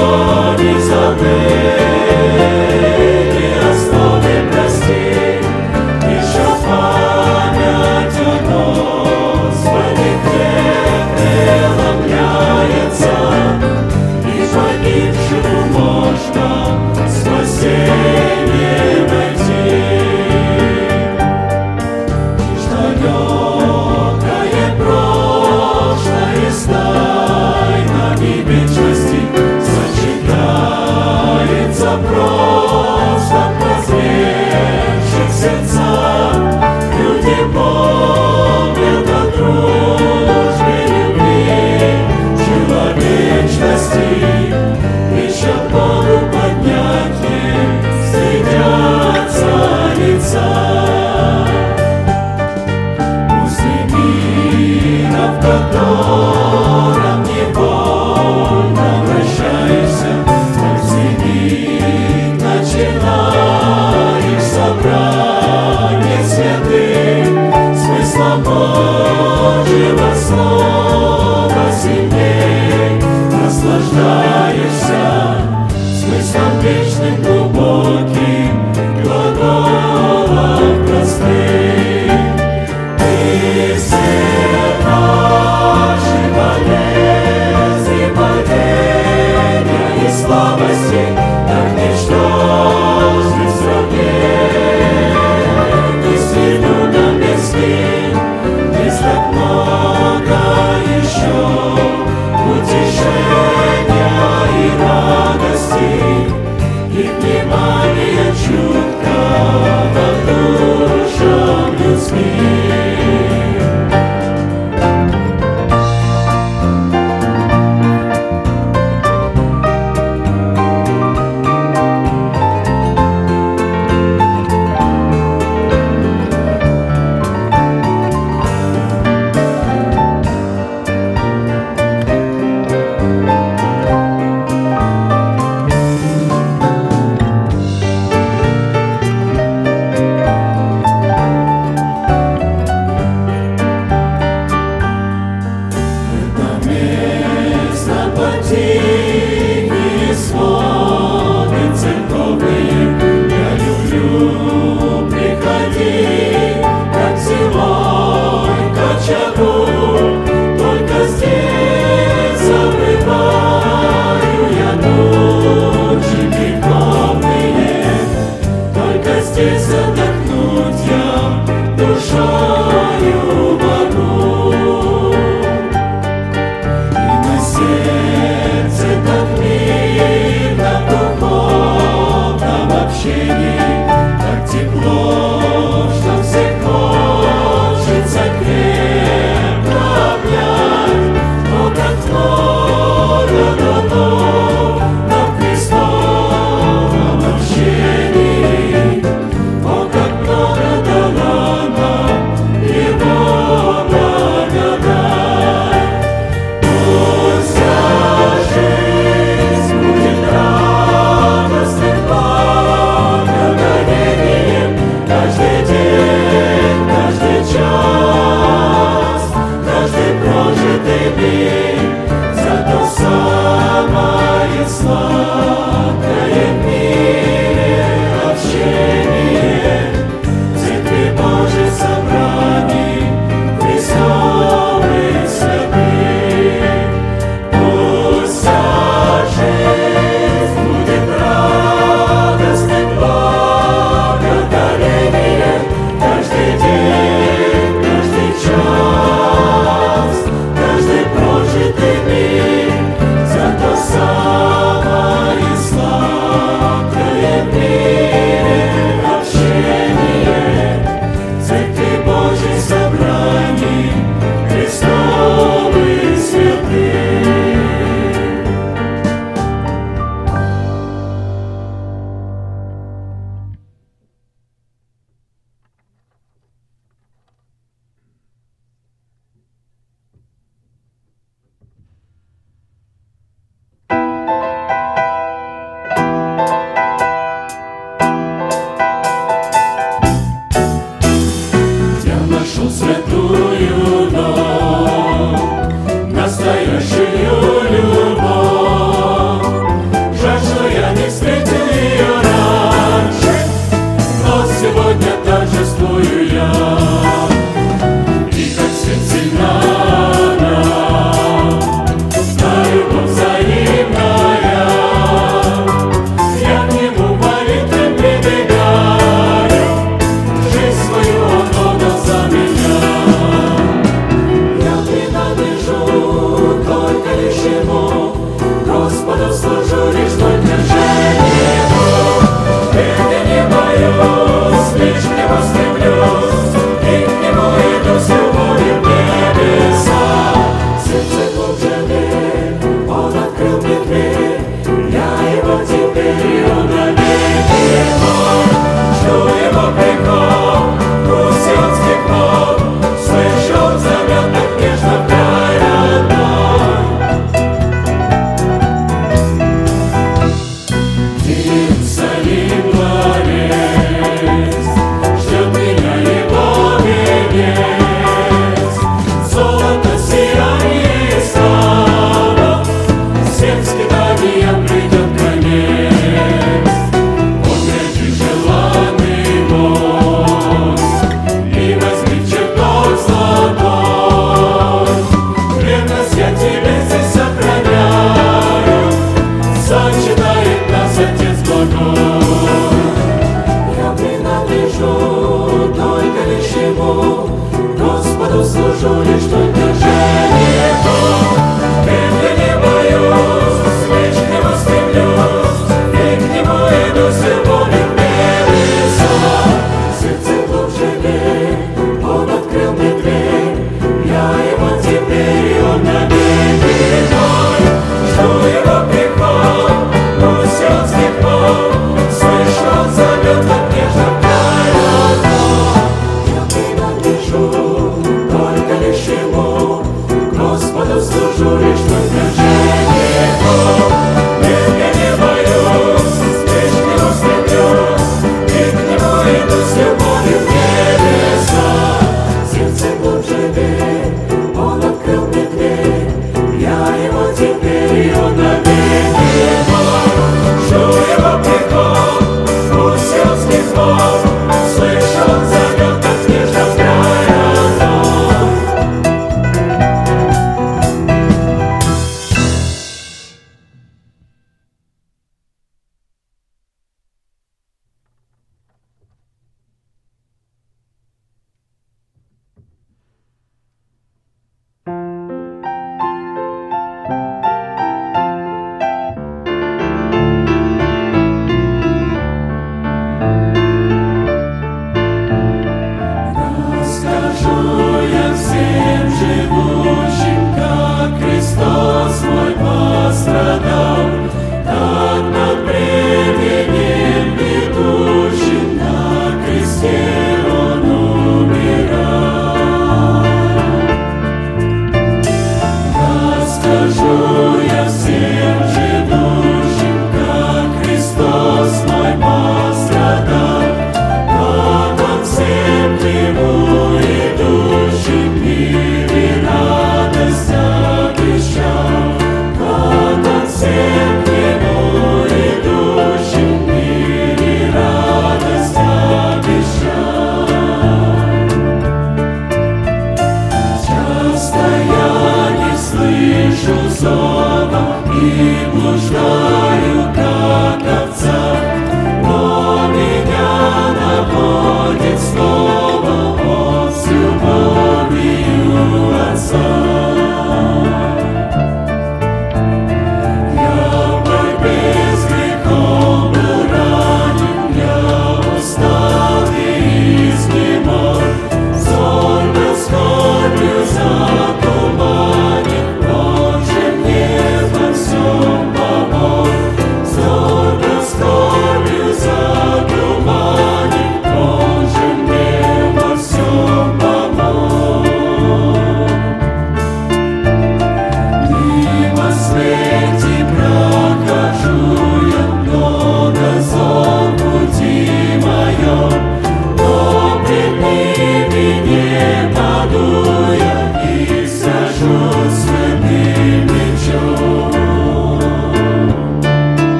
Lord. 0.00 0.39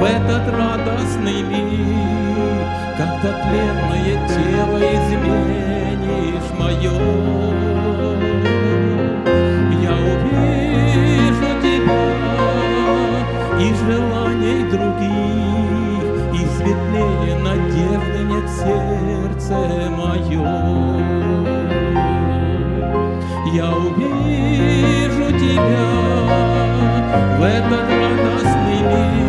в 0.00 0.02
этот 0.02 0.48
радостный 0.54 1.42
миг, 1.42 2.66
Когда 2.96 3.30
тленное 3.44 4.16
тело 4.28 4.78
изменишь 4.78 6.50
мое. 6.58 6.96
Я 9.82 9.92
увижу 9.92 11.50
тебя 11.60 12.02
и 13.60 13.74
желаний 13.74 14.62
других, 14.70 16.04
И 16.32 16.42
светлее 16.56 17.36
надежды 17.38 18.20
нет 18.24 18.46
в 18.48 18.56
сердце 18.56 19.56
мое. 19.90 20.52
Я 23.52 23.68
увижу 23.70 25.28
тебя 25.38 25.88
в 27.38 27.42
этот 27.42 27.86
радостный 27.90 28.80
миг, 28.80 29.19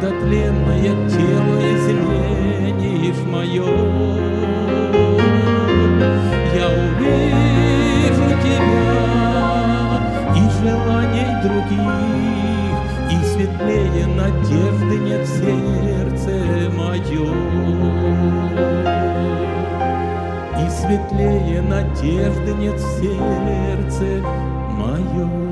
когда 0.00 0.20
тленное 0.20 1.08
тело 1.08 1.58
излениев 1.74 3.26
мое. 3.26 3.66
Я 6.54 6.66
увижу 6.68 8.28
тебя 8.42 8.70
и 10.36 10.38
желаний 10.60 11.30
других, 11.42 12.78
и 13.10 13.12
светлее 13.24 14.06
надежды 14.06 14.96
нет 14.98 15.26
в 15.26 15.30
сердце 15.36 16.34
моем. 16.76 17.38
И 20.58 20.70
светлее 20.70 21.60
надежды 21.62 22.54
нет 22.54 22.76
в 22.76 23.00
сердце 23.00 24.24
моем. 24.70 25.47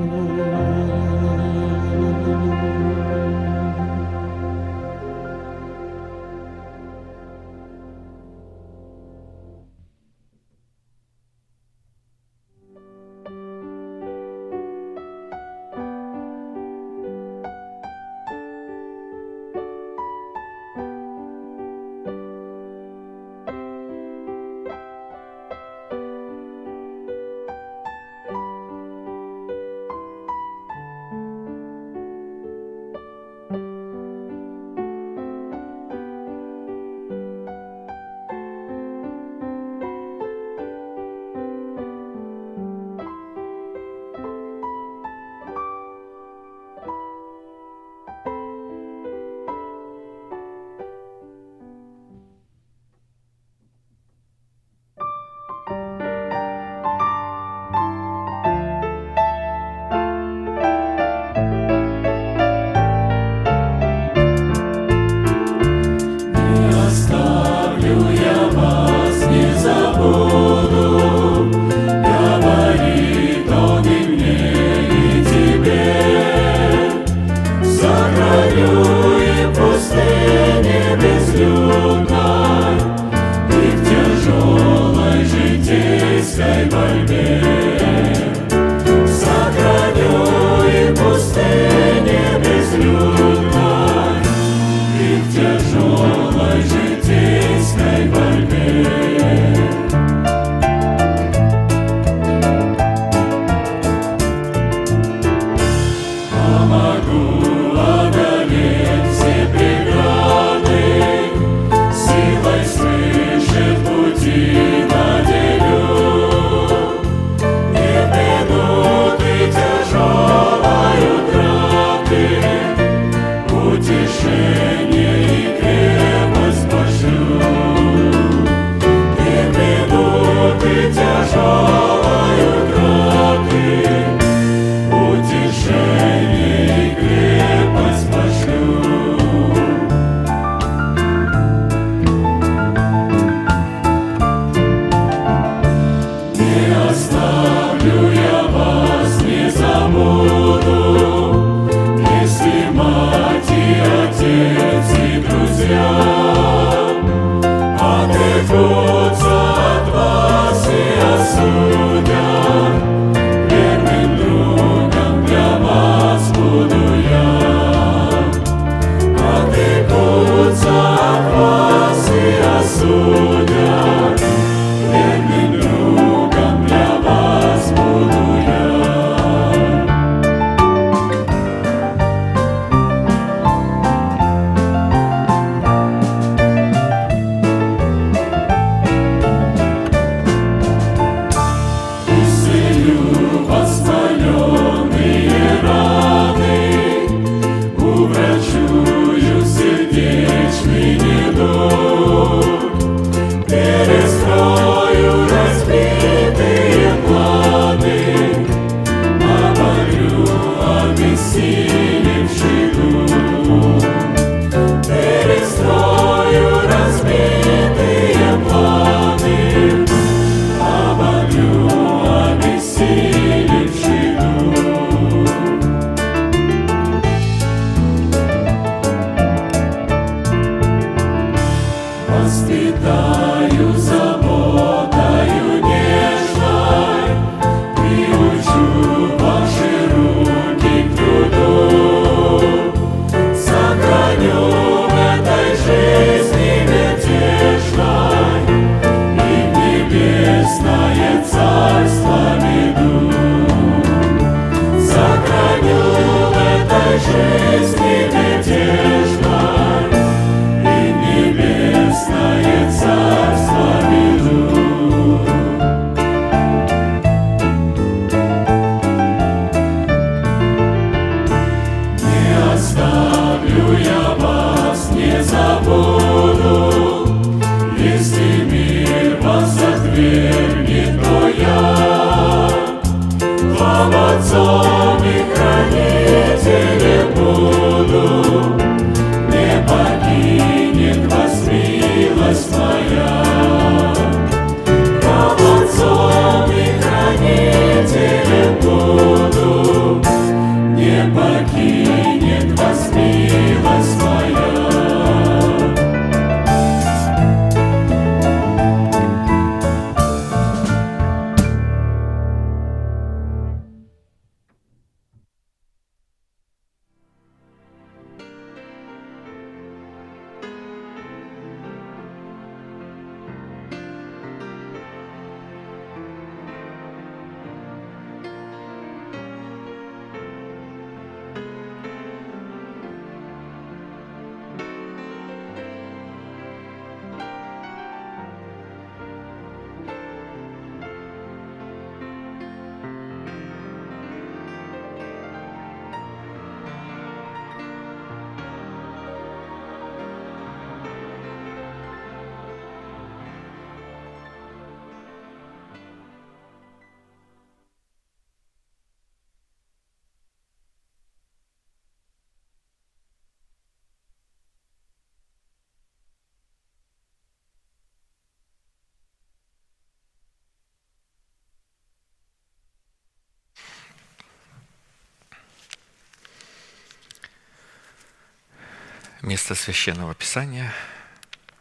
Священного 379.67 380.15
Писания, 380.15 380.73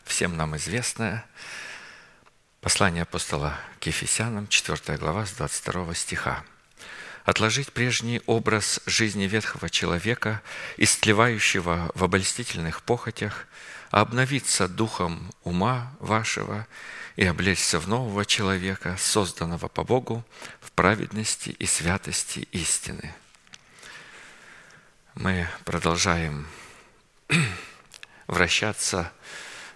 всем 0.04 0.36
нам 0.36 0.56
известное, 0.56 1.26
послание 2.60 3.02
апостола 3.02 3.58
к 3.80 3.86
Ефесянам, 3.88 4.46
4 4.46 4.96
глава, 4.96 5.26
с 5.26 5.32
22 5.32 5.92
стиха. 5.96 6.44
«Отложить 7.24 7.72
прежний 7.72 8.22
образ 8.26 8.80
жизни 8.86 9.24
ветхого 9.24 9.68
человека, 9.68 10.40
истлевающего 10.76 11.90
в 11.96 12.04
обольстительных 12.04 12.84
похотях, 12.84 13.48
а 13.90 14.02
обновиться 14.02 14.68
духом 14.68 15.32
ума 15.42 15.92
вашего 15.98 16.68
и 17.16 17.24
облечься 17.24 17.80
в 17.80 17.88
нового 17.88 18.24
человека, 18.24 18.96
созданного 19.00 19.66
по 19.66 19.82
Богу 19.82 20.24
в 20.60 20.70
праведности 20.70 21.48
и 21.58 21.66
святости 21.66 22.46
истины». 22.52 23.12
Мы 25.16 25.48
продолжаем 25.64 26.46
вращаться 28.26 29.12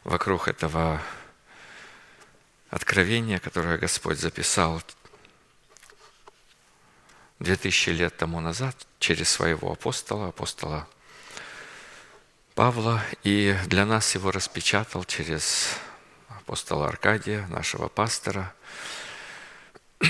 вокруг 0.05 0.49
этого 0.49 1.01
откровения, 2.71 3.39
которое 3.39 3.79
Господь 3.79 4.19
записал 4.19 4.83
две 7.39 7.57
тысячи 7.57 7.91
лет 7.91 8.17
тому 8.17 8.41
назад 8.41 8.77
через 8.99 9.29
своего 9.31 9.73
апостола, 9.73 10.29
апостола 10.29 10.89
Павла, 12.55 13.03
и 13.23 13.57
для 13.67 13.87
нас 13.87 14.15
его 14.15 14.31
распечатал 14.31 15.05
через 15.05 15.77
апостола 16.29 16.89
Аркадия, 16.89 17.47
нашего 17.47 17.89
пастора. 17.89 18.55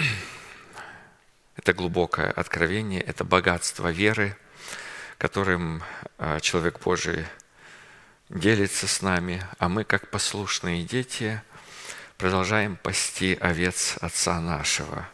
Это 1.57 1.73
глубокое 1.73 2.31
откровение, 2.31 3.03
это 3.03 3.23
богатство 3.23 3.89
веры– 3.89 4.37
которым 5.21 5.83
а, 6.17 6.41
человек 6.41 6.81
Божий 6.83 7.27
делится 8.31 8.87
с 8.87 9.03
нами, 9.03 9.45
а 9.59 9.69
мы, 9.69 9.85
как 9.85 10.11
послушные 10.11 10.85
дети, 10.85 11.43
продолжаем 12.17 12.77
пасти 12.77 13.37
овец 13.41 13.97
Отца 14.01 14.41
нашего. 14.41 15.07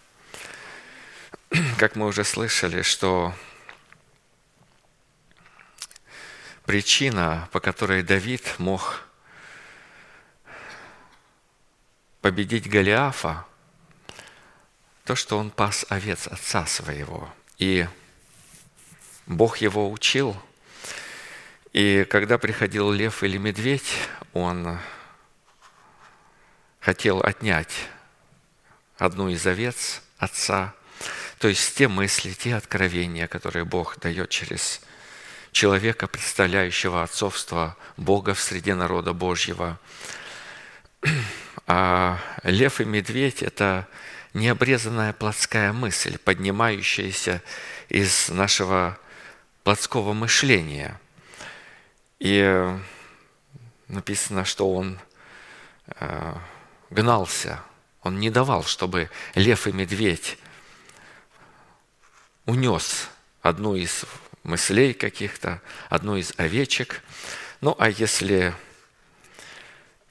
Как 1.79 1.97
мы 1.97 2.07
уже 2.07 2.25
слышали, 2.25 2.83
что 2.83 3.35
причина, 6.67 7.49
по 7.53 7.61
которой 7.61 8.03
Давид 8.03 8.55
мог 8.59 9.03
победить 12.21 12.69
Голиафа, 12.69 13.47
то, 15.05 15.15
что 15.15 15.39
он 15.39 15.51
пас 15.51 15.87
овец 15.89 16.27
отца 16.27 16.67
своего. 16.67 17.33
И 17.59 17.87
Бог 19.27 19.59
его 19.59 19.91
учил. 19.91 20.37
И 21.77 22.07
когда 22.09 22.39
приходил 22.39 22.91
лев 22.91 23.23
или 23.23 23.37
медведь, 23.37 23.99
он 24.33 24.79
хотел 26.81 27.21
отнять 27.21 27.91
одну 28.97 29.29
из 29.29 29.47
овец 29.47 30.01
отца, 30.17 30.75
то 31.37 31.49
есть 31.49 31.77
те 31.77 31.87
мысли, 31.87 32.33
те 32.33 32.55
откровения, 32.55 33.27
которые 33.27 33.67
Бог 33.67 34.01
дает 34.01 34.31
через 34.31 34.81
человека, 35.53 36.07
представляющего 36.07 37.03
отцовство 37.03 37.77
Бога 37.99 38.33
в 38.33 38.41
среде 38.41 38.75
народа 38.75 39.13
Божьего. 39.13 39.79
А 41.67 42.19
лев 42.43 42.81
и 42.81 42.87
медведь– 42.87 43.43
это 43.43 43.87
необрезанная 44.33 45.13
плотская 45.13 45.75
мысль, 45.75 46.17
поднимающаяся 46.17 47.43
из 47.91 48.31
нашего 48.31 48.99
плотского 49.63 50.15
мышления. 50.15 50.99
И 52.19 52.39
э, 52.39 52.79
написано, 53.89 54.45
что 54.45 54.73
он 54.73 54.99
э, 55.87 56.35
гнался, 56.91 57.61
он 58.03 58.19
не 58.19 58.31
давал, 58.31 58.65
чтобы 58.65 59.11
лев 59.35 59.67
и 59.67 59.73
медведь 59.73 60.39
унес 62.47 63.09
одну 63.43 63.75
из 63.75 64.05
мыслей 64.45 64.95
каких-то, 64.95 65.61
одну 65.89 66.17
из 66.17 66.33
овечек. 66.37 67.03
Ну, 67.61 67.75
а 67.79 67.91
если 67.91 68.55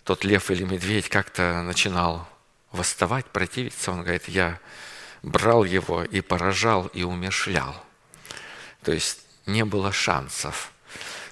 тот 0.04 0.24
лев 0.24 0.52
или 0.52 0.64
медведь 0.64 1.10
как-то 1.10 1.64
начинал 1.64 2.28
восставать, 2.72 3.26
противиться, 3.26 3.92
он 3.92 4.02
говорит, 4.02 4.28
я 4.28 4.60
брал 5.24 5.64
его 5.64 6.04
и 6.04 6.22
поражал, 6.22 6.88
и 6.88 7.04
умершлял. 7.04 7.76
То 8.84 8.92
есть 8.92 9.22
не 9.46 9.66
было 9.66 9.92
шансов. 9.92 10.72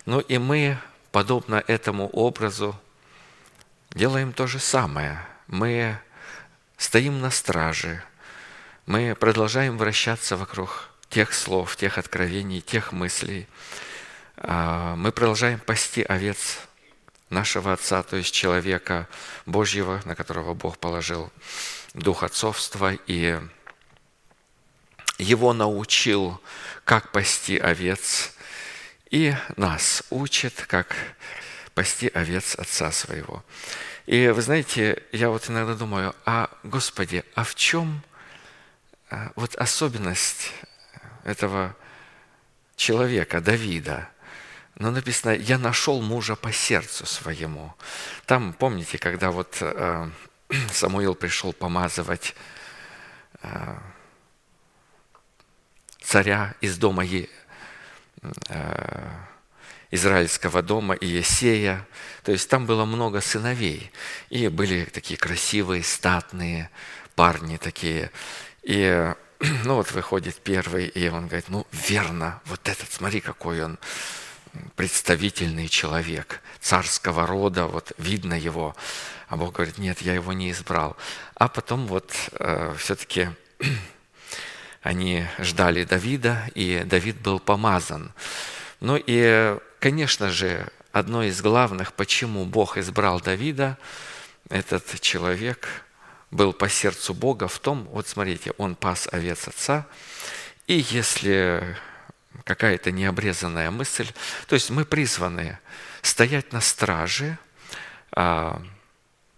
Ну 0.06 0.20
и 0.20 0.38
мы, 0.38 0.78
подобно 1.12 1.64
этому 1.68 2.10
образу, 2.10 2.80
делаем 3.92 4.34
то 4.34 4.48
же 4.48 4.60
самое. 4.60 5.18
Мы 5.48 5.98
стоим 6.78 7.22
на 7.22 7.30
страже, 7.30 8.04
мы 8.86 9.16
продолжаем 9.16 9.78
вращаться 9.78 10.36
вокруг 10.36 10.90
тех 11.10 11.34
слов, 11.34 11.78
тех 11.78 11.98
откровений, 11.98 12.60
тех 12.60 12.92
мыслей. 12.92 13.48
А, 14.36 14.96
мы 14.98 15.14
продолжаем 15.14 15.60
пасти 15.60 16.02
овец 16.02 16.60
нашего 17.30 17.72
Отца, 17.72 18.04
то 18.04 18.18
есть 18.18 18.34
человека 18.34 19.08
Божьего, 19.46 20.02
на 20.04 20.16
которого 20.16 20.54
Бог 20.54 20.78
положил 20.80 21.32
дух 21.94 22.24
отцовства, 22.24 22.94
и 23.08 23.40
его 25.18 25.54
научил 25.54 26.42
как 26.84 27.12
пасти 27.12 27.58
овец. 27.58 28.34
И 29.14 29.36
нас 29.58 30.04
учит, 30.10 30.66
как 30.68 30.96
пасти 31.76 32.08
овец 32.08 32.56
отца 32.56 32.92
своего. 32.92 33.46
И 34.08 34.30
вы 34.30 34.42
знаете, 34.42 35.04
я 35.12 35.30
вот 35.30 35.52
иногда 35.52 35.76
думаю, 35.76 36.16
а 36.26 36.50
Господи, 36.64 37.24
а 37.36 37.44
в 37.44 37.54
чем 37.54 38.02
а, 39.12 39.32
вот 39.36 39.54
особенность 39.54 40.52
этого 41.26 41.76
человека, 42.76 43.40
Давида? 43.40 44.10
Ну, 44.80 44.90
написано, 44.90 45.30
я 45.36 45.60
нашел 45.60 46.02
мужа 46.02 46.36
по 46.36 46.52
сердцу 46.52 47.06
своему. 47.06 47.72
Там, 48.26 48.52
помните, 48.52 48.98
когда 48.98 49.30
вот 49.30 49.58
э, 49.62 50.10
Самуил 50.72 51.14
пришел 51.14 51.54
помазывать 51.54 52.34
э, 53.44 53.76
царя 56.02 56.56
из 56.62 56.80
дома 56.80 57.06
е, 57.06 57.30
израильского 59.92 60.62
дома 60.62 60.96
Иесея. 60.96 61.88
То 62.24 62.32
есть 62.32 62.50
там 62.50 62.66
было 62.66 62.86
много 62.86 63.22
сыновей. 63.22 63.92
И 64.30 64.48
были 64.48 64.86
такие 64.86 65.18
красивые, 65.18 65.84
статные 65.84 66.70
парни 67.16 67.58
такие. 67.58 68.12
И 68.64 69.14
ну 69.66 69.76
вот 69.76 69.92
выходит 69.92 70.36
первый, 70.38 70.88
и 70.88 71.08
он 71.10 71.28
говорит, 71.28 71.50
ну 71.50 71.68
верно, 71.72 72.42
вот 72.46 72.68
этот, 72.68 72.92
смотри, 72.92 73.22
какой 73.22 73.64
он 73.64 73.78
представительный 74.76 75.68
человек, 75.68 76.42
царского 76.60 77.26
рода, 77.28 77.66
вот 77.68 77.92
видно 77.98 78.34
его. 78.34 78.76
А 79.28 79.38
Бог 79.38 79.54
говорит, 79.54 79.78
нет, 79.78 80.02
я 80.02 80.14
его 80.14 80.34
не 80.34 80.52
избрал. 80.52 80.96
А 81.36 81.48
потом 81.48 81.88
вот 81.88 82.12
э, 82.34 82.76
все-таки 82.78 83.30
они 84.84 85.26
ждали 85.40 85.84
Давида, 85.84 86.50
и 86.54 86.84
Давид 86.86 87.20
был 87.22 87.40
помазан. 87.40 88.12
Ну 88.80 89.02
и 89.04 89.58
Конечно 89.84 90.32
же, 90.32 90.66
одно 90.94 91.24
из 91.24 91.42
главных, 91.42 91.92
почему 91.92 92.46
Бог 92.46 92.78
избрал 92.78 93.20
Давида, 93.20 93.78
этот 94.50 95.02
человек 95.02 95.68
был 96.32 96.54
по 96.54 96.70
сердцу 96.70 97.14
Бога 97.14 97.50
в 97.50 97.60
том, 97.60 97.84
вот 97.92 98.08
смотрите, 98.08 98.54
он 98.58 98.76
пас 98.76 99.10
овец 99.12 99.46
отца, 99.50 99.86
и 100.68 100.86
если 100.90 101.76
какая-то 102.46 102.92
необрезанная 102.94 103.72
мысль, 103.72 104.08
то 104.48 104.56
есть 104.56 104.70
мы 104.70 104.86
призваны 104.86 105.60
стоять 106.02 106.54
на 106.54 106.62
страже 106.62 107.38
а, 108.14 108.62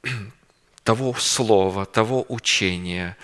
того 0.83 1.15
слова, 1.15 1.87
того 1.87 2.23
учения, 2.29 3.17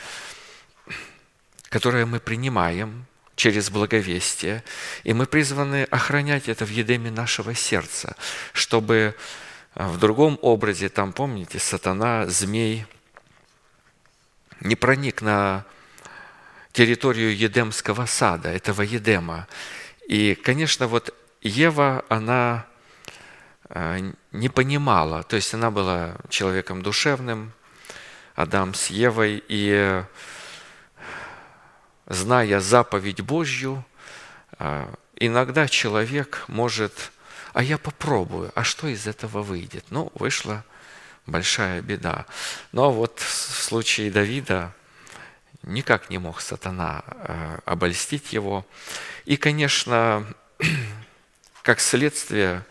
которое 1.72 2.06
мы 2.06 2.20
принимаем, 2.20 3.06
через 3.36 3.72
благовестие, 3.72 4.64
и 5.04 5.14
мы 5.14 5.26
призваны 5.26 5.86
охранять 5.86 6.48
это 6.50 6.66
в 6.66 6.70
едеме 6.70 7.10
нашего 7.10 7.56
сердца, 7.56 8.16
чтобы 8.54 9.16
а, 9.74 9.88
в 9.88 9.98
другом 9.98 10.38
образе, 10.42 10.90
там, 10.90 11.14
помните, 11.14 11.58
сатана, 11.58 12.28
змей, 12.28 12.86
не 14.60 14.76
проник 14.76 15.22
на 15.22 15.66
территорию 16.74 17.36
Едемского 17.36 18.06
сада, 18.06 18.50
этого 18.50 18.82
Едема. 18.84 19.48
И, 20.08 20.36
конечно, 20.36 20.88
вот 20.88 21.16
Ева, 21.42 22.04
она 22.10 22.68
а, 23.70 23.98
не 24.34 24.50
понимала, 24.50 25.24
то 25.24 25.38
есть 25.38 25.54
она 25.54 25.72
была 25.72 26.18
человеком 26.30 26.82
душевным, 26.84 27.54
Адам 28.36 28.74
с 28.74 28.88
Евой, 28.88 29.42
и 29.48 30.04
зная 32.12 32.60
заповедь 32.60 33.22
Божью, 33.22 33.86
а, 34.60 34.94
иногда 35.16 35.68
человек 35.68 36.44
может, 36.48 37.12
а 37.54 37.64
я 37.64 37.78
попробую, 37.78 38.52
а 38.56 38.64
что 38.64 38.88
из 38.88 39.08
этого 39.08 39.42
выйдет? 39.42 39.86
Ну, 39.90 40.12
вышла 40.16 40.64
большая 41.26 41.82
беда. 41.82 42.26
Но 42.72 42.92
вот 42.92 43.20
в 43.20 43.64
случае 43.64 44.12
Давида 44.12 44.74
никак 45.64 46.10
не 46.10 46.18
мог 46.18 46.42
сатана 46.42 47.04
а, 47.06 47.60
обольстить 47.66 48.34
его. 48.34 48.66
И, 49.26 49.38
конечно, 49.38 50.26
как 51.64 51.80
следствие, 51.80 52.66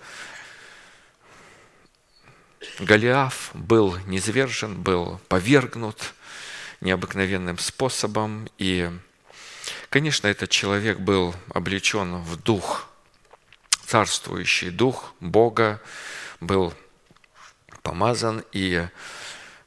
Голиаф 2.79 3.51
был 3.55 3.97
низвержен, 4.07 4.81
был 4.81 5.19
повергнут 5.29 6.15
необыкновенным 6.81 7.59
способом, 7.59 8.49
и 8.59 8.91
Конечно, 9.91 10.29
этот 10.29 10.51
человек 10.51 11.01
был 11.01 11.35
облечен 11.53 12.19
в 12.19 12.37
дух, 12.37 12.89
царствующий 13.87 14.71
дух 14.71 15.13
Бога, 15.19 15.83
был 16.39 16.73
помазан, 17.83 18.45
и 18.53 18.87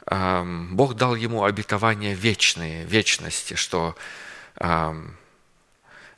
э, 0.06 0.44
Бог 0.72 0.94
дал 0.94 1.16
ему 1.16 1.44
обетование 1.44 2.16
вечные, 2.16 2.86
вечности, 2.86 3.56
что 3.56 3.98
э, 4.56 4.96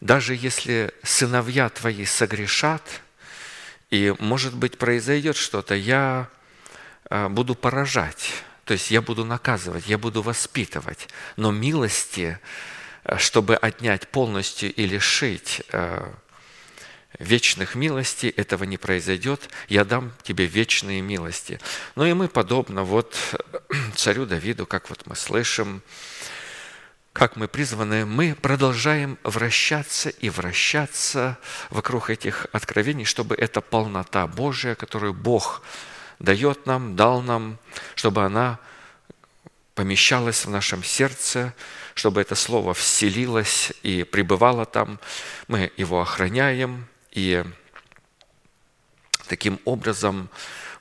даже 0.02 0.36
если 0.36 0.94
сыновья 1.02 1.68
твои 1.70 2.06
согрешат, 2.06 2.84
и, 3.90 4.14
может 4.20 4.54
быть, 4.54 4.78
произойдет 4.78 5.36
что-то, 5.36 5.74
я 5.74 6.30
э, 7.10 7.28
буду 7.30 7.56
поражать, 7.56 8.34
то 8.66 8.74
есть 8.74 8.92
я 8.92 9.02
буду 9.02 9.26
наказывать, 9.26 9.88
я 9.88 9.98
буду 9.98 10.22
воспитывать, 10.22 11.10
но 11.38 11.50
милости 11.50 12.40
чтобы 13.18 13.56
отнять 13.56 14.08
полностью 14.08 14.74
и 14.74 14.86
лишить 14.86 15.62
э, 15.72 16.12
вечных 17.20 17.76
милостей, 17.76 18.30
этого 18.30 18.64
не 18.64 18.78
произойдет, 18.78 19.50
я 19.68 19.86
дам 19.86 20.12
тебе 20.24 20.46
вечные 20.46 21.02
милости. 21.02 21.60
Ну 21.96 22.06
и 22.06 22.14
мы 22.14 22.28
подобно 22.28 22.84
вот 22.84 23.16
царю 23.96 24.26
Давиду, 24.26 24.66
как 24.66 24.90
вот 24.90 25.06
мы 25.06 25.16
слышим, 25.16 25.82
как 27.14 27.38
мы 27.38 27.48
призваны, 27.48 28.06
мы 28.06 28.36
продолжаем 28.36 29.18
вращаться 29.24 30.10
и 30.10 30.30
вращаться 30.30 31.38
вокруг 31.70 32.10
этих 32.10 32.48
откровений, 32.52 33.06
чтобы 33.06 33.36
эта 33.36 33.62
полнота 33.62 34.28
Божия, 34.28 34.76
которую 34.76 35.14
Бог 35.14 35.62
дает 36.20 36.66
нам, 36.66 36.96
дал 36.96 37.22
нам, 37.22 37.58
чтобы 37.96 38.24
она 38.24 38.60
помещалась 39.76 40.46
в 40.46 40.50
нашем 40.50 40.84
сердце, 40.84 41.54
чтобы 41.96 42.22
это 42.22 42.36
слово 42.36 42.74
вселилось 42.74 43.74
и 43.82 44.04
пребывало 44.04 44.66
там. 44.66 45.00
Мы 45.48 45.72
его 45.78 46.02
охраняем, 46.02 46.88
и 47.12 47.44
таким 49.28 49.60
образом 49.66 50.30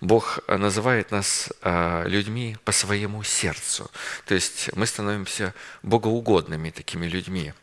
Бог 0.00 0.40
называет 0.48 1.12
нас 1.12 1.50
а, 1.62 2.04
людьми 2.04 2.58
по 2.64 2.72
своему 2.72 3.22
сердцу. 3.22 3.90
То 4.26 4.34
есть 4.34 4.70
мы 4.74 4.86
становимся 4.86 5.54
богоугодными 5.82 6.70
такими 6.70 7.06
людьми. 7.06 7.54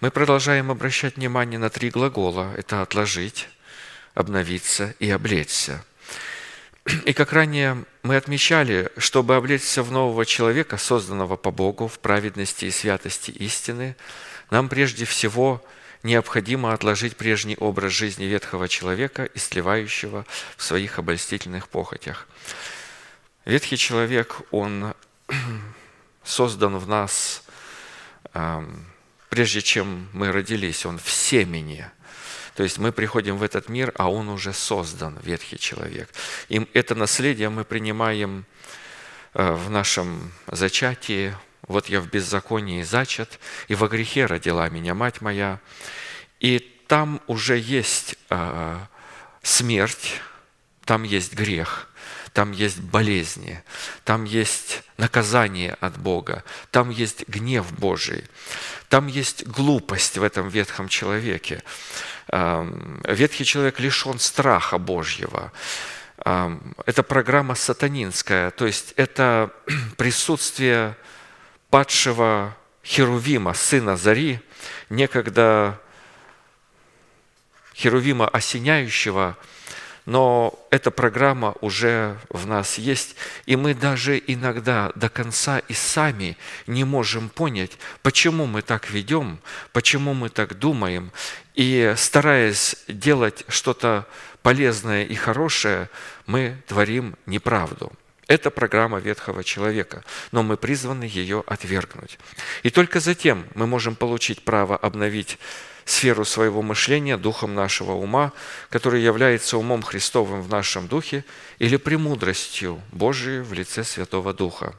Мы 0.00 0.10
продолжаем 0.10 0.70
обращать 0.70 1.16
внимание 1.16 1.58
на 1.58 1.70
три 1.70 1.90
глагола. 1.90 2.52
Это 2.56 2.82
«отложить», 2.82 3.48
«обновиться» 4.14 4.94
и 4.98 5.10
«облечься». 5.10 5.84
И 7.04 7.12
как 7.12 7.32
ранее 7.32 7.84
мы 8.06 8.16
отмечали, 8.16 8.90
чтобы 8.96 9.34
облечься 9.34 9.82
в 9.82 9.90
нового 9.90 10.24
человека, 10.24 10.76
созданного 10.76 11.36
по 11.36 11.50
Богу 11.50 11.88
в 11.88 11.98
праведности 11.98 12.66
и 12.66 12.70
святости 12.70 13.32
истины, 13.32 13.96
нам 14.50 14.68
прежде 14.68 15.04
всего 15.04 15.62
необходимо 16.04 16.72
отложить 16.72 17.16
прежний 17.16 17.56
образ 17.56 17.92
жизни 17.92 18.24
ветхого 18.24 18.68
человека, 18.68 19.28
истлевающего 19.34 20.24
в 20.56 20.62
своих 20.62 21.00
обольстительных 21.00 21.68
похотях. 21.68 22.28
Ветхий 23.44 23.76
человек, 23.76 24.40
он 24.52 24.94
создан 26.24 26.78
в 26.78 26.86
нас, 26.86 27.42
прежде 29.30 29.62
чем 29.62 30.08
мы 30.12 30.30
родились, 30.30 30.86
он 30.86 30.98
в 30.98 31.10
семени– 31.10 31.90
то 32.56 32.62
есть 32.62 32.78
мы 32.78 32.90
приходим 32.90 33.36
в 33.36 33.42
этот 33.42 33.68
мир, 33.68 33.92
а 33.96 34.10
он 34.10 34.30
уже 34.30 34.54
создан, 34.54 35.18
ветхий 35.22 35.58
человек. 35.58 36.08
И 36.48 36.66
это 36.72 36.94
наследие 36.94 37.50
мы 37.50 37.64
принимаем 37.64 38.46
э, 39.34 39.52
в 39.52 39.68
нашем 39.68 40.32
зачатии. 40.46 41.36
Вот 41.68 41.90
я 41.90 42.00
в 42.00 42.08
беззаконии 42.08 42.82
зачат, 42.82 43.38
и 43.68 43.74
во 43.74 43.88
грехе 43.88 44.24
родила 44.24 44.70
меня 44.70 44.94
мать 44.94 45.20
моя. 45.20 45.60
И 46.40 46.58
там 46.86 47.20
уже 47.26 47.58
есть 47.58 48.16
э, 48.30 48.78
смерть, 49.42 50.14
там 50.86 51.02
есть 51.02 51.34
грех, 51.34 51.90
там 52.32 52.52
есть 52.52 52.80
болезни, 52.80 53.62
там 54.04 54.24
есть 54.24 54.82
наказание 54.96 55.76
от 55.80 55.98
Бога, 55.98 56.42
там 56.70 56.88
есть 56.88 57.28
гнев 57.28 57.70
Божий, 57.72 58.24
там 58.88 59.06
есть 59.06 59.46
глупость 59.46 60.18
в 60.18 60.22
этом 60.22 60.48
ветхом 60.48 60.88
человеке. 60.88 61.62
Ветхий 62.28 63.44
человек 63.44 63.80
лишен 63.80 64.18
страха 64.18 64.78
Божьего. 64.78 65.52
Это 66.18 67.02
программа 67.02 67.54
сатанинская, 67.54 68.50
то 68.50 68.66
есть 68.66 68.94
это 68.96 69.50
присутствие 69.96 70.96
падшего 71.70 72.56
Херувима, 72.84 73.54
сына 73.54 73.96
Зари, 73.96 74.40
некогда 74.88 75.80
Херувима 77.74 78.26
осеняющего, 78.28 79.36
но 80.06 80.58
эта 80.70 80.90
программа 80.90 81.54
уже 81.60 82.18
в 82.30 82.46
нас 82.46 82.78
есть, 82.78 83.16
и 83.44 83.56
мы 83.56 83.74
даже 83.74 84.22
иногда 84.26 84.92
до 84.94 85.08
конца 85.08 85.58
и 85.58 85.74
сами 85.74 86.36
не 86.66 86.84
можем 86.84 87.28
понять, 87.28 87.72
почему 88.02 88.46
мы 88.46 88.62
так 88.62 88.88
ведем, 88.88 89.38
почему 89.72 90.14
мы 90.14 90.28
так 90.28 90.58
думаем, 90.58 91.10
и 91.54 91.92
стараясь 91.96 92.76
делать 92.88 93.44
что-то 93.48 94.06
полезное 94.42 95.04
и 95.04 95.14
хорошее, 95.16 95.90
мы 96.26 96.56
творим 96.68 97.16
неправду. 97.26 97.92
Это 98.28 98.50
программа 98.50 98.98
ветхого 98.98 99.44
человека, 99.44 100.04
но 100.32 100.42
мы 100.42 100.56
призваны 100.56 101.04
ее 101.04 101.44
отвергнуть. 101.46 102.18
И 102.62 102.70
только 102.70 103.00
затем 103.00 103.44
мы 103.54 103.66
можем 103.66 103.94
получить 103.94 104.42
право 104.42 104.76
обновить 104.76 105.38
сферу 105.86 106.26
своего 106.26 106.60
мышления 106.60 107.16
духом 107.16 107.54
нашего 107.54 107.92
ума, 107.92 108.32
который 108.68 109.02
является 109.02 109.56
умом 109.56 109.82
Христовым 109.82 110.42
в 110.42 110.50
нашем 110.50 110.86
духе 110.86 111.24
или 111.58 111.78
премудростью 111.78 112.82
Божией 112.92 113.40
в 113.40 113.54
лице 113.54 113.82
Святого 113.82 114.34
Духа. 114.34 114.74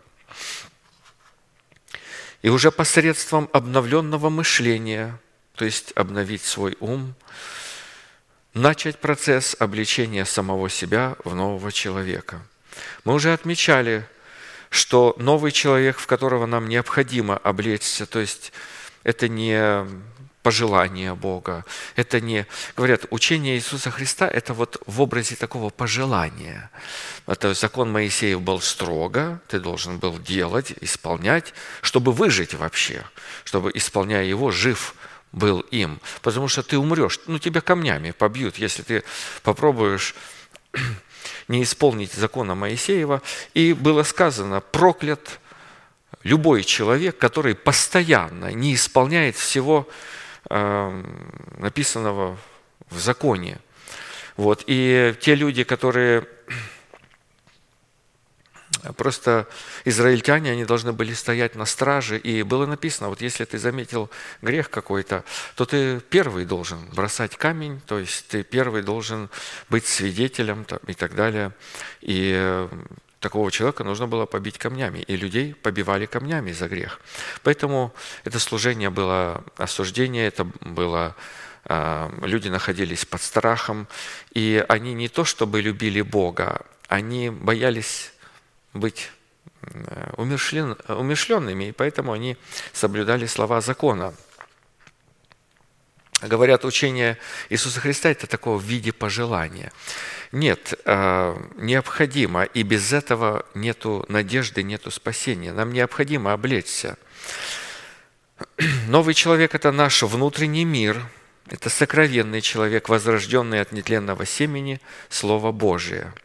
И 2.44 2.50
уже 2.50 2.72
посредством 2.72 3.50
обновленного 3.52 4.30
мышления, 4.30 5.20
то 5.56 5.66
есть 5.66 5.92
обновить 5.96 6.44
свой 6.44 6.78
ум, 6.80 7.16
начать 8.54 9.00
процесс 9.00 9.56
обличения 9.58 10.26
самого 10.26 10.70
себя 10.70 11.16
в 11.24 11.34
нового 11.34 11.72
человека– 11.72 12.40
мы 13.04 13.14
уже 13.14 13.34
отмечали, 13.34 14.06
что 14.70 15.16
новый 15.18 15.52
человек, 15.52 15.98
в 15.98 16.08
которого 16.08 16.46
нам 16.46 16.68
необходимо 16.68 17.38
облечься, 17.38 18.06
то 18.06 18.20
есть 18.20 18.52
это 19.04 19.28
не 19.28 19.86
пожелание 20.48 21.14
Бога, 21.14 21.66
это 21.98 22.22
не, 22.22 22.46
говорят, 22.78 23.06
учение 23.10 23.58
Иисуса 23.58 23.92
Христа– 23.92 24.30
это 24.34 24.54
вот 24.54 24.82
в 24.88 25.02
образе 25.02 25.36
такого 25.36 25.70
пожелания. 25.70 26.72
Это 27.26 27.54
закон 27.54 27.92
Моисеев 27.92 28.40
был 28.40 28.62
строго, 28.62 29.42
ты 29.50 29.60
должен 29.60 29.98
был 29.98 30.18
делать, 30.18 30.74
исполнять, 30.80 31.54
чтобы 31.82 32.14
выжить 32.14 32.54
вообще, 32.54 33.04
чтобы, 33.44 33.72
исполняя 33.76 34.24
его, 34.24 34.50
жив 34.52 34.96
был 35.34 35.60
им. 35.72 36.00
Потому 36.22 36.48
что 36.48 36.64
ты 36.64 36.78
умрешь, 36.78 37.20
ну 37.28 37.40
тебя 37.40 37.60
камнями 37.60 38.12
побьют, 38.12 38.58
если 38.58 38.84
ты 38.84 39.04
попробуешь 39.44 40.16
не 41.50 41.62
исполнить 41.62 42.14
закона 42.14 42.56
Моисеева. 42.56 43.22
И 43.54 43.74
было 43.74 44.04
сказано, 44.04 44.62
проклят 44.62 45.42
любой 46.24 46.64
человек, 46.64 47.18
который 47.18 47.54
постоянно 47.54 48.54
не 48.54 48.76
исполняет 48.76 49.36
всего 49.36 49.86
написанного 50.50 52.38
в 52.90 53.00
законе. 53.00 53.60
Вот. 54.38 54.64
И 54.68 55.16
те 55.20 55.36
люди, 55.36 55.64
которые 55.64 56.28
Просто 58.96 59.48
израильтяне, 59.86 60.52
они 60.52 60.66
должны 60.66 60.94
были 60.94 61.14
стоять 61.14 61.56
на 61.56 61.66
страже, 61.66 62.18
и 62.18 62.44
было 62.44 62.66
написано, 62.66 63.10
вот 63.10 63.22
если 63.22 63.46
ты 63.46 63.58
заметил 63.58 64.10
грех 64.42 64.70
какой-то, 64.70 65.24
то 65.56 65.66
ты 65.66 66.00
первый 66.00 66.46
должен 66.46 66.86
бросать 66.94 67.36
камень, 67.36 67.82
то 67.86 68.00
есть 68.00 68.28
ты 68.28 68.44
первый 68.44 68.84
должен 68.84 69.30
быть 69.70 69.88
свидетелем 69.88 70.66
и 70.86 70.94
так 70.94 71.16
далее. 71.16 71.52
И 72.02 72.34
э, 72.36 72.70
такого 73.20 73.52
человека 73.52 73.84
нужно 73.84 74.08
было 74.08 74.26
побить 74.26 74.58
камнями, 74.58 75.00
и 75.00 75.16
людей 75.16 75.54
побивали 75.54 76.06
камнями 76.06 76.52
за 76.52 76.68
грех. 76.68 77.00
Поэтому 77.44 77.94
это 78.24 78.40
служение 78.40 78.90
было 78.90 79.44
осуждение, 79.58 80.28
это 80.28 80.44
было 80.62 81.16
э, 81.66 82.10
люди 82.22 82.50
находились 82.50 83.06
под 83.06 83.22
страхом, 83.22 83.88
и 84.34 84.64
они 84.70 84.94
не 84.94 85.10
то 85.10 85.26
чтобы 85.26 85.62
любили 85.62 86.02
Бога, 86.02 86.62
они 86.88 87.30
боялись 87.30 88.14
быть 88.74 89.12
умершлен, 90.18 90.78
умершленными, 90.88 91.66
и 91.66 91.72
поэтому 91.72 92.14
они 92.14 92.38
соблюдали 92.74 93.26
слова 93.26 93.62
закона. 93.62 94.14
Говорят, 96.22 96.66
учение 96.66 97.18
Иисуса 97.50 97.80
Христа– 97.80 98.10
это 98.12 98.26
такого 98.26 98.58
в 98.58 98.64
виде 98.64 98.92
пожелания. 98.92 99.72
Нет, 100.32 100.74
э, 100.84 101.38
необходимо, 101.56 102.44
и 102.44 102.64
без 102.64 102.92
этого 102.92 103.46
нету 103.54 104.04
надежды, 104.10 104.64
нету 104.64 104.90
спасения. 104.90 105.54
Нам 105.54 105.72
необходимо 105.72 106.34
облечься. 106.34 106.98
Новый 108.88 109.14
человек– 109.14 109.54
это 109.56 109.72
наш 109.72 110.02
внутренний 110.04 110.66
мир, 110.66 111.06
это 111.50 111.70
сокровенный 111.70 112.42
человек, 112.42 112.90
возрожденный 112.90 113.62
от 113.62 113.72
нетленного 113.72 114.26
семени, 114.26 114.82
Слово 115.10 115.52
Божие– 115.52 116.14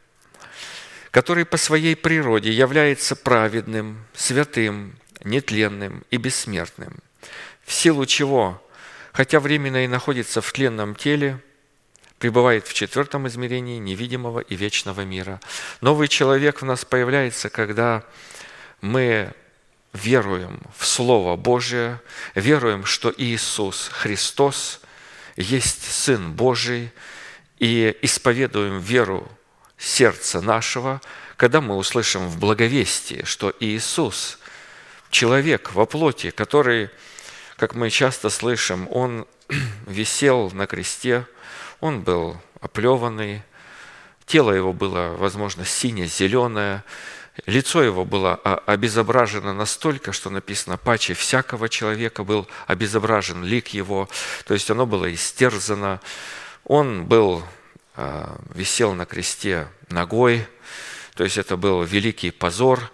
который 1.13 1.45
по 1.45 1.59
своей 1.59 1.95
природе 1.95 2.51
является 2.51 3.15
праведным, 3.15 4.05
святым, 4.15 4.97
нетленным 5.23 6.05
и 6.11 6.17
бессмертным, 6.17 7.01
в 7.65 7.73
силу 7.73 8.07
чего, 8.07 8.61
хотя 9.13 9.41
временно 9.41 9.85
и 9.85 9.89
находится 9.89 10.41
в 10.41 10.53
тленном 10.53 10.95
теле, 10.95 11.39
пребывает 12.19 12.67
в 12.67 12.75
четвертом 12.75 13.27
измерении 13.29 13.79
невидимого 13.79 14.41
и 14.41 14.55
вечного 14.55 15.03
мира. 15.03 15.41
Новый 15.81 16.09
человек 16.09 16.63
в 16.63 16.65
нас 16.65 16.85
появляется, 16.85 17.51
когда 17.51 18.05
мы 18.81 19.33
веруем 19.93 20.61
в 20.77 20.87
Слово 20.87 21.37
Божие, 21.37 22.01
веруем, 22.35 22.85
что 22.85 23.13
Иисус 23.17 23.89
Христос 23.93 24.81
есть 25.37 25.91
Сын 25.91 26.33
Божий, 26.33 26.93
и 27.63 27.97
исповедуем 28.03 28.81
веру 28.81 29.31
сердца 29.79 30.41
нашего, 30.41 31.01
когда 31.37 31.61
мы 31.61 31.77
услышим 31.77 32.27
в 32.27 32.41
благовестии, 32.41 33.23
что 33.25 33.55
Иисус, 33.61 34.41
человек 35.11 35.73
во 35.73 35.87
плоти, 35.87 36.31
который, 36.31 36.91
как 37.63 37.77
мы 37.77 37.91
часто 37.91 38.29
слышим, 38.29 38.89
Он 38.91 39.25
висел 39.87 40.51
на 40.51 40.67
кресте, 40.67 41.29
Он 41.79 42.01
был 42.01 42.37
оплеванный, 42.61 43.45
тело 44.27 44.51
его 44.51 44.73
было, 44.73 45.15
возможно, 45.17 45.65
сине-зеленое, 45.65 46.83
лицо 47.47 47.85
его 47.85 48.05
было 48.05 48.35
обезображено 48.35 49.55
настолько, 49.55 50.11
что 50.11 50.29
написано, 50.29 50.77
паче 50.77 51.15
всякого 51.15 51.69
человека 51.69 52.25
был 52.25 52.49
обезображен 52.67 53.45
лик 53.45 53.69
его, 53.69 54.09
то 54.45 54.55
есть 54.55 54.69
оно 54.69 54.85
было 54.85 55.15
истерзано, 55.15 56.01
он 56.65 57.05
был 57.05 57.45
а, 57.95 58.41
висел 58.53 58.93
на 58.93 59.07
кресте 59.07 59.69
ногой, 59.89 60.49
то 61.15 61.23
есть 61.23 61.39
это 61.39 61.57
был 61.57 61.85
великий 61.85 62.33
позор. 62.33 62.91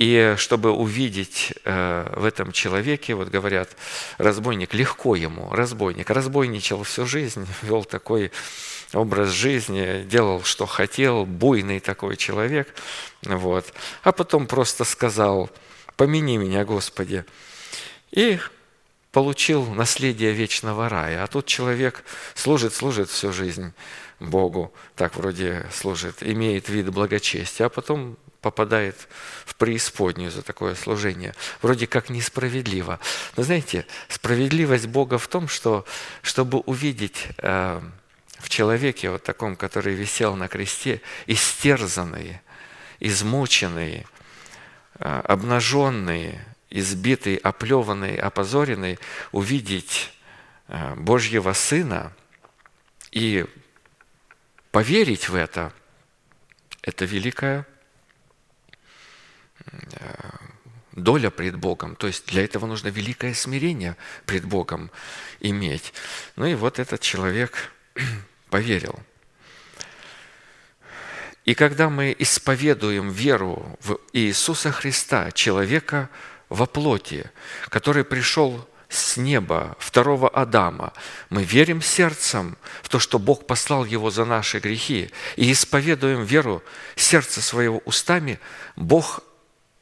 И 0.00 0.34
чтобы 0.38 0.70
увидеть 0.70 1.52
э, 1.62 2.10
в 2.16 2.24
этом 2.24 2.52
человеке, 2.52 3.12
вот 3.14 3.28
говорят, 3.28 3.76
разбойник, 4.16 4.72
легко 4.72 5.14
ему, 5.14 5.52
разбойник, 5.52 6.08
разбойничал 6.08 6.84
всю 6.84 7.04
жизнь, 7.04 7.46
вел 7.62 7.84
такой 7.84 8.32
образ 8.94 9.28
жизни, 9.28 10.02
делал, 10.04 10.42
что 10.42 10.64
хотел, 10.64 11.26
буйный 11.26 11.80
такой 11.80 12.16
человек, 12.16 12.74
вот. 13.20 13.74
а 14.02 14.12
потом 14.12 14.46
просто 14.46 14.84
сказал, 14.84 15.50
помяни 15.96 16.38
меня, 16.38 16.64
Господи. 16.64 17.26
И 18.10 18.38
получил 19.12 19.66
наследие 19.66 20.32
вечного 20.32 20.88
рая. 20.88 21.24
А 21.24 21.26
тут 21.26 21.44
человек 21.44 22.04
служит, 22.34 22.72
служит 22.72 23.10
всю 23.10 23.34
жизнь, 23.34 23.74
Богу, 24.18 24.72
так 24.96 25.16
вроде 25.16 25.66
служит, 25.70 26.22
имеет 26.22 26.70
вид 26.70 26.88
благочестия, 26.88 27.66
а 27.66 27.68
потом 27.68 28.16
попадает 28.40 29.08
в 29.44 29.54
преисподнюю 29.54 30.30
за 30.30 30.42
такое 30.42 30.74
служение. 30.74 31.34
Вроде 31.62 31.86
как 31.86 32.10
несправедливо. 32.10 33.00
Но 33.36 33.42
знаете, 33.42 33.86
справедливость 34.08 34.86
Бога 34.86 35.18
в 35.18 35.28
том, 35.28 35.48
что 35.48 35.84
чтобы 36.22 36.58
увидеть 36.60 37.28
э, 37.38 37.80
в 38.38 38.48
человеке 38.48 39.10
вот 39.10 39.22
таком, 39.22 39.56
который 39.56 39.94
висел 39.94 40.36
на 40.36 40.48
кресте, 40.48 41.00
истерзанный, 41.26 42.40
измученный, 42.98 44.06
э, 44.98 45.20
обнаженный, 45.24 46.38
избитый, 46.70 47.36
оплеванный, 47.36 48.16
опозоренный, 48.16 48.98
увидеть 49.32 50.12
э, 50.68 50.94
Божьего 50.96 51.52
Сына 51.52 52.12
и 53.12 53.46
Поверить 54.70 55.28
в 55.28 55.34
это– 55.34 55.72
это 56.82 57.04
великая 57.04 57.66
доля 60.92 61.30
пред 61.30 61.56
Богом. 61.56 61.96
То 61.96 62.06
есть 62.06 62.26
для 62.26 62.44
этого 62.44 62.66
нужно 62.66 62.88
великое 62.88 63.34
смирение 63.34 63.96
пред 64.26 64.44
Богом 64.44 64.90
иметь. 65.40 65.92
Ну 66.36 66.46
и 66.46 66.54
вот 66.54 66.78
этот 66.78 67.00
человек 67.00 67.72
поверил. 68.50 68.98
И 71.44 71.54
когда 71.54 71.88
мы 71.88 72.14
исповедуем 72.18 73.10
веру 73.10 73.78
в 73.80 73.98
Иисуса 74.12 74.70
Христа, 74.70 75.30
человека 75.32 76.10
во 76.48 76.66
плоти, 76.66 77.30
который 77.68 78.04
пришел 78.04 78.68
с 78.90 79.16
неба, 79.16 79.76
второго 79.78 80.28
Адама. 80.28 80.92
Мы 81.30 81.44
верим 81.44 81.80
сердцем 81.80 82.56
в 82.82 82.88
то, 82.88 82.98
что 82.98 83.20
Бог 83.20 83.46
послал 83.46 83.84
его 83.84 84.10
за 84.10 84.24
наши 84.24 84.58
грехи, 84.58 85.10
и 85.36 85.52
исповедуем 85.52 86.24
веру 86.24 86.62
сердца 86.96 87.40
своего 87.40 87.78
устами, 87.84 88.40
Бог 88.74 89.22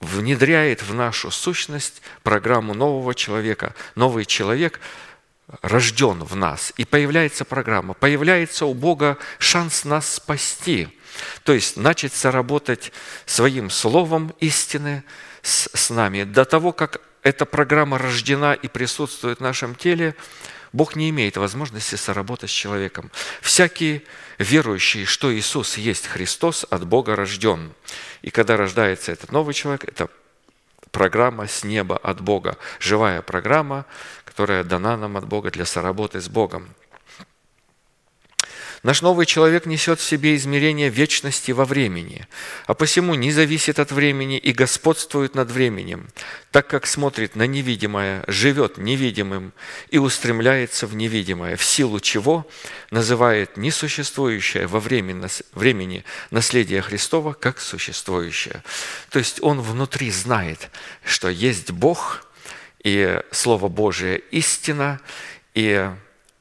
внедряет 0.01 0.83
в 0.83 0.95
нашу 0.95 1.31
сущность 1.31 2.03
программу 2.23 2.75
нового 2.75 3.15
человека. 3.15 3.75
Новый 3.95 4.25
человек 4.25 4.81
рожден 5.63 6.23
в 6.23 6.37
нас, 6.37 6.73
и 6.77 6.85
появляется 6.85 7.45
программа, 7.45 7.95
появляется 7.95 8.67
у 8.67 8.75
Бога 8.75 9.19
шанс 9.39 9.85
нас 9.85 10.15
спасти, 10.15 10.89
то 11.43 11.53
есть 11.53 11.77
начать 11.77 12.13
соработать 12.13 12.93
своим 13.25 13.71
словом 13.71 14.35
истины 14.41 15.05
с, 15.43 15.69
с 15.73 15.91
нами. 15.91 16.25
До 16.25 16.45
того, 16.45 16.73
как 16.73 17.01
эта 17.23 17.47
программа 17.47 17.99
рождена 17.99 18.55
и 18.55 18.69
присутствует 18.69 19.39
в 19.39 19.43
нашем 19.43 19.75
теле, 19.75 20.15
Бог 20.73 20.97
не 20.97 21.11
имеет 21.11 21.37
возможности 21.37 21.95
соработать 21.95 22.51
с 22.51 22.53
человеком. 22.53 23.11
Всякий 23.41 24.05
верующий, 24.39 25.05
что 25.05 25.35
Иисус 25.35 25.79
есть 25.79 26.07
Христос, 26.07 26.67
от 26.69 26.87
Бога 26.87 27.17
рожден. 27.17 27.73
И 28.23 28.31
когда 28.31 28.57
рождается 28.57 29.13
этот 29.13 29.33
новый 29.33 29.55
человек, 29.55 29.85
это 29.85 30.09
программа 30.91 31.47
с 31.47 31.65
неба 31.65 31.97
от 31.97 32.21
Бога, 32.21 32.57
живая 32.81 33.23
программа, 33.23 33.87
которая 34.25 34.65
дана 34.65 34.97
нам 34.97 35.17
от 35.17 35.27
Бога 35.27 35.51
для 35.51 35.65
соработы 35.65 36.21
с 36.21 36.29
Богом. 36.29 36.69
Наш 38.83 39.03
новый 39.03 39.27
человек 39.27 39.67
несет 39.67 39.99
в 39.99 40.05
себе 40.05 40.37
измерение 40.37 40.89
вечности 40.89 41.51
во 41.51 41.65
времени, 41.65 42.27
а 42.67 42.75
посему 42.75 43.15
не 43.15 43.33
зависит 43.33 43.79
от 43.79 43.91
времени 43.91 44.39
и 44.39 44.53
господствует 44.53 45.35
над 45.35 45.51
временем, 45.51 46.09
так 46.53 46.69
как 46.69 46.87
смотрит 46.87 47.35
на 47.35 47.47
невидимое, 47.47 48.23
живет 48.29 48.79
невидимым 48.79 49.53
и 49.91 49.99
устремляется 49.99 50.87
в 50.87 50.95
невидимое, 50.95 51.57
в 51.57 51.65
силу 51.65 51.99
чего 51.99 52.47
называет 52.91 53.57
несуществующее 53.57 54.67
во 54.69 54.79
времени 54.79 56.05
наследие 56.31 56.83
Христова 56.83 57.33
как 57.33 57.61
существующее. 57.61 58.63
То 59.11 59.19
есть 59.19 59.43
он 59.43 59.61
внутри 59.61 60.11
знает, 60.11 60.71
что 61.05 61.29
есть 61.29 61.73
Бог, 61.73 62.25
и 62.85 63.21
Слово 63.33 63.69
Божие 63.69 64.19
истина, 64.31 65.01
и 65.55 65.91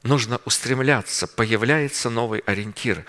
нужно 0.08 0.40
устремляться, 0.44 1.28
появляется 1.28 2.10
новый 2.10 2.40
ориентир. 2.40 3.04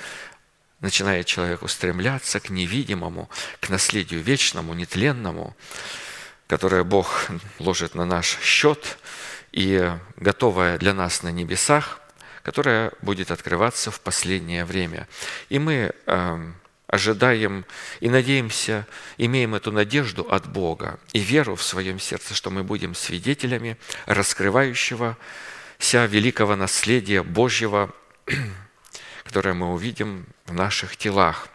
Начинает 0.81 1.25
человек 1.25 1.63
устремляться 1.63 2.39
к 2.39 2.49
невидимому, 2.49 3.29
к 3.59 3.69
наследию 3.69 4.21
вечному, 4.21 4.73
нетленному, 4.73 5.55
которое 6.47 6.83
Бог 6.83 7.27
ложит 7.57 7.95
на 7.95 8.05
наш 8.05 8.37
счет 8.41 8.97
и 9.51 9.91
готовое 10.17 10.77
для 10.77 10.93
нас 10.93 11.23
на 11.23 11.29
небесах, 11.29 11.99
которое 12.43 12.91
будет 13.01 13.31
открываться 13.31 13.91
в 13.91 13.99
последнее 13.99 14.63
время. 14.63 15.07
И 15.49 15.59
мы 15.59 15.91
э, 16.05 16.51
ожидаем 16.87 17.65
и 17.99 18.09
надеемся, 18.09 18.87
имеем 19.17 19.55
эту 19.55 19.71
надежду 19.71 20.23
от 20.23 20.47
Бога 20.47 20.99
и 21.13 21.19
веру 21.19 21.55
в 21.55 21.63
своем 21.63 21.99
сердце, 21.99 22.33
что 22.33 22.49
мы 22.51 22.63
будем 22.63 22.95
свидетелями 22.95 23.77
раскрывающего 24.05 25.17
вся 25.79 26.05
великого 26.05 26.55
наследия 26.55 27.23
Божьего, 27.23 27.95
которое 29.23 29.55
мы 29.55 29.73
увидим 29.73 30.27
в 30.45 30.53
наших 30.53 30.97
телах. 30.97 31.47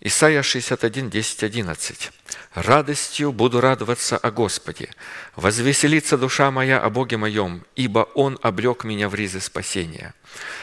Исайя 0.00 0.42
61, 0.42 1.10
10, 1.10 1.44
11. 1.44 2.10
«Радостью 2.54 3.30
буду 3.30 3.60
радоваться 3.60 4.16
о 4.16 4.32
Господе, 4.32 4.90
возвеселится 5.36 6.18
душа 6.18 6.50
моя 6.50 6.80
о 6.80 6.90
Боге 6.90 7.16
моем, 7.18 7.64
ибо 7.76 8.00
Он 8.14 8.36
облег 8.42 8.82
меня 8.82 9.08
в 9.08 9.14
ризы 9.14 9.40
спасения. 9.40 10.14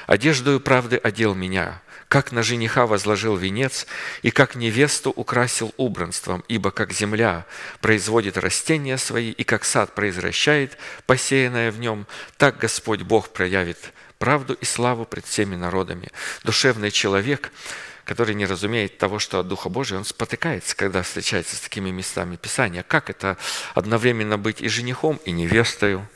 Одеждою 0.07 0.59
правды 0.59 0.97
одел 0.97 1.35
меня, 1.35 1.81
как 2.09 2.31
на 2.31 2.43
жениха 2.43 2.87
возложил 2.87 3.37
венец, 3.37 3.87
и 4.23 4.31
как 4.31 4.55
невесту 4.55 5.11
украсил 5.11 5.73
убранством, 5.77 6.43
ибо 6.47 6.71
как 6.71 6.91
земля 6.91 7.45
производит 7.79 8.37
растения 8.37 8.97
свои, 8.97 9.31
и 9.31 9.43
как 9.43 9.63
сад 9.63 9.95
произвращает 9.95 10.77
посеянное 11.05 11.71
в 11.71 11.79
нем, 11.79 12.07
так 12.37 12.57
Господь 12.57 13.03
Бог 13.03 13.29
проявит 13.29 13.93
правду 14.17 14.55
и 14.55 14.65
славу 14.65 15.05
пред 15.05 15.25
всеми 15.25 15.55
народами. 15.55 16.09
Душевный 16.43 16.91
человек– 16.91 17.51
который 18.09 18.33
не 18.33 18.47
разумеет 18.47 18.97
того, 18.97 19.19
что 19.19 19.39
от 19.39 19.47
Духа 19.47 19.69
Божия, 19.69 19.99
он 19.99 20.03
спотыкается, 20.03 20.75
когда 20.75 21.03
встречается 21.03 21.55
с 21.55 21.59
такими 21.59 21.91
местами 21.91 22.37
Писания. 22.37 22.81
Как 22.81 23.11
это 23.11 23.37
одновременно 23.75 24.39
быть 24.39 24.61
и 24.61 24.67
женихом, 24.67 25.19
и 25.25 25.31
невестою? 25.31 26.07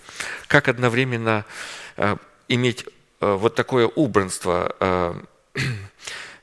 Как 0.47 0.69
одновременно 0.69 1.45
э, 1.97 2.15
иметь 2.47 2.83
э, 3.21 3.33
вот 3.35 3.53
такое 3.53 3.85
убранство 3.85 4.75
э, 4.79 5.21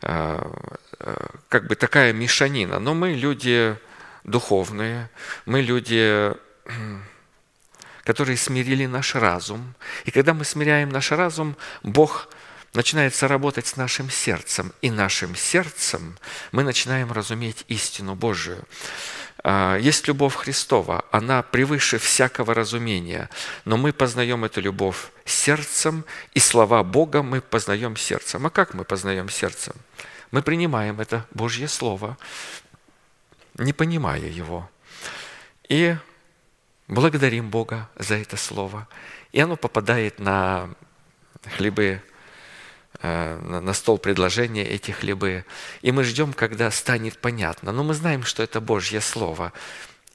как 0.01 1.67
бы 1.67 1.75
такая 1.75 2.13
мешанина. 2.13 2.79
Но 2.79 2.95
мы 2.95 3.13
люди 3.13 3.77
духовные, 4.25 5.11
мы 5.47 5.63
люди, 5.63 6.33
которые 8.05 8.37
смирили 8.37 8.87
наш 8.87 9.15
разум. 9.15 9.75
И 10.05 10.11
когда 10.11 10.35
мы 10.35 10.45
смиряем 10.45 10.89
наш 10.91 11.11
разум, 11.13 11.57
Бог 11.83 12.29
начинается 12.75 13.29
работать 13.29 13.67
с 13.67 13.77
нашим 13.77 14.11
сердцем. 14.11 14.73
И 14.81 14.91
нашим 14.91 15.35
сердцем 15.35 16.19
мы 16.53 16.63
начинаем 16.63 17.13
разуметь 17.13 17.65
истину 17.69 18.15
Божию. 18.15 18.65
А, 19.43 19.77
есть 19.77 20.07
любовь 20.07 20.35
Христова, 20.35 21.05
она 21.11 21.43
превыше 21.43 21.99
всякого 21.99 22.55
разумения, 22.55 23.31
но 23.65 23.77
мы 23.77 23.93
познаем 23.93 24.45
эту 24.45 24.61
любовь 24.61 25.11
сердцем, 25.25 26.05
и 26.35 26.41
слова 26.41 26.83
Бога 26.83 27.23
мы 27.23 27.41
познаем 27.41 27.97
сердцем. 27.97 28.47
А 28.47 28.51
как 28.51 28.75
мы 28.75 28.85
познаем 28.85 29.29
сердцем? 29.29 29.75
Мы 30.31 30.43
принимаем 30.43 31.01
это 31.01 31.27
Божье 31.33 31.69
Слово, 31.69 32.19
не 33.55 33.73
понимая 33.73 34.21
его, 34.21 34.71
и 35.69 35.97
благодарим 36.89 37.51
Бога 37.51 37.89
за 37.97 38.17
это 38.17 38.37
Слово. 38.37 38.89
И 39.33 39.41
оно 39.41 39.57
попадает 39.57 40.19
на 40.19 40.71
хлебы 41.57 42.03
на 43.03 43.73
стол 43.73 43.99
предложения 43.99 44.65
эти 44.65 44.91
хлебы. 44.91 45.45
И 45.83 45.93
мы 45.93 46.05
ждем, 46.05 46.33
когда 46.33 46.71
станет 46.71 47.19
понятно. 47.19 47.73
Но 47.73 47.83
мы 47.83 47.95
знаем, 47.95 48.25
что 48.25 48.43
это 48.43 48.61
Божье 48.61 49.01
Слово. 49.01 49.53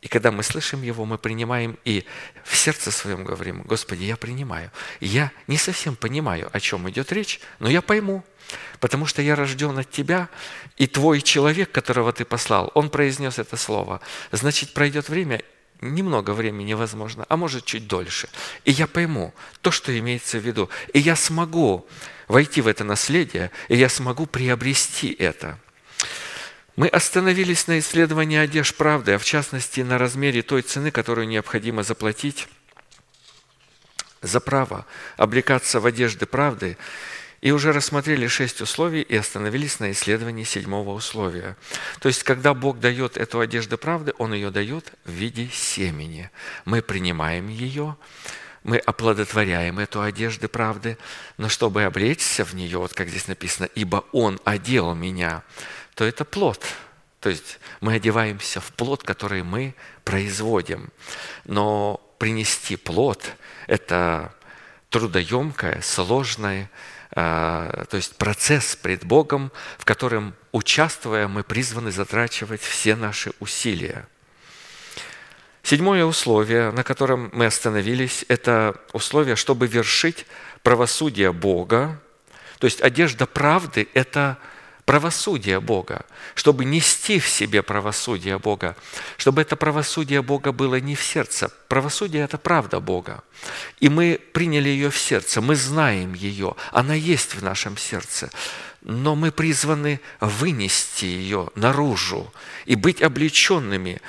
И 0.01 0.07
когда 0.07 0.32
мы 0.32 0.43
слышим 0.43 0.84
его, 0.84 1.03
мы 1.05 1.17
принимаем 1.17 1.80
и 1.84 2.05
в 2.43 2.55
сердце 2.55 2.91
своем 2.91 3.23
говорим, 3.23 3.63
Господи, 3.63 4.03
я 4.03 4.17
принимаю. 4.17 4.71
Я 4.99 5.32
не 5.47 5.57
совсем 5.57 5.95
понимаю, 5.95 6.47
о 6.53 6.59
чем 6.59 6.88
идет 6.88 7.11
речь, 7.11 7.39
но 7.57 7.69
я 7.69 7.82
пойму, 7.82 8.23
потому 8.80 9.07
что 9.07 9.23
я 9.23 9.36
рожден 9.36 9.80
от 9.80 9.89
Тебя, 9.89 10.30
и 10.78 10.86
Твой 10.86 11.21
человек, 11.21 11.71
которого 11.71 12.13
Ты 12.13 12.23
послал, 12.23 12.71
он 12.76 12.91
произнес 12.91 13.39
это 13.39 13.57
слово. 13.57 13.99
Значит, 14.32 14.76
пройдет 14.76 15.09
время, 15.09 15.41
немного 15.82 16.32
времени 16.32 16.73
возможно, 16.73 17.26
а 17.28 17.36
может 17.36 17.65
чуть 17.65 17.88
дольше. 17.88 18.30
И 18.63 18.71
я 18.71 18.86
пойму 18.86 19.34
то, 19.61 19.71
что 19.71 19.97
имеется 19.97 20.38
в 20.38 20.45
виду. 20.45 20.69
И 20.93 20.99
я 20.99 21.15
смогу 21.15 21.88
войти 22.28 22.61
в 22.61 22.67
это 22.67 22.84
наследие, 22.84 23.51
и 23.67 23.76
я 23.76 23.89
смогу 23.89 24.26
приобрести 24.26 25.13
это. 25.13 25.59
Мы 26.76 26.88
остановились 26.88 27.67
на 27.67 27.80
исследовании 27.80 28.38
одежд 28.38 28.76
правды, 28.76 29.13
а 29.13 29.17
в 29.17 29.23
частности 29.23 29.82
на 29.82 29.97
размере 29.97 30.41
той 30.41 30.61
цены, 30.61 30.91
которую 30.91 31.28
необходимо 31.28 31.84
заплатить 31.84 32.47
за 34.21 34.39
право 34.39 34.86
облекаться 35.17 35.80
в 35.80 35.86
одежды 35.86 36.26
правды, 36.26 36.78
и 37.41 37.51
уже 37.51 37.71
рассмотрели 37.71 38.28
шесть 38.28 38.59
условий 38.59 39.01
и 39.01 39.15
остановились 39.15 39.80
на 39.80 39.91
исследовании 39.91 40.43
седьмого 40.43 40.91
условия. 40.91 41.55
То 41.99 42.07
есть, 42.07 42.23
когда 42.23 42.53
Бог 42.53 42.80
дает 42.80 43.17
эту 43.17 43.39
одежду 43.39 43.78
правды, 43.78 44.13
Он 44.17 44.34
ее 44.34 44.49
дает 44.49 44.91
в 45.05 45.11
виде 45.11 45.47
семени. 45.53 46.32
Мы 46.65 46.82
принимаем 46.82 47.47
ее, 47.47 47.97
мы 48.66 48.80
оплодотворяем 48.80 49.78
эту 49.78 50.01
одежду 50.01 50.49
правды, 50.49 50.97
но 51.38 51.49
чтобы 51.49 51.84
облечься 51.84 52.43
в 52.43 52.55
нее, 52.55 52.80
вот 52.80 52.95
как 52.95 53.09
здесь 53.09 53.28
написано, 53.28 53.70
«Ибо 53.76 54.05
Он 54.11 54.39
одел 54.43 54.95
меня», 54.95 55.43
то 55.93 56.03
это 56.03 56.26
плод. 56.26 56.66
То 57.20 57.30
есть 57.30 57.59
мы 57.80 57.93
одеваемся 57.93 58.59
в 58.59 58.72
плод, 58.74 59.03
который 59.03 59.43
мы 59.43 59.76
производим. 60.03 60.89
Но 61.43 62.01
принести 62.18 62.76
плод– 62.76 63.24
это 63.68 64.34
трудоемкое, 64.89 65.82
сложное, 65.82 66.72
а, 67.11 67.86
то 67.86 67.97
есть 67.97 68.18
процесс 68.18 68.76
пред 68.76 69.05
Богом, 69.05 69.51
в 69.78 69.86
котором, 69.86 70.34
участвуя, 70.51 71.28
мы 71.28 71.43
призваны 71.43 71.91
затрачивать 71.91 72.61
все 72.61 72.95
наши 72.95 73.32
усилия– 73.39 74.07
Седьмое 75.66 76.05
условие, 76.05 76.70
на 76.70 76.84
котором 76.84 77.32
мы 77.34 77.47
остановились, 77.47 78.24
это 78.28 78.80
условие, 78.93 79.36
чтобы 79.36 79.66
вершить 79.66 80.28
правосудие 80.61 81.34
Бога. 81.34 81.99
То 82.59 82.66
есть 82.66 82.82
одежда 82.82 83.26
правды– 83.26 83.88
это 83.95 84.38
правосудие 84.86 85.59
Бога, 85.59 86.05
чтобы 86.36 86.66
нести 86.66 87.18
в 87.18 87.28
себе 87.28 87.63
правосудие 87.63 88.38
Бога, 88.38 88.78
чтобы 89.18 89.41
это 89.41 89.55
правосудие 89.55 90.22
Бога 90.22 90.51
было 90.51 90.80
не 90.80 90.93
в 90.93 91.01
сердце. 91.03 91.51
Правосудие– 91.68 92.24
это 92.26 92.38
правда 92.38 92.80
Бога. 92.80 93.24
И 93.80 93.89
мы 93.89 94.22
приняли 94.34 94.70
ее 94.70 94.91
в 94.91 94.97
сердце, 94.99 95.41
мы 95.41 95.55
знаем 95.55 96.13
ее, 96.13 96.55
она 96.74 96.93
есть 96.93 97.34
в 97.34 97.43
нашем 97.43 97.76
сердце. 97.76 98.30
Но 98.82 99.16
мы 99.16 99.32
призваны 99.32 99.99
вынести 100.20 101.05
ее 101.05 101.49
наружу 101.55 102.32
и 102.68 102.76
быть 102.76 103.01
облеченными, 103.01 103.99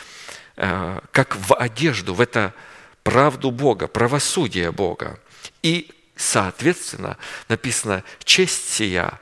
как 0.57 1.37
в 1.37 1.55
одежду, 1.55 2.15
в 2.15 2.21
это 2.21 2.55
правду 3.03 3.51
Бога, 3.51 3.87
правосудие 3.87 4.73
Бога. 4.73 5.21
И, 5.63 5.91
соответственно, 6.17 7.19
написано 7.49 8.03
«честь 8.25 8.71
сия» 8.71 9.21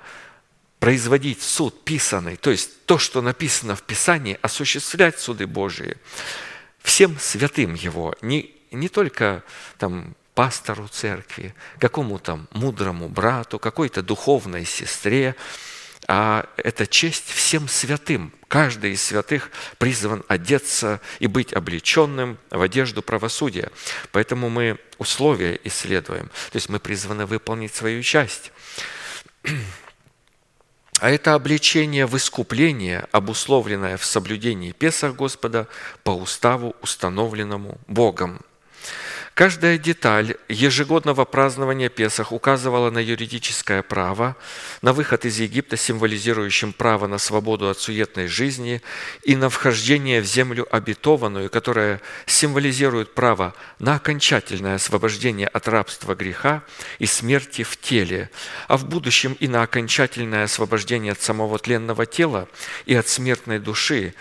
производить 0.78 1.42
суд 1.42 1.84
писанный, 1.84 2.36
то 2.36 2.50
есть 2.50 2.84
то, 2.84 2.98
что 2.98 3.22
написано 3.22 3.74
в 3.74 3.82
Писании, 3.82 4.38
осуществлять 4.42 5.18
суды 5.18 5.46
Божии 5.46 5.96
всем 6.82 7.18
святым 7.18 7.72
Его, 7.74 8.14
не, 8.20 8.54
не 8.70 8.88
только 8.88 9.42
там, 9.78 10.14
пастору 10.34 10.86
церкви, 10.88 11.54
какому-то 11.78 12.44
мудрому 12.50 13.08
брату, 13.08 13.58
какой-то 13.58 14.02
духовной 14.02 14.66
сестре, 14.66 15.36
а 16.06 16.46
это 16.56 16.86
честь 16.86 17.30
всем 17.30 17.68
святым. 17.68 18.32
Каждый 18.48 18.92
из 18.92 19.02
святых 19.02 19.50
призван 19.78 20.24
одеться 20.28 21.00
и 21.18 21.26
быть 21.26 21.52
облеченным 21.52 22.38
в 22.50 22.60
одежду 22.60 23.02
правосудия. 23.02 23.70
Поэтому 24.12 24.48
мы 24.48 24.78
условия 24.98 25.58
исследуем. 25.64 26.28
То 26.50 26.56
есть 26.56 26.68
мы 26.68 26.78
призваны 26.78 27.26
выполнить 27.26 27.74
свою 27.74 28.02
часть. 28.02 28.52
А 31.00 31.10
это 31.10 31.34
обличение 31.34 32.06
в 32.06 32.16
искупление, 32.16 33.08
обусловленное 33.10 33.96
в 33.96 34.04
соблюдении 34.04 34.72
Песах 34.72 35.16
Господа 35.16 35.66
по 36.04 36.10
уставу, 36.10 36.76
установленному 36.80 37.78
Богом– 37.88 38.40
Каждая 39.34 39.78
деталь 39.78 40.36
ежегодного 40.48 41.24
празднования 41.24 41.88
Песах 41.88 42.30
указывала 42.30 42.90
на 42.90 43.00
юридическое 43.00 43.82
право, 43.82 44.36
на 44.80 44.92
выход 44.92 45.24
из 45.24 45.40
Египта, 45.40 45.76
символизирующим 45.76 46.72
право 46.72 47.08
на 47.08 47.18
свободу 47.18 47.68
от 47.68 47.76
суетной 47.80 48.28
жизни, 48.28 48.80
и 49.24 49.34
на 49.34 49.50
вхождение 49.50 50.20
в 50.20 50.24
землю 50.24 50.68
обетованную, 50.70 51.50
которая 51.50 52.00
символизирует 52.26 53.12
право 53.12 53.54
на 53.80 53.96
окончательное 53.96 54.76
освобождение 54.76 55.48
от 55.48 55.66
рабства 55.66 56.14
греха 56.14 56.62
и 57.00 57.06
смерти 57.06 57.64
в 57.64 57.76
теле, 57.76 58.30
а 58.68 58.76
в 58.76 58.86
будущем 58.86 59.36
и 59.40 59.48
на 59.48 59.64
окончательное 59.64 60.44
освобождение 60.44 61.10
от 61.10 61.20
самого 61.20 61.58
тленного 61.58 62.06
тела 62.06 62.48
и 62.86 62.94
от 62.94 63.08
смертной 63.08 63.58
души. 63.58 64.14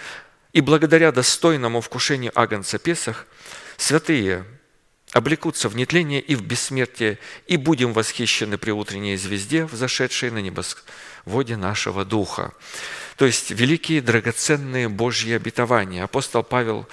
И 0.53 0.61
благодаря 0.61 1.11
достойному 1.11 1.82
вкушению 1.82 2.32
Агнца 2.34 2.80
Песах, 2.80 3.28
святые– 3.78 4.43
облекутся 5.14 5.70
в 5.70 5.76
нетление 5.76 6.20
и 6.20 6.36
в 6.36 6.41
бессмертие, 6.41 7.20
и 7.47 7.57
будем 7.57 7.93
восхищены 7.93 8.57
при 8.57 8.72
утренней 8.72 9.16
звезде, 9.16 9.66
взошедшей 9.66 10.32
на 10.32 10.39
небосводе 10.39 11.55
нашего 11.55 12.03
духа». 12.03 12.53
То 13.18 13.26
есть 13.26 13.51
великие 13.51 14.01
драгоценные 14.01 14.89
Божьи 14.89 15.34
обетования. 15.34 16.03
Апостол 16.03 16.43
Павел 16.43 16.88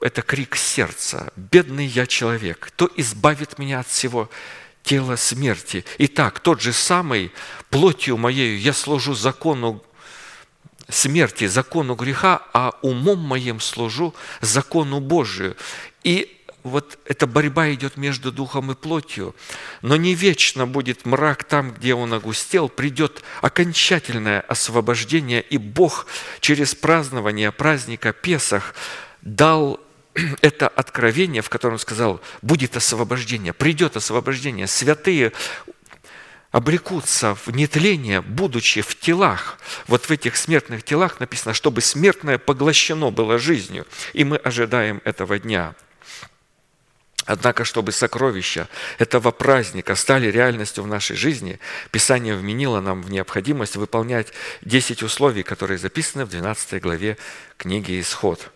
это 0.00 0.22
крик 0.22 0.56
сердца. 0.56 1.32
«Бедный 1.36 1.86
я 1.86 2.06
человек, 2.06 2.58
кто 2.58 2.90
избавит 2.96 3.58
меня 3.58 3.80
от 3.80 3.88
всего 3.88 4.30
тела 4.82 5.16
смерти?» 5.16 5.84
Итак, 5.98 6.40
тот 6.40 6.60
же 6.60 6.72
самый, 6.72 7.32
плотью 7.70 8.16
моею 8.16 8.58
я 8.58 8.72
служу 8.72 9.14
закону 9.14 9.82
смерти, 10.88 11.46
закону 11.46 11.94
греха, 11.94 12.42
а 12.52 12.72
умом 12.82 13.18
моим 13.18 13.60
служу 13.60 14.14
закону 14.40 15.00
Божию. 15.00 15.56
И 16.04 16.41
вот 16.62 16.98
эта 17.06 17.26
борьба 17.26 17.72
идет 17.72 17.96
между 17.96 18.30
духом 18.30 18.70
и 18.70 18.74
плотью, 18.74 19.34
но 19.80 19.96
не 19.96 20.14
вечно 20.14 20.66
будет 20.66 21.04
мрак 21.04 21.44
там, 21.44 21.72
где 21.72 21.94
он 21.94 22.14
огустел, 22.14 22.68
придет 22.68 23.22
окончательное 23.40 24.40
освобождение, 24.40 25.42
и 25.42 25.58
Бог 25.58 26.06
через 26.40 26.74
празднование 26.74 27.50
праздника 27.50 28.12
Песах 28.12 28.74
дал 29.22 29.80
это 30.40 30.68
откровение, 30.68 31.42
в 31.42 31.48
котором 31.48 31.78
сказал, 31.78 32.20
будет 32.42 32.76
освобождение, 32.76 33.52
придет 33.52 33.96
освобождение. 33.96 34.68
Святые 34.68 35.32
обрекутся 36.52 37.34
в 37.34 37.48
нетление, 37.48 38.20
будучи 38.20 38.82
в 38.82 38.96
телах. 38.98 39.58
Вот 39.88 40.04
в 40.04 40.10
этих 40.10 40.36
смертных 40.36 40.84
телах 40.84 41.18
написано, 41.18 41.54
чтобы 41.54 41.80
смертное 41.80 42.38
поглощено 42.38 43.10
было 43.10 43.38
жизнью. 43.38 43.86
И 44.12 44.22
мы 44.22 44.36
ожидаем 44.36 45.00
этого 45.04 45.40
дня– 45.40 45.74
Однако, 47.24 47.64
чтобы 47.64 47.92
сокровища 47.92 48.68
этого 48.98 49.30
праздника 49.30 49.94
стали 49.94 50.30
реальностью 50.30 50.82
в 50.84 50.88
нашей 50.88 51.16
жизни, 51.16 51.60
Писание 51.90 52.34
вменило 52.34 52.80
нам 52.80 53.02
в 53.02 53.10
необходимость 53.10 53.76
выполнять 53.76 54.32
10 54.62 55.02
условий, 55.02 55.42
которые 55.42 55.78
записаны 55.78 56.24
в 56.24 56.30
12 56.30 56.82
главе 56.82 57.16
книги 57.56 58.00
«Исход». 58.00 58.50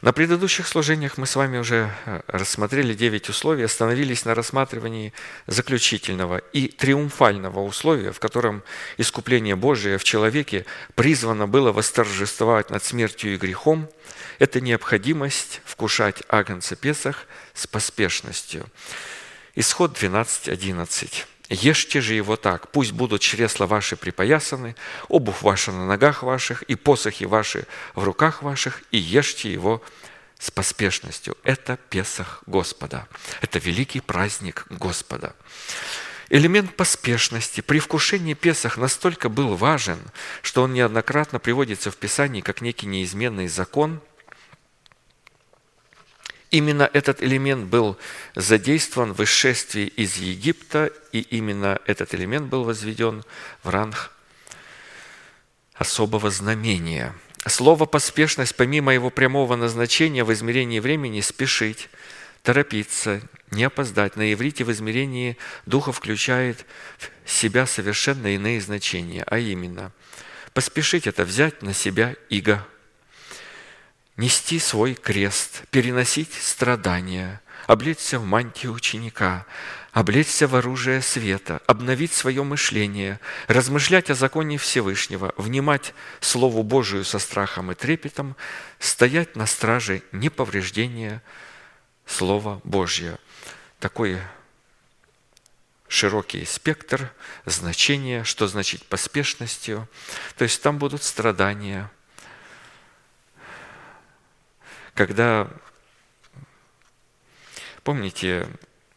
На 0.00 0.12
предыдущих 0.14 0.66
служениях 0.66 1.18
мы 1.18 1.26
с 1.26 1.36
вами 1.36 1.58
уже 1.58 1.90
э, 2.06 2.20
рассмотрели 2.28 2.94
9 2.94 3.28
условий, 3.28 3.64
остановились 3.64 4.24
на 4.24 4.34
рассматривании 4.34 5.12
заключительного 5.46 6.38
и 6.38 6.68
триумфального 6.68 7.60
условия, 7.60 8.12
в 8.12 8.18
котором 8.18 8.62
искупление 8.96 9.56
Божие 9.56 9.98
в 9.98 10.04
человеке 10.04 10.64
призвано 10.94 11.46
было 11.46 11.72
восторжествовать 11.72 12.70
над 12.70 12.82
смертью 12.82 13.34
и 13.34 13.36
грехом. 13.36 13.90
Это 14.40 14.62
необходимость 14.62 15.60
вкушать 15.66 16.22
Агнца 16.28 16.74
Песах– 16.74 17.26
с 17.54 17.66
поспешностью. 17.66 18.66
Исход 19.54 20.02
12.11. 20.02 21.26
Ешьте 21.50 22.00
же 22.00 22.14
его 22.14 22.36
так, 22.36 22.70
пусть 22.70 22.92
будут 22.92 23.20
чресла 23.20 23.66
ваши 23.66 23.96
припоясаны, 23.96 24.76
обувь 25.08 25.42
ваша 25.42 25.72
на 25.72 25.84
ногах 25.86 26.22
ваших 26.22 26.62
и 26.62 26.74
посохи 26.74 27.24
ваши 27.24 27.66
в 27.94 28.02
руках 28.02 28.42
ваших, 28.42 28.82
и 28.90 28.96
ешьте 28.96 29.52
его 29.52 29.82
с 30.38 30.50
поспешностью. 30.50 31.36
Это 31.42 31.78
Песах 31.90 32.42
Господа. 32.46 33.08
Это 33.42 33.58
великий 33.58 34.00
праздник 34.00 34.64
Господа. 34.70 35.34
Элемент 36.30 36.76
поспешности 36.76 37.60
при 37.60 37.78
вкушении 37.78 38.32
Песах 38.32 38.78
настолько 38.78 39.28
был 39.28 39.54
важен, 39.54 39.98
что 40.40 40.62
он 40.62 40.72
неоднократно 40.72 41.40
приводится 41.40 41.90
в 41.90 41.96
Писании 41.98 42.40
как 42.40 42.62
некий 42.62 42.86
неизменный 42.86 43.46
закон– 43.46 44.00
Именно 46.50 46.90
этот 46.92 47.22
элемент 47.22 47.66
был 47.66 47.96
задействован 48.34 49.12
в 49.12 49.22
исшествии 49.22 49.86
из 49.86 50.16
Египта, 50.16 50.90
и 51.12 51.20
именно 51.20 51.80
этот 51.86 52.12
элемент 52.14 52.48
был 52.48 52.64
возведен 52.64 53.22
в 53.62 53.68
ранг 53.68 54.10
особого 55.74 56.30
знамения. 56.30 57.14
Слово 57.46 57.86
«поспешность», 57.86 58.56
помимо 58.56 58.92
его 58.92 59.10
прямого 59.10 59.54
назначения 59.54 60.24
в 60.24 60.32
измерении 60.32 60.80
времени, 60.80 61.20
спешить, 61.20 61.88
торопиться, 62.42 63.22
не 63.52 63.64
опоздать. 63.64 64.16
На 64.16 64.32
иврите 64.32 64.64
в 64.64 64.72
измерении 64.72 65.38
духа 65.66 65.92
включает 65.92 66.66
в 67.24 67.30
себя 67.30 67.64
совершенно 67.64 68.34
иные 68.34 68.60
значения, 68.60 69.22
а 69.26 69.38
именно 69.38 69.92
поспешить– 70.52 71.06
это 71.06 71.24
взять 71.24 71.62
на 71.62 71.72
себя 71.72 72.16
иго– 72.28 72.66
нести 74.16 74.58
свой 74.58 74.94
крест, 74.94 75.62
переносить 75.70 76.32
страдания, 76.34 77.40
облечься 77.66 78.18
в 78.18 78.24
мантию 78.24 78.72
ученика, 78.72 79.46
облечься 79.92 80.46
в 80.46 80.54
оружие 80.54 81.02
света, 81.02 81.60
обновить 81.66 82.12
свое 82.12 82.42
мышление, 82.42 83.20
размышлять 83.48 84.10
о 84.10 84.14
законе 84.14 84.58
Всевышнего, 84.58 85.32
внимать 85.36 85.94
Слову 86.20 86.62
Божию 86.62 87.04
со 87.04 87.18
страхом 87.18 87.72
и 87.72 87.74
трепетом, 87.74 88.36
стоять 88.78 89.36
на 89.36 89.46
страже 89.46 90.02
неповреждения 90.12 91.22
Слова 92.06 92.60
Божьего. 92.64 93.18
Такой 93.78 94.18
широкий 95.88 96.44
спектр 96.44 97.12
значения, 97.46 98.24
что 98.24 98.46
значит 98.46 98.84
поспешностью. 98.84 99.88
То 100.36 100.44
есть 100.44 100.62
там 100.62 100.78
будут 100.78 101.02
страдания– 101.02 101.90
когда, 105.00 105.48
помните, 107.84 108.46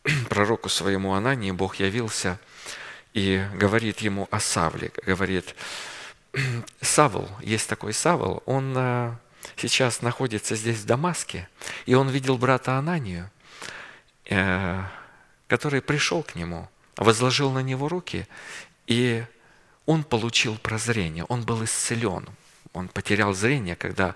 пророку 0.29 0.67
своему 0.67 1.13
Анании 1.13 1.51
Бог 1.51 1.77
явился 1.77 2.41
и 3.13 3.41
говорит 3.53 4.01
ему 4.01 4.27
о 4.29 4.41
Савле, 4.41 4.91
говорит, 5.05 5.55
Савл, 6.81 7.29
есть 7.39 7.69
такой 7.69 7.93
Савл, 7.93 8.43
он 8.45 8.73
э, 8.75 9.15
сейчас 9.55 10.01
находится 10.01 10.57
здесь, 10.57 10.79
в 10.79 10.85
Дамаске, 10.85 11.47
и 11.85 11.93
он 11.93 12.09
видел 12.09 12.37
брата 12.37 12.77
Ананию, 12.77 13.31
э, 14.25 14.83
который 15.47 15.81
пришел 15.81 16.21
к 16.21 16.35
нему, 16.35 16.67
возложил 16.97 17.49
на 17.51 17.59
него 17.59 17.87
руки, 17.87 18.27
и 18.87 19.23
он 19.85 20.03
получил 20.03 20.57
прозрение, 20.57 21.23
он 21.29 21.43
был 21.43 21.63
исцелен. 21.63 22.27
Он 22.73 22.87
потерял 22.87 23.33
зрение, 23.33 23.75
когда 23.75 24.15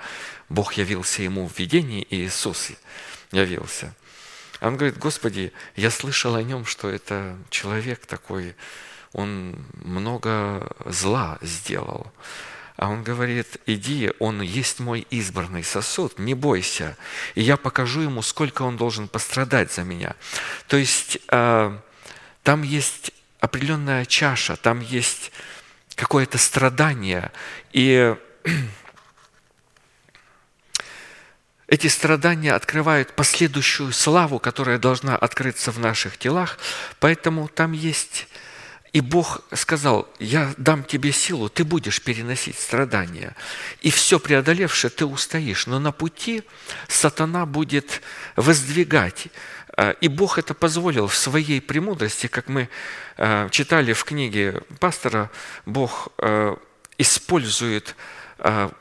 Бог 0.50 0.74
явился 0.74 1.22
ему 1.22 1.48
в 1.48 1.58
видении, 1.58 2.02
и 2.02 2.26
Иисус 2.26 2.72
явился. 3.32 3.94
Он 4.62 4.76
говорит, 4.76 4.98
Господи, 4.98 5.54
я 5.76 5.92
слышал 5.92 6.36
о 6.36 6.42
нем, 6.42 6.66
что 6.66 6.90
это 6.90 7.38
человек 7.50 8.06
такой, 8.08 8.56
он 9.14 9.64
много 9.74 10.76
зла 10.86 11.38
сделал. 11.42 12.12
А 12.76 12.90
он 12.90 13.04
говорит, 13.04 13.58
иди, 13.66 14.12
он 14.20 14.42
есть 14.42 14.80
мой 14.80 15.06
избранный 15.10 15.64
сосуд, 15.64 16.20
не 16.20 16.36
бойся, 16.36 16.96
и 17.34 17.42
я 17.42 17.58
покажу 17.58 18.02
ему, 18.02 18.22
сколько 18.22 18.62
он 18.62 18.78
должен 18.78 19.08
пострадать 19.08 19.74
за 19.74 19.84
меня. 19.84 20.16
То 20.68 20.78
есть 20.78 21.18
э, 21.30 21.78
там 22.44 22.62
есть 22.62 23.12
определенная 23.40 24.06
чаша, 24.06 24.56
там 24.56 24.82
есть 24.82 25.32
какое-то 25.96 26.38
страдание, 26.38 27.32
и 27.74 28.16
эти 31.68 31.88
страдания 31.88 32.54
открывают 32.54 33.16
последующую 33.16 33.92
славу, 33.92 34.40
которая 34.40 34.78
должна 34.78 35.16
открыться 35.16 35.72
в 35.72 35.80
наших 35.80 36.18
телах, 36.18 36.58
поэтому 37.00 37.48
там 37.48 37.72
есть 37.72 38.28
и 38.94 39.02
Бог 39.02 39.42
сказал, 39.54 40.08
я 40.18 40.56
дам 40.58 40.84
тебе 40.84 41.12
силу, 41.12 41.50
ты 41.50 41.64
будешь 41.64 42.02
переносить 42.02 42.58
страдания. 42.58 43.36
И 43.82 43.92
все 43.92 44.18
преодолевшее 44.18 44.90
ты 44.90 45.06
устоишь. 45.06 45.68
Но 45.68 45.78
на 45.78 45.92
пути 45.92 46.42
сатана 46.88 47.46
будет 47.46 48.02
воздвигать. 48.36 49.28
А, 49.76 49.92
и 49.92 50.08
Бог 50.08 50.40
это 50.40 50.56
позволил 50.56 51.08
в 51.08 51.16
своей 51.16 51.62
премудрости, 51.62 52.26
как 52.26 52.48
мы 52.48 52.70
а, 53.18 53.50
читали 53.50 53.94
в 53.94 54.04
книге 54.04 54.64
пастора, 54.80 55.30
Бог 55.68 56.08
а, 56.18 56.58
использует 56.98 57.96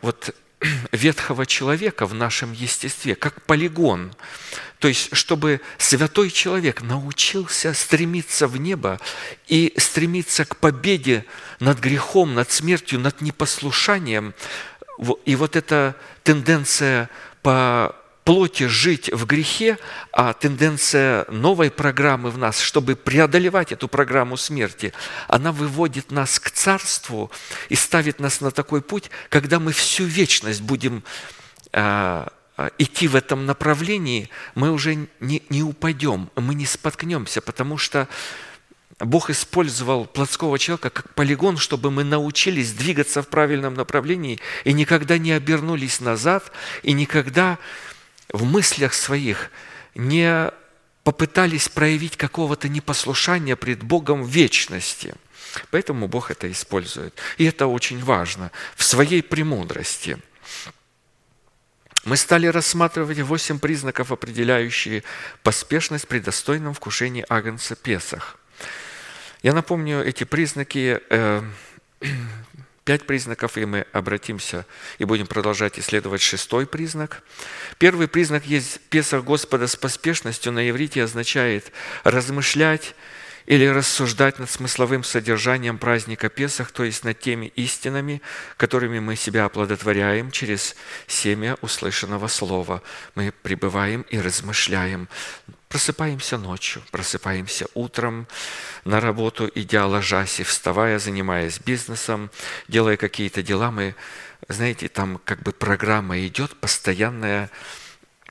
вот 0.02 0.34
ветхого 0.92 1.46
человека 1.46 2.06
в 2.06 2.14
нашем 2.14 2.52
естестве, 2.52 3.14
как 3.14 3.42
полигон. 3.42 4.12
То 4.78 4.88
есть, 4.88 5.14
чтобы 5.14 5.60
святой 5.78 6.30
человек 6.30 6.82
научился 6.82 7.72
стремиться 7.72 8.46
в 8.46 8.56
небо 8.58 9.00
и 9.48 9.72
стремиться 9.78 10.44
к 10.44 10.56
победе 10.56 11.24
над 11.60 11.78
грехом, 11.78 12.34
над 12.34 12.50
смертью, 12.50 13.00
над 13.00 13.20
непослушанием. 13.22 14.34
И 15.24 15.34
вот 15.36 15.56
эта 15.56 15.96
тенденция 16.22 17.08
по 17.42 17.94
плоти 18.26 18.64
жить 18.64 19.08
в 19.12 19.24
грехе, 19.24 19.78
а 20.10 20.32
тенденция 20.32 21.26
новой 21.30 21.70
программы 21.70 22.30
в 22.30 22.38
нас, 22.38 22.60
чтобы 22.60 22.96
преодолевать 22.96 23.70
эту 23.70 23.86
программу 23.86 24.36
смерти, 24.36 24.92
она 25.28 25.52
выводит 25.52 26.10
нас 26.10 26.40
к 26.40 26.50
царству 26.50 27.30
и 27.68 27.76
ставит 27.76 28.18
нас 28.18 28.40
на 28.40 28.50
такой 28.50 28.82
путь, 28.82 29.12
когда 29.28 29.60
мы 29.60 29.70
всю 29.70 30.02
вечность 30.02 30.60
будем 30.60 31.04
а, 31.72 32.32
а, 32.56 32.72
идти 32.78 33.06
в 33.06 33.14
этом 33.14 33.46
направлении, 33.46 34.28
мы 34.56 34.72
уже 34.72 35.06
не, 35.20 35.44
не 35.48 35.62
упадем, 35.62 36.28
мы 36.34 36.56
не 36.56 36.66
споткнемся, 36.66 37.40
потому 37.40 37.78
что 37.78 38.08
Бог 38.98 39.30
использовал 39.30 40.04
плотского 40.04 40.58
человека 40.58 40.90
как 40.90 41.14
полигон, 41.14 41.58
чтобы 41.58 41.92
мы 41.92 42.02
научились 42.02 42.72
двигаться 42.72 43.22
в 43.22 43.28
правильном 43.28 43.74
направлении 43.74 44.40
и 44.64 44.72
никогда 44.72 45.16
не 45.16 45.30
обернулись 45.30 46.00
назад, 46.00 46.50
и 46.82 46.92
никогда 46.92 47.58
в 48.32 48.44
мыслях 48.44 48.94
своих 48.94 49.50
не 49.94 50.50
попытались 51.04 51.68
проявить 51.68 52.16
какого-то 52.16 52.68
непослушания 52.68 53.56
пред 53.56 53.82
Богом 53.82 54.24
в 54.24 54.28
вечности. 54.28 55.14
Поэтому 55.70 56.08
Бог 56.08 56.30
это 56.30 56.50
использует. 56.50 57.14
И 57.38 57.44
это 57.44 57.66
очень 57.66 58.02
важно 58.02 58.50
в 58.74 58.82
своей 58.82 59.22
премудрости. 59.22 60.18
Мы 62.04 62.16
стали 62.16 62.46
рассматривать 62.46 63.18
восемь 63.20 63.58
признаков, 63.58 64.12
определяющие 64.12 65.02
поспешность 65.42 66.06
при 66.06 66.20
достойном 66.20 66.72
вкушении 66.74 67.24
Агнца 67.28 67.74
Песах. 67.74 68.38
Я 69.42 69.52
напомню 69.52 70.04
эти 70.04 70.24
признаки 70.24 71.00
э, 71.10 71.42
пять 72.86 73.04
признаков, 73.04 73.58
и 73.58 73.66
мы 73.66 73.84
обратимся 73.92 74.64
и 74.98 75.04
будем 75.04 75.26
продолжать 75.26 75.78
исследовать 75.78 76.22
шестой 76.22 76.66
признак. 76.66 77.22
Первый 77.78 78.06
признак 78.08 78.46
есть 78.46 78.80
Песах 78.88 79.24
Господа 79.24 79.66
с 79.66 79.76
поспешностью 79.76 80.52
на 80.52 80.70
иврите 80.70 81.02
означает 81.02 81.72
размышлять 82.04 82.94
или 83.44 83.66
рассуждать 83.66 84.38
над 84.38 84.50
смысловым 84.50 85.02
содержанием 85.04 85.78
праздника 85.78 86.28
Песах, 86.28 86.70
то 86.70 86.84
есть 86.84 87.04
над 87.04 87.18
теми 87.18 87.46
истинами, 87.56 88.22
которыми 88.56 89.00
мы 89.00 89.16
себя 89.16 89.44
оплодотворяем 89.44 90.30
через 90.30 90.76
семя 91.08 91.56
услышанного 91.62 92.28
слова. 92.28 92.82
Мы 93.16 93.32
пребываем 93.42 94.02
и 94.02 94.20
размышляем. 94.20 95.08
Просыпаемся 95.76 96.38
ночью, 96.38 96.82
просыпаемся 96.90 97.66
утром, 97.74 98.26
на 98.86 98.98
работу 98.98 99.50
идя, 99.54 99.84
ложась 99.86 100.40
и 100.40 100.42
вставая, 100.42 100.98
занимаясь 100.98 101.60
бизнесом, 101.60 102.30
делая 102.66 102.96
какие-то 102.96 103.42
дела, 103.42 103.70
мы, 103.70 103.94
знаете, 104.48 104.88
там 104.88 105.20
как 105.22 105.42
бы 105.42 105.52
программа 105.52 106.18
идет 106.26 106.56
постоянная, 106.56 107.50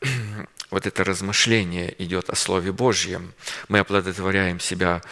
вот 0.72 0.88
это 0.88 1.04
размышление 1.04 1.94
идет 2.04 2.32
о 2.32 2.36
Слове 2.36 2.72
Божьем. 2.72 3.32
Мы 3.68 3.78
оплодотворяем 3.78 4.60
себя, 4.60 5.04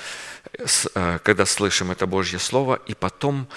э, 0.96 1.20
когда 1.22 1.46
слышим 1.46 1.92
это 1.92 2.08
Божье 2.08 2.40
Слово, 2.40 2.82
и 2.88 2.96
потом 2.96 3.48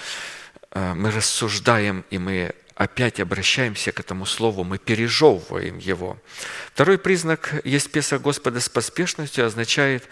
э, 0.69 0.93
мы 0.93 1.09
рассуждаем, 1.09 2.05
и 2.11 2.19
мы 2.19 2.53
опять 2.77 3.19
обращаемся 3.19 3.91
к 3.91 3.99
этому 3.99 4.25
Слову, 4.25 4.63
мы 4.63 4.77
пережевываем 4.77 5.79
его. 5.79 6.17
Второй 6.73 6.97
признак 6.97 7.59
есть 7.63 7.91
Песах 7.91 8.21
Господа 8.21 8.59
с 8.59 8.69
поспешностью, 8.69 9.45
означает 9.45 10.07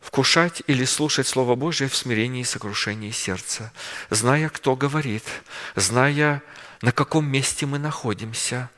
вкушать 0.00 0.62
или 0.66 0.84
слушать 0.84 1.26
Слово 1.26 1.54
Божие 1.54 1.88
в 1.88 1.96
смирении 1.96 2.40
и 2.40 2.44
сокрушении 2.44 3.10
сердца, 3.10 3.72
зная, 4.10 4.48
кто 4.48 4.76
говорит, 4.76 5.24
зная, 5.76 6.42
на 6.80 6.92
каком 6.92 7.26
месте 7.26 7.66
мы 7.66 7.78
находимся, 7.78 8.70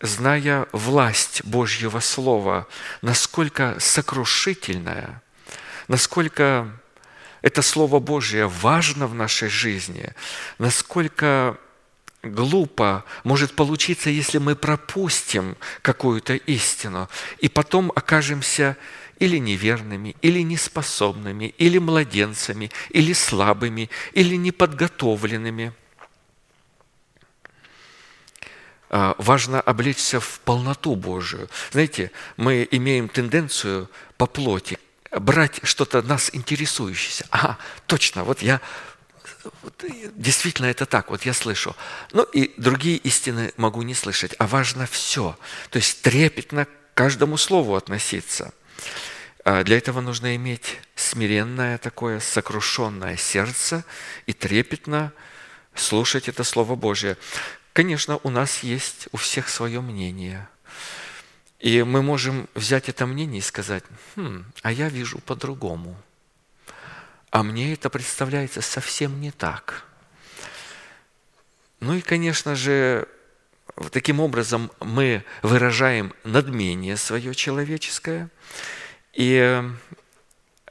зная 0.00 0.66
власть 0.72 1.44
Божьего 1.44 2.00
Слова, 2.00 2.66
насколько 3.00 3.76
сокрушительная, 3.78 5.22
насколько 5.86 6.68
это 7.44 7.60
Слово 7.60 8.00
Божье 8.00 8.46
важно 8.46 9.06
в 9.06 9.14
нашей 9.14 9.50
жизни, 9.50 10.14
насколько 10.58 11.58
глупо 12.22 13.04
может 13.22 13.54
получиться, 13.54 14.08
если 14.08 14.38
мы 14.38 14.56
пропустим 14.56 15.58
какую-то 15.82 16.36
истину 16.36 17.10
и 17.38 17.50
потом 17.50 17.92
окажемся 17.94 18.78
или 19.18 19.36
неверными, 19.36 20.16
или 20.22 20.40
неспособными, 20.40 21.54
или 21.58 21.76
младенцами, 21.76 22.70
или 22.88 23.12
слабыми, 23.12 23.90
или 24.14 24.36
неподготовленными– 24.36 25.74
а, 28.90 29.16
важно 29.18 29.60
облечься 29.60 30.20
в 30.20 30.40
полноту 30.44 30.94
Божию. 30.94 31.48
Знаете, 31.72 32.12
мы 32.36 32.66
имеем 32.70 33.08
тенденцию 33.08 33.90
по 34.16 34.26
плоти 34.26 34.78
брать 35.14 35.60
что-то 35.62 36.02
нас 36.02 36.30
интересующееся. 36.32 37.26
Ага, 37.30 37.58
точно, 37.86 38.24
вот 38.24 38.42
я 38.42 38.60
вот, 39.62 39.84
действительно 40.14 40.66
это 40.66 40.86
так, 40.86 41.10
вот 41.10 41.24
я 41.24 41.32
слышу. 41.32 41.76
Ну 42.12 42.22
и 42.22 42.52
другие 42.56 42.96
истины 42.98 43.52
могу 43.56 43.82
не 43.82 43.94
слышать, 43.94 44.34
а 44.38 44.46
важно 44.46 44.86
все. 44.86 45.36
То 45.70 45.78
есть 45.78 46.02
трепетно 46.02 46.66
к 46.66 46.68
каждому 46.94 47.36
слову 47.36 47.74
относиться. 47.74 48.52
А 49.44 49.62
для 49.62 49.76
этого 49.76 50.00
нужно 50.00 50.36
иметь 50.36 50.78
смиренное 50.96 51.76
такое, 51.78 52.20
сокрушенное 52.20 53.16
сердце 53.16 53.84
и 54.26 54.32
трепетно 54.32 55.12
слушать 55.74 56.28
это 56.28 56.44
Слово 56.44 56.76
Божие. 56.76 57.18
Конечно, 57.74 58.18
у 58.22 58.30
нас 58.30 58.62
есть 58.62 59.08
у 59.12 59.18
всех 59.18 59.48
свое 59.48 59.80
мнение. 59.80 60.48
И 61.64 61.82
мы 61.82 62.02
можем 62.02 62.46
взять 62.54 62.90
это 62.90 63.06
мнение 63.06 63.38
и 63.38 63.40
сказать, 63.40 63.84
хм, 64.16 64.44
а 64.60 64.70
я 64.70 64.90
вижу 64.90 65.18
по-другому. 65.20 65.96
А 67.30 67.42
мне 67.42 67.72
это 67.72 67.88
представляется 67.88 68.60
совсем 68.60 69.18
не 69.18 69.30
так. 69.30 69.86
Ну 71.80 71.94
и, 71.94 72.02
конечно 72.02 72.54
же, 72.54 73.08
таким 73.92 74.20
образом 74.20 74.70
мы 74.78 75.24
выражаем 75.40 76.12
надмение 76.22 76.98
свое 76.98 77.34
человеческое 77.34 78.28
и 79.14 79.64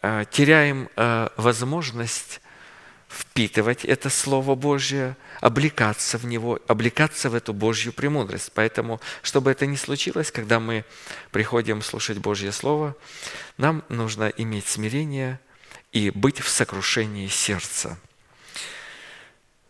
э, 0.04 0.26
теряем 0.30 0.90
э, 0.96 1.30
возможность 1.38 2.40
впитывать 3.14 3.86
это 3.86 4.10
Слово 4.10 4.56
Божье, 4.56 5.16
облекаться 5.42 6.18
в 6.18 6.26
него, 6.26 6.60
облекаться 6.68 7.30
в 7.30 7.36
эту 7.36 7.54
Божью 7.54 7.94
премудрость. 7.94 8.52
Поэтому, 8.54 9.00
чтобы 9.22 9.52
это 9.52 9.66
не 9.66 9.78
случилось, 9.78 10.32
когда 10.32 10.60
мы 10.60 10.84
приходим 11.32 11.82
слушать 11.82 12.18
Божье 12.18 12.52
Слово, 12.52 12.96
нам 13.58 13.84
нужно 13.90 14.32
иметь 14.38 14.68
смирение 14.68 15.40
и 15.92 16.10
быть 16.10 16.40
в 16.40 16.50
сокрушении 16.50 17.28
сердца. 17.28 17.98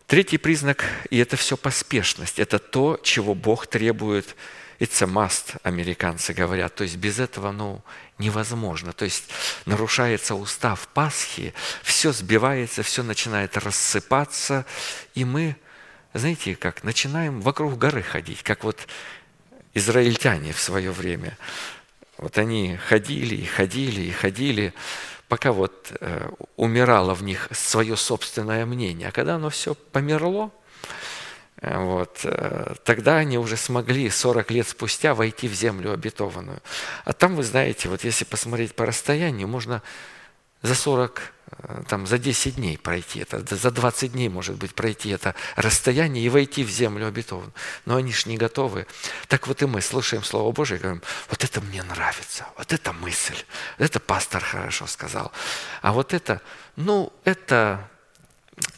Третий 0.08 0.38
признак, 0.38 0.86
и 1.10 1.18
это 1.18 1.38
все 1.38 1.58
поспешность, 1.58 2.39
это 2.39 2.60
то, 2.60 3.00
чего 3.02 3.34
Бог 3.34 3.68
требует 3.68 4.36
It's 4.84 5.02
a 5.02 5.08
must, 5.08 5.62
американцы 5.64 6.34
говорят. 6.34 6.76
То 6.76 6.84
есть 6.84 6.98
без 6.98 7.18
этого 7.18 7.54
ну, 7.54 7.82
невозможно. 8.18 8.92
То 8.92 9.06
есть 9.06 9.30
нарушается 9.66 10.36
устав 10.36 10.90
Пасхи, 10.90 11.54
все 11.84 12.12
сбивается, 12.12 12.84
все 12.84 13.02
начинает 13.02 13.56
рассыпаться, 13.56 14.66
и 15.16 15.24
мы, 15.24 15.56
знаете, 16.14 16.58
как 16.58 16.84
начинаем 16.84 17.40
вокруг 17.40 17.78
горы 17.78 18.02
ходить, 18.02 18.44
как 18.44 18.66
вот 18.66 18.86
израильтяне 19.74 20.52
в 20.52 20.60
свое 20.60 20.92
время. 20.92 21.38
Вот 22.18 22.38
они 22.38 22.76
ходили 22.76 23.36
и 23.36 23.46
ходили 23.46 24.02
и 24.02 24.12
ходили, 24.12 24.74
пока 25.30 25.54
вот 25.54 25.94
э, 26.02 26.30
умирало 26.58 27.14
в 27.14 27.24
них 27.24 27.48
свое 27.54 27.96
собственное 27.96 28.66
мнение. 28.66 29.08
А 29.08 29.12
когда 29.14 29.36
оно 29.36 29.50
все 29.50 29.76
померло, 29.76 30.52
вот. 31.64 32.26
Тогда 32.84 33.18
они 33.18 33.38
уже 33.38 33.57
смогли 33.57 34.09
40 34.09 34.51
лет 34.51 34.68
спустя 34.68 35.14
войти 35.14 35.47
в 35.47 35.53
землю 35.53 35.93
обетованную. 35.93 36.61
А 37.05 37.14
там, 37.14 37.36
вы 37.36 37.43
знаете, 37.43 37.89
вот 37.89 38.03
если 38.03 38.26
посмотреть 38.26 38.76
по 38.76 38.86
расстоянию, 38.86 39.47
можно 39.47 39.82
за 40.64 40.76
40, 40.76 41.22
э, 41.51 41.84
там, 41.88 42.07
за 42.07 42.18
10 42.18 42.55
дней 42.55 42.78
пройти 42.78 43.20
это, 43.20 43.55
за 43.55 43.70
20 43.70 44.14
дней, 44.14 44.30
может 44.30 44.55
быть, 44.55 44.74
пройти 44.74 45.09
это 45.09 45.36
расстояние 45.55 46.26
и 46.26 46.30
войти 46.30 46.64
в 46.64 46.70
землю 46.70 47.07
обетованную. 47.07 47.53
Но 47.86 47.97
они 47.97 48.11
ж 48.14 48.26
не 48.26 48.38
готовы. 48.38 48.88
Так 49.28 49.47
вот 49.47 49.61
и 49.61 49.66
мы 49.66 49.82
слушаем 49.82 50.24
Слово 50.24 50.51
Божие 50.51 50.80
и 50.80 50.82
говорим, 50.82 51.03
вот 51.30 51.43
это 51.43 51.61
мне 51.61 51.84
нравится, 51.84 52.47
вот 52.57 52.72
это 52.72 52.93
мысль, 52.93 53.38
это 53.78 53.99
пастор 53.99 54.41
хорошо 54.41 54.88
сказал. 54.88 55.32
А 55.82 55.91
вот 55.91 56.14
это, 56.14 56.41
ну, 56.78 57.11
это 57.26 57.89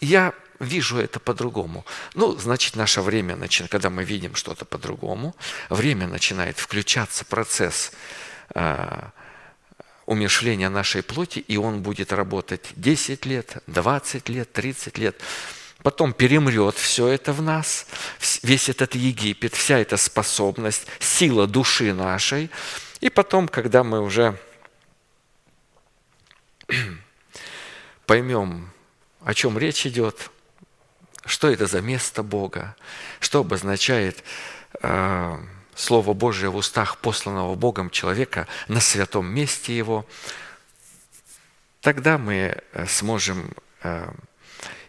я 0.01 0.33
вижу 0.59 0.97
это 0.97 1.19
по-другому. 1.19 1.85
Ну, 2.13 2.37
значит, 2.37 2.75
наше 2.75 3.01
время, 3.01 3.35
начинает, 3.35 3.71
когда 3.71 3.89
мы 3.89 4.03
видим 4.03 4.35
что-то 4.35 4.65
по-другому, 4.65 5.35
время 5.69 6.07
начинает 6.07 6.57
включаться 6.57 7.25
процесс 7.25 7.91
э, 8.53 9.01
умершления 10.05 10.69
нашей 10.69 11.03
плоти, 11.03 11.39
и 11.39 11.57
он 11.57 11.81
будет 11.81 12.13
работать 12.13 12.69
10 12.75 13.25
лет, 13.25 13.57
20 13.67 14.29
лет, 14.29 14.51
30 14.51 14.97
лет. 14.97 15.19
Потом 15.83 16.13
перемрет 16.13 16.75
все 16.75 17.07
это 17.07 17.31
в 17.31 17.41
нас, 17.41 17.85
весь 18.41 18.69
этот 18.69 18.95
Египет, 18.95 19.53
вся 19.53 19.77
эта 19.77 19.97
способность, 19.97 20.87
сила 20.99 21.45
души 21.47 21.93
нашей. 21.93 22.49
И 23.01 23.09
потом, 23.09 23.47
когда 23.47 23.83
мы 23.83 24.01
уже 24.01 24.39
поймем, 28.07 28.71
о 29.23 29.33
чем 29.33 29.57
речь 29.59 29.85
идет, 29.85 30.31
что 31.25 31.49
это 31.49 31.67
за 31.67 31.81
место 31.81 32.23
Бога? 32.23 32.75
Что 33.19 33.39
обозначает 33.39 34.23
э, 34.81 35.37
Слово 35.75 36.13
Божие 36.13 36.49
в 36.49 36.55
устах 36.55 36.97
посланного 36.97 37.55
Богом 37.55 37.89
человека 37.89 38.47
на 38.67 38.79
святом 38.79 39.25
месте 39.25 39.75
его? 39.75 40.05
Тогда 41.81 42.17
мы 42.17 42.57
э, 42.73 42.85
сможем 42.87 43.51
э, 43.83 44.11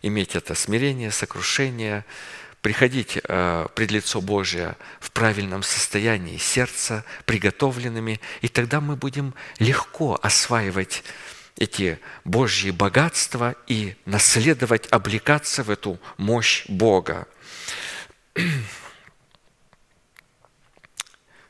иметь 0.02 0.36
это 0.36 0.54
смирение, 0.54 1.10
сокрушение, 1.10 2.04
приходить 2.60 3.18
э, 3.22 3.66
пред 3.74 3.90
лицо 3.90 4.20
Божие 4.20 4.76
в 4.98 5.12
правильном 5.12 5.62
состоянии 5.62 6.36
сердца, 6.36 7.04
приготовленными, 7.24 8.20
и 8.40 8.48
тогда 8.48 8.80
мы 8.80 8.96
будем 8.96 9.34
легко 9.58 10.18
осваивать 10.20 11.04
эти 11.56 11.98
Божьи 12.24 12.70
богатства 12.70 13.54
и 13.66 13.96
наследовать, 14.04 14.86
облекаться 14.90 15.62
в 15.62 15.70
эту 15.70 15.98
мощь 16.18 16.64
Бога. 16.68 17.26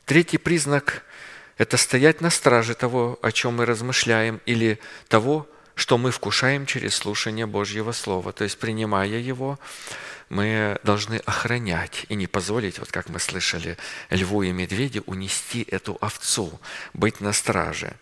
Третий 0.05 0.37
признак– 0.37 1.03
это 1.57 1.75
стоять 1.77 2.21
на 2.21 2.29
страже 2.29 2.75
того, 2.75 3.19
о 3.21 3.31
чем 3.31 3.57
мы 3.57 3.65
размышляем, 3.65 4.39
или 4.45 4.79
того, 5.09 5.49
что 5.75 5.97
мы 5.97 6.11
вкушаем 6.11 6.65
через 6.65 6.95
слушание 6.95 7.45
Божьего 7.45 7.91
Слова. 7.91 8.31
То 8.31 8.45
есть, 8.45 8.57
принимая 8.57 9.19
его, 9.19 9.59
мы 10.29 10.79
должны 10.83 11.17
охранять 11.25 12.05
и 12.09 12.15
не 12.15 12.27
позволить, 12.27 12.79
вот 12.79 12.91
как 12.91 13.09
мы 13.09 13.19
слышали, 13.19 13.77
льву 14.09 14.43
и 14.43 14.51
медведю 14.51 15.03
унести 15.05 15.63
эту 15.69 15.97
овцу, 15.99 16.59
быть 16.93 17.19
на 17.21 17.33
страже. 17.33 17.93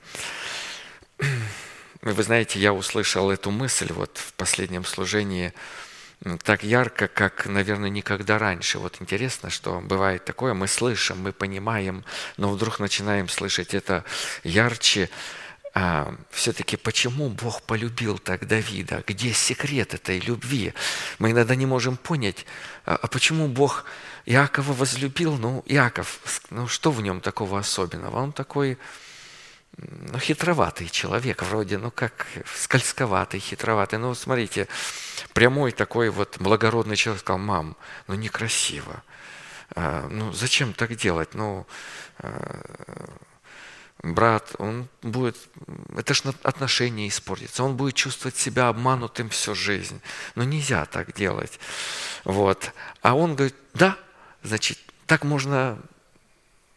Вы 2.05 2.21
знаете, 2.21 2.59
я 2.59 2.71
услышал 2.71 3.31
эту 3.31 3.49
мысль 3.49 3.91
вот 3.91 4.19
в 4.19 4.33
последнем 4.33 4.85
служении 4.85 5.53
так 6.43 6.63
ярко, 6.63 7.07
как, 7.07 7.47
наверное, 7.47 7.89
никогда 7.89 8.37
раньше. 8.37 8.77
Вот 8.77 8.97
интересно, 9.01 9.49
что 9.49 9.81
бывает 9.81 10.23
такое, 10.23 10.53
мы 10.53 10.67
слышим, 10.67 11.19
мы 11.19 11.33
понимаем, 11.33 12.05
но 12.37 12.51
вдруг 12.51 12.79
начинаем 12.79 13.27
слышать 13.27 13.73
это 13.73 14.05
ярче. 14.43 15.09
А, 15.73 16.15
все-таки 16.29 16.77
почему 16.77 17.29
Бог 17.29 17.63
полюбил 17.63 18.19
так 18.19 18.47
Давида? 18.47 19.03
Где 19.07 19.33
секрет 19.33 19.95
этой 19.95 20.19
любви? 20.19 20.75
Мы 21.17 21.31
иногда 21.31 21.55
не 21.55 21.65
можем 21.65 21.97
понять, 21.97 22.45
а, 22.85 22.99
а 23.01 23.07
почему 23.07 23.47
Бог 23.47 23.83
Иакова 24.27 24.73
возлюбил? 24.73 25.37
Ну, 25.37 25.63
Иаков, 25.65 26.19
ну 26.51 26.67
что 26.67 26.91
в 26.91 27.01
нем 27.01 27.19
такого 27.19 27.57
особенного? 27.57 28.21
Он 28.21 28.31
такой 28.31 28.77
ну, 29.78 30.19
хитроватый 30.19 30.89
человек, 30.89 31.43
вроде, 31.43 31.78
ну, 31.78 31.91
как 31.91 32.28
скользковатый, 32.55 33.39
хитроватый. 33.39 33.99
Ну, 33.99 34.13
смотрите, 34.15 34.67
прямой 35.34 35.71
такой 35.71 36.09
вот 36.09 36.38
благородный 36.39 36.95
человек 36.95 37.21
сказал, 37.21 37.39
мам, 37.39 37.76
ну, 38.07 38.15
некрасиво. 38.15 39.03
А, 39.76 40.07
ну, 40.09 40.32
зачем 40.32 40.73
так 40.73 40.95
делать? 40.95 41.34
Ну, 41.34 41.67
а, 42.19 42.61
брат, 44.01 44.55
он 44.59 44.88
будет, 45.01 45.38
это 45.97 46.13
же 46.13 46.34
отношения 46.43 47.07
испортится, 47.07 47.63
он 47.63 47.76
будет 47.76 47.95
чувствовать 47.95 48.38
себя 48.38 48.69
обманутым 48.69 49.30
всю 49.30 49.55
жизнь. 49.55 50.01
Ну, 50.36 50.43
нельзя 50.43 50.86
так 50.86 51.13
делать. 51.13 51.59
Вот. 52.23 52.71
А 53.01 53.15
он 53.15 53.36
говорит, 53.36 53.55
да, 53.73 53.97
значит, 54.43 54.80
так 55.05 55.23
можно 55.23 55.80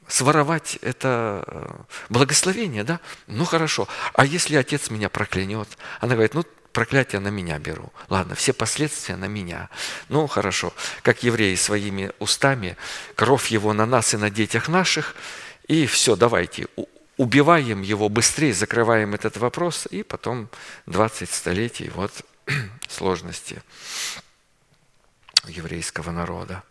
своровать 0.09 0.79
это 0.83 1.45
э, 1.47 1.83
благословение, 2.09 2.85
да? 2.85 3.01
Ну 3.27 3.45
хорошо. 3.45 3.87
А 4.15 4.25
если 4.25 4.57
отец 4.57 4.91
меня 4.91 5.09
проклянет? 5.09 5.69
Она 6.01 6.15
говорит, 6.15 6.35
ну 6.35 6.45
проклятие 6.73 7.21
на 7.21 7.29
меня 7.29 7.59
беру. 7.59 7.93
Ладно, 8.09 8.35
все 8.35 8.53
последствия 8.53 9.17
на 9.17 9.27
меня. 9.27 9.69
Ну 10.09 10.27
хорошо. 10.27 10.73
Как 11.03 11.23
евреи 11.23 11.55
своими 11.55 12.13
устами, 12.19 12.77
кровь 13.15 13.51
его 13.51 13.73
на 13.73 13.87
нас 13.87 14.15
и 14.15 14.17
на 14.17 14.31
детях 14.31 14.69
наших. 14.69 15.15
И 15.67 15.87
все, 15.87 16.17
давайте, 16.17 16.67
убиваем 17.19 17.83
его 17.83 18.09
быстрее, 18.09 18.55
закрываем 18.55 19.15
этот 19.15 19.37
вопрос, 19.37 19.87
и 19.91 20.03
потом 20.03 20.49
20 20.87 21.31
столетий, 21.31 21.91
вот 21.91 22.13
сложности 22.89 23.63
еврейского 25.45 26.11
народа. 26.11 26.63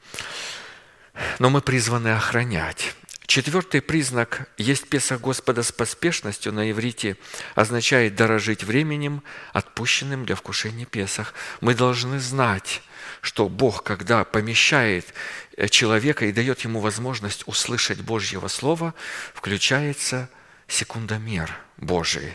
Но 1.40 1.50
мы 1.50 1.62
призваны 1.62 2.10
охранять 2.10 2.96
Четвертый 3.28 3.82
признак 3.82 4.48
«Есть 4.58 4.88
Песах 4.88 5.20
Господа 5.20 5.62
с 5.62 5.74
поспешностью» 5.74 6.54
на 6.54 6.72
иврите 6.72 7.18
означает 7.56 8.16
дорожить 8.16 8.64
временем, 8.64 9.22
отпущенным 9.52 10.26
для 10.26 10.36
вкушения 10.36 10.86
Песах. 10.86 11.34
Мы 11.60 11.76
должны 11.76 12.22
знать, 12.22 12.82
что 13.20 13.50
Бог, 13.50 13.84
когда 13.84 14.24
помещает 14.24 15.14
э, 15.58 15.68
человека 15.68 16.26
и 16.26 16.32
дает 16.32 16.62
ему 16.62 16.80
возможность 16.80 17.44
услышать 17.48 18.00
Божьего 18.00 18.48
Слова, 18.48 18.94
включается 19.34 20.30
секундомер 20.70 21.54
Божий. 21.76 22.34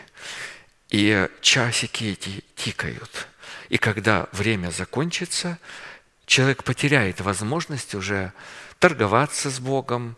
И 0.90 1.26
часики 1.40 2.04
эти 2.04 2.44
тикают. 2.54 3.28
И 3.70 3.78
когда 3.78 4.28
время 4.32 4.70
закончится, 4.70 5.58
человек 6.26 6.64
потеряет 6.64 7.22
возможность 7.22 7.94
уже 7.94 8.34
торговаться 8.78 9.50
с 9.50 9.58
Богом, 9.58 10.16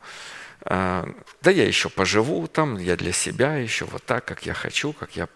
да 0.66 1.50
я 1.50 1.66
еще 1.66 1.90
поживу 1.90 2.46
там, 2.46 2.78
я 2.78 2.96
для 2.96 3.12
себя 3.12 3.56
еще 3.56 3.84
вот 3.84 4.04
так, 4.04 4.24
как 4.24 4.46
я 4.46 4.54
хочу, 4.54 4.92
как 4.92 5.16
я 5.16 5.28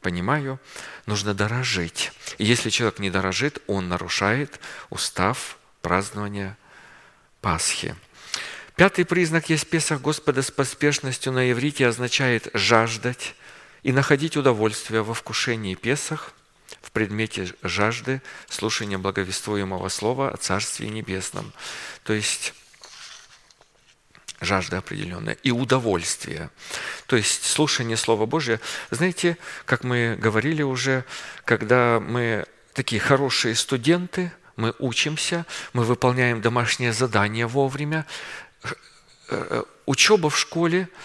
понимаю. 0.00 0.60
Нужно 1.06 1.34
дорожить. 1.34 2.12
И 2.38 2.44
если 2.44 2.70
человек 2.70 2.98
не 2.98 3.10
дорожит, 3.10 3.62
он 3.66 3.88
нарушает 3.88 4.60
устав 4.90 5.58
празднования 5.82 6.56
Пасхи. 7.40 7.94
Пятый 8.76 9.04
признак 9.04 9.50
есть 9.50 9.68
Песах 9.68 10.00
Господа 10.00 10.42
с 10.42 10.50
поспешностью 10.50 11.32
на 11.32 11.50
иврите 11.50 11.86
означает 11.86 12.48
жаждать 12.54 13.34
и 13.82 13.92
находить 13.92 14.36
удовольствие 14.36 15.02
во 15.02 15.14
вкушении 15.14 15.74
Песах 15.74 16.32
в 16.82 16.90
предмете 16.90 17.54
жажды 17.62 18.20
слушания 18.48 18.98
благовествуемого 18.98 19.88
слова 19.88 20.30
о 20.30 20.36
Царстве 20.36 20.88
Небесном. 20.88 21.52
То 22.02 22.14
есть 22.14 22.52
жажда 24.44 24.78
определенная, 24.78 25.36
и 25.42 25.50
удовольствие. 25.50 26.50
То 27.06 27.16
есть 27.16 27.44
слушание 27.44 27.96
Слова 27.96 28.26
Божия. 28.26 28.60
Знаете, 28.90 29.36
как 29.64 29.84
мы 29.84 30.16
говорили 30.20 30.62
уже, 30.62 31.04
когда 31.44 32.00
мы 32.00 32.46
такие 32.72 33.00
хорошие 33.00 33.54
студенты, 33.54 34.32
мы 34.56 34.74
учимся, 34.78 35.46
мы 35.72 35.84
выполняем 35.84 36.40
домашнее 36.40 36.92
задание 36.92 37.46
вовремя, 37.46 38.06
э, 38.62 38.68
э, 39.30 39.62
учеба 39.86 40.30
в 40.30 40.38
школе– 40.38 40.88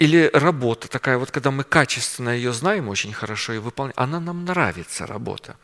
или 0.00 0.28
работа 0.32 0.88
такая, 0.88 1.18
вот 1.18 1.30
когда 1.30 1.52
мы 1.52 1.62
качественно 1.62 2.30
ее 2.30 2.52
знаем 2.52 2.88
очень 2.88 3.12
хорошо 3.12 3.52
и 3.52 3.58
выполняем, 3.58 3.94
она 3.96 4.18
нам 4.18 4.44
нравится, 4.44 5.06
работа. 5.06 5.56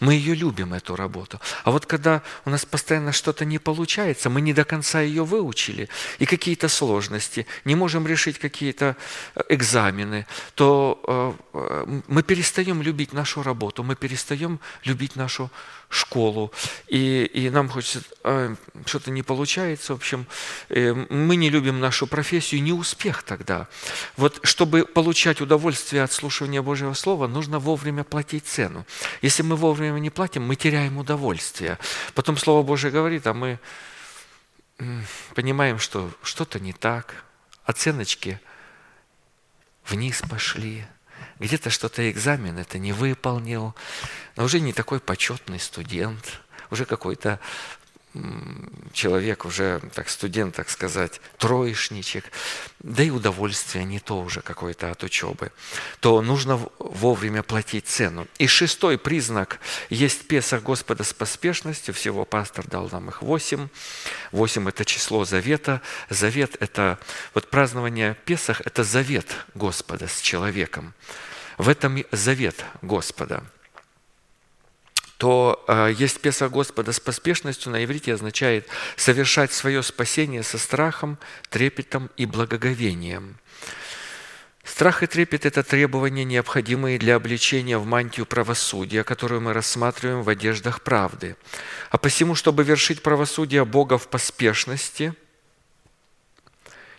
Мы 0.00 0.14
ее 0.14 0.34
любим, 0.34 0.74
эту 0.74 0.96
работу. 0.96 1.40
А 1.62 1.70
вот 1.70 1.86
когда 1.86 2.22
у 2.44 2.50
нас 2.50 2.64
постоянно 2.64 3.12
что-то 3.12 3.44
не 3.44 3.58
получается, 3.58 4.28
мы 4.28 4.40
не 4.40 4.52
до 4.52 4.64
конца 4.64 5.00
ее 5.00 5.24
выучили, 5.24 5.88
и 6.18 6.26
какие-то 6.26 6.68
сложности, 6.68 7.46
не 7.64 7.76
можем 7.76 8.08
решить 8.08 8.40
какие-то 8.40 8.96
э, 9.36 9.42
экзамены, 9.50 10.26
то 10.56 11.38
э, 11.52 12.00
мы 12.08 12.24
перестаем 12.24 12.82
любить 12.82 13.12
нашу 13.12 13.44
работу, 13.44 13.84
мы 13.84 13.94
перестаем 13.94 14.58
любить 14.82 15.14
нашу 15.14 15.48
школу, 15.88 16.52
и, 16.88 17.24
и 17.24 17.50
нам 17.50 17.68
хочется, 17.68 18.02
э, 18.24 18.54
что-то 18.86 19.10
не 19.10 19.22
получается, 19.22 19.92
в 19.92 19.96
общем, 19.96 20.26
э, 20.68 20.92
мы 20.92 21.36
не 21.36 21.48
любим 21.50 21.80
нашу 21.80 22.06
профессию, 22.06 22.62
не 22.62 22.72
успех 22.72 23.22
тогда. 23.22 23.68
Вот 24.16 24.40
чтобы 24.42 24.84
получать 24.84 25.40
удовольствие 25.40 26.02
от 26.02 26.12
слушания 26.12 26.62
Божьего 26.62 26.94
Слова, 26.94 27.28
нужно 27.28 27.58
вовремя 27.58 28.04
платить 28.04 28.46
цену. 28.46 28.84
Если 29.22 29.42
мы 29.42 29.56
вовремя 29.56 29.98
не 29.98 30.10
платим, 30.10 30.42
мы 30.42 30.56
теряем 30.56 30.98
удовольствие. 30.98 31.78
Потом 32.14 32.36
Слово 32.36 32.62
Божье 32.62 32.90
говорит, 32.90 33.26
а 33.26 33.34
мы 33.34 33.58
понимаем, 35.34 35.78
что 35.78 36.10
что-то 36.22 36.60
не 36.60 36.72
так, 36.72 37.24
оценочки 37.64 38.40
вниз 39.84 40.22
пошли– 40.28 40.84
где-то 41.38 41.70
что-то 41.70 42.10
экзамен 42.10 42.58
это 42.58 42.78
не 42.78 42.92
выполнил, 42.92 43.74
но 44.36 44.44
уже 44.44 44.60
не 44.60 44.72
такой 44.72 45.00
почетный 45.00 45.60
студент, 45.60 46.40
уже 46.70 46.84
какой-то 46.84 47.40
человек, 48.92 49.44
уже 49.44 49.80
так 49.94 50.08
студент, 50.08 50.54
так 50.54 50.70
сказать, 50.70 51.20
троечничек, 51.38 52.24
да 52.78 53.02
и 53.02 53.10
удовольствие 53.10 53.84
не 53.84 54.00
то 54.00 54.20
уже 54.20 54.40
какое-то 54.40 54.90
от 54.90 55.02
учебы, 55.04 55.52
то 56.00 56.22
нужно 56.22 56.58
вовремя 56.78 57.42
платить 57.42 57.86
цену. 57.86 58.26
И 58.38 58.46
шестой 58.46 58.98
признак 58.98 59.60
есть 59.90 60.28
Песах 60.28 60.62
Господа 60.62 61.04
с 61.04 61.12
поспешностью, 61.12 61.94
всего 61.94 62.24
пастор 62.24 62.66
дал 62.66 62.88
нам 62.90 63.08
их 63.08 63.22
восемь. 63.22 63.68
Восемь– 64.32 64.68
это 64.70 64.84
число 64.84 65.24
завета. 65.24 65.82
Завет– 66.08 66.56
это, 66.60 66.98
вот 67.34 67.50
празднование 67.50 68.16
Песах– 68.24 68.60
это 68.64 68.84
завет 68.84 69.26
Господа 69.54 70.08
с 70.08 70.20
человеком. 70.20 70.94
В 71.56 71.68
этом 71.68 72.04
завет 72.12 72.64
Господа– 72.82 73.42
то 75.18 75.64
э, 75.66 75.94
есть 75.96 76.20
Песах 76.20 76.50
Господа 76.50 76.92
с 76.92 77.00
поспешностью 77.00 77.72
на 77.72 77.82
иврите 77.84 78.12
означает 78.12 78.68
совершать 78.96 79.52
свое 79.52 79.82
спасение 79.82 80.42
со 80.42 80.58
страхом, 80.58 81.18
трепетом 81.48 82.10
и 82.16 82.26
благоговением. 82.26 83.38
Страх 84.62 85.02
и 85.02 85.06
трепет– 85.06 85.46
это 85.46 85.62
требования, 85.62 86.24
необходимые 86.24 86.98
для 86.98 87.14
обличения 87.14 87.78
в 87.78 87.86
мантию 87.86 88.26
правосудия, 88.26 89.04
которую 89.04 89.40
мы 89.40 89.52
рассматриваем 89.52 90.22
в 90.22 90.28
одеждах 90.28 90.82
правды. 90.82 91.36
А 91.90 91.98
посему, 91.98 92.34
чтобы 92.34 92.64
вершить 92.64 93.02
правосудие 93.02 93.64
Бога 93.64 93.96
в 93.96 94.08
поспешности– 94.08 95.14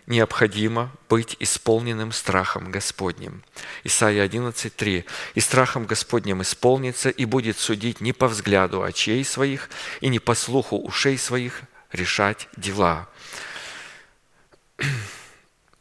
необходимо 0.08 0.90
быть 1.08 1.36
исполненным 1.38 2.12
страхом 2.12 2.72
Господним. 2.72 3.44
Исайя 3.84 4.24
11:3. 4.24 5.04
«И 5.34 5.40
страхом 5.40 5.86
Господним 5.86 6.42
исполнится, 6.42 7.10
и 7.10 7.24
будет 7.24 7.58
судить 7.58 8.00
не 8.00 8.12
по 8.12 8.26
взгляду 8.26 8.82
очей 8.82 9.24
своих, 9.24 9.68
и 10.00 10.08
не 10.08 10.18
по 10.18 10.34
слуху 10.34 10.78
ушей 10.78 11.18
своих 11.18 11.62
решать 11.92 12.48
дела». 12.56 13.08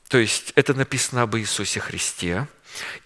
То 0.10 0.18
есть 0.18 0.52
это 0.56 0.74
написано 0.74 1.24
об 1.24 1.36
Иисусе 1.38 1.80
Христе, 1.80 2.48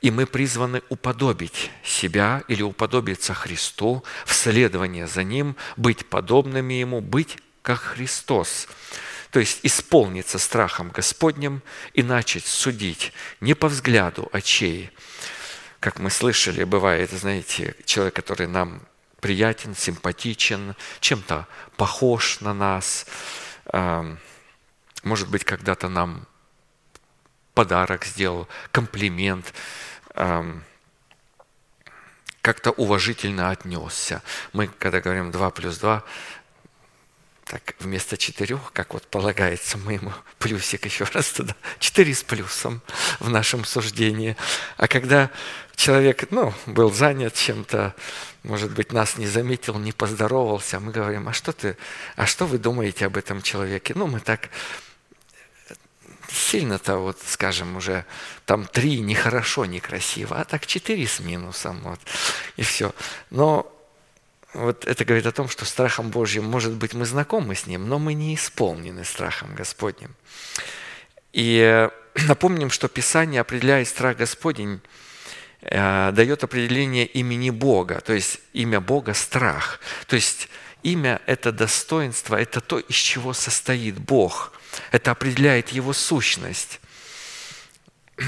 и 0.01 0.11
мы 0.11 0.25
призваны 0.25 0.81
уподобить 0.89 1.71
себя 1.83 2.43
или 2.47 2.63
уподобиться 2.63 3.33
Христу, 3.33 4.03
вследование 4.25 5.07
за 5.07 5.23
Ним, 5.23 5.55
быть 5.77 6.07
подобными 6.07 6.73
Ему, 6.73 6.99
быть 6.99 7.37
как 7.61 7.79
Христос 7.79 8.67
то 9.31 9.39
есть 9.39 9.61
исполниться 9.63 10.37
страхом 10.37 10.89
Господним 10.89 11.63
и 11.93 12.03
начать 12.03 12.45
судить 12.45 13.13
не 13.39 13.53
по 13.53 13.67
взгляду 13.67 14.29
очей, 14.31 14.91
как 15.79 15.99
мы 15.99 16.09
слышали, 16.11 16.63
бывает, 16.63 17.11
знаете, 17.11 17.75
человек, 17.85 18.13
который 18.15 18.47
нам 18.47 18.81
приятен, 19.19 19.75
симпатичен, 19.75 20.75
чем-то 20.99 21.47
похож 21.77 22.39
на 22.41 22.53
нас, 22.53 23.05
может 25.03 25.29
быть, 25.29 25.43
когда-то 25.43 25.89
нам 25.89 26.27
подарок 27.53 28.05
сделал, 28.05 28.47
комплимент, 28.71 29.53
как-то 32.41 32.71
уважительно 32.71 33.51
отнесся. 33.51 34.21
Мы, 34.53 34.67
когда 34.67 34.99
говорим 34.99 35.31
2 35.31 35.49
плюс 35.51 35.77
2, 35.77 36.03
так 37.51 37.75
вместо 37.79 38.15
четырех, 38.15 38.71
как 38.71 38.93
вот 38.93 39.03
полагается, 39.07 39.77
мы 39.77 39.93
ему 39.95 40.13
плюсик 40.39 40.85
еще 40.85 41.03
раз 41.03 41.31
туда, 41.31 41.53
четыре 41.79 42.15
с 42.15 42.23
плюсом 42.23 42.81
в 43.19 43.29
нашем 43.29 43.65
суждении. 43.65 44.37
А 44.77 44.87
когда 44.87 45.29
человек 45.75 46.31
ну, 46.31 46.53
был 46.65 46.93
занят 46.93 47.33
чем-то, 47.33 47.93
может 48.43 48.71
быть, 48.71 48.93
нас 48.93 49.17
не 49.17 49.27
заметил, 49.27 49.77
не 49.79 49.91
поздоровался, 49.91 50.79
мы 50.79 50.93
говорим, 50.93 51.27
а 51.27 51.33
что 51.33 51.51
ты, 51.51 51.75
а 52.15 52.25
что 52.25 52.45
вы 52.45 52.57
думаете 52.57 53.05
об 53.05 53.17
этом 53.17 53.41
человеке? 53.41 53.95
Ну, 53.97 54.07
мы 54.07 54.21
так 54.21 54.49
сильно-то, 56.29 56.99
вот, 56.99 57.17
скажем, 57.25 57.75
уже 57.75 58.05
там 58.45 58.65
три 58.65 59.01
нехорошо, 59.01 59.65
некрасиво, 59.65 60.39
а 60.39 60.45
так 60.45 60.65
четыре 60.65 61.05
с 61.05 61.19
минусом, 61.19 61.81
вот, 61.81 61.99
и 62.55 62.63
все. 62.63 62.95
Но 63.29 63.69
вот 64.53 64.85
это 64.85 65.05
говорит 65.05 65.25
о 65.25 65.31
том, 65.31 65.47
что 65.47 65.65
страхом 65.65 66.09
Божьим, 66.09 66.43
может 66.43 66.73
быть, 66.73 66.93
мы 66.93 67.05
знакомы 67.05 67.55
с 67.55 67.67
Ним, 67.67 67.87
но 67.87 67.99
мы 67.99 68.13
не 68.13 68.35
исполнены 68.35 69.05
страхом 69.05 69.55
Господним. 69.55 70.13
И 71.31 71.59
э, 71.59 71.89
напомним, 72.27 72.69
что 72.69 72.89
Писание 72.89 73.41
определяет 73.41 73.87
страх 73.87 74.17
Господень, 74.17 74.81
э, 75.61 76.11
дает 76.11 76.43
определение 76.43 77.05
имени 77.05 77.49
Бога, 77.49 78.01
то 78.01 78.13
есть 78.13 78.39
имя 78.51 78.81
Бога– 78.81 79.13
страх. 79.15 79.79
То 80.07 80.17
есть 80.17 80.49
имя– 80.83 81.21
это 81.27 81.53
достоинство, 81.53 82.35
это 82.35 82.59
то, 82.59 82.79
из 82.79 82.95
чего 82.95 83.31
состоит 83.33 83.97
Бог. 83.99 84.51
Это 84.91 85.11
определяет 85.11 85.69
Его 85.69 85.93
сущность 85.93 86.80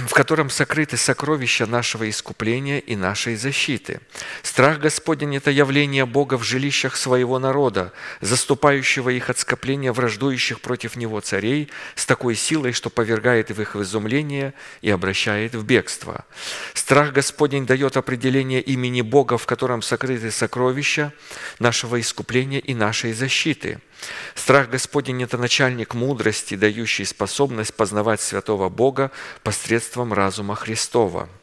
в 0.07 0.13
котором 0.13 0.49
сокрыты 0.49 0.97
сокровища 0.97 1.65
нашего 1.65 2.09
искупления 2.09 2.79
и 2.79 2.95
нашей 2.95 3.35
защиты. 3.35 3.99
Страх 4.41 4.79
Господень– 4.79 5.35
это 5.37 5.51
явление 5.51 6.05
Бога 6.05 6.37
в 6.37 6.43
жилищах 6.43 6.95
своего 6.95 7.39
народа, 7.39 7.93
заступающего 8.21 9.09
их 9.09 9.29
от 9.29 9.37
скопления 9.37 9.93
враждующих 9.93 10.61
против 10.61 10.95
Него 10.95 11.19
царей 11.21 11.69
с 11.95 12.05
такой 12.05 12.35
силой, 12.35 12.73
что 12.73 12.89
повергает 12.89 13.51
в 13.51 13.61
их 13.61 13.75
в 13.75 13.83
изумление 13.83 14.53
и 14.81 14.89
обращает 14.89 15.53
в 15.55 15.63
бегство. 15.63 16.25
Страх 16.73 17.13
Господень 17.13 17.65
дает 17.65 17.97
определение 17.97 18.61
имени 18.61 19.01
Бога, 19.01 19.37
в 19.37 19.45
котором 19.45 19.81
сокрыты 19.81 20.31
сокровища 20.31 21.13
нашего 21.59 21.99
искупления 21.99 22.59
и 22.59 22.73
нашей 22.73 23.13
защиты– 23.13 23.79
Страх 24.35 24.69
Господень– 24.69 25.23
это 25.23 25.37
начальник 25.37 25.93
мудрости, 25.93 26.55
дающий 26.55 27.05
способность 27.05 27.73
познавать 27.73 28.21
святого 28.21 28.69
Бога 28.69 29.11
посредством 29.43 30.13
разума 30.13 30.55
Христова– 30.55 31.29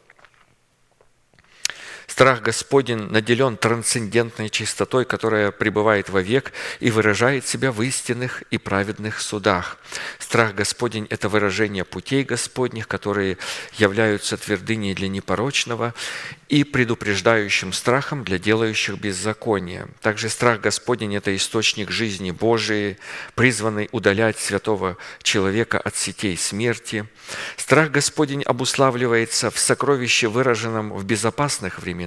Страх 2.11 2.41
Господень 2.41 3.09
наделен 3.09 3.55
трансцендентной 3.55 4.49
чистотой, 4.49 5.05
которая 5.05 5.51
пребывает 5.51 6.09
вовек 6.09 6.51
и 6.81 6.91
выражает 6.91 7.47
себя 7.47 7.71
в 7.71 7.81
истинных 7.81 8.41
и 8.51 8.57
праведных 8.57 9.21
судах. 9.21 9.77
Страх 10.19 10.53
Господень– 10.53 11.07
это 11.09 11.29
выражение 11.29 11.85
путей 11.85 12.25
Господних, 12.25 12.89
которые 12.89 13.37
являются 13.77 14.35
твердыней 14.35 14.93
для 14.93 15.07
непорочного 15.07 15.93
и 16.49 16.65
предупреждающим 16.65 17.71
страхом 17.71 18.25
для 18.25 18.37
делающих 18.37 18.97
беззаконие. 18.97 19.87
Также 20.01 20.27
страх 20.27 20.59
Господень– 20.59 21.15
это 21.17 21.33
источник 21.33 21.91
жизни 21.91 22.31
Божией, 22.31 22.97
призванный 23.35 23.87
удалять 23.93 24.37
святого 24.37 24.97
человека 25.23 25.79
от 25.79 25.95
сетей 25.95 26.35
смерти. 26.35 27.07
Страх 27.55 27.89
Господень 27.89 28.43
обуславливается 28.43 29.49
в 29.49 29.57
сокровище, 29.57 30.27
выраженном 30.27 30.91
в 30.91 31.05
безопасных 31.05 31.79
временах. 31.79 32.01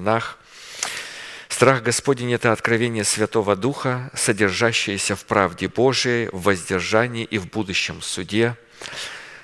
Страх 1.48 1.82
Господень– 1.82 2.32
это 2.34 2.52
откровение 2.52 3.04
Святого 3.04 3.56
Духа, 3.56 4.10
содержащееся 4.14 5.16
в 5.16 5.24
правде 5.24 5.68
Божией, 5.68 6.28
в 6.32 6.42
воздержании 6.42 7.24
и 7.24 7.38
в 7.38 7.48
будущем 7.48 8.02
суде. 8.02 8.56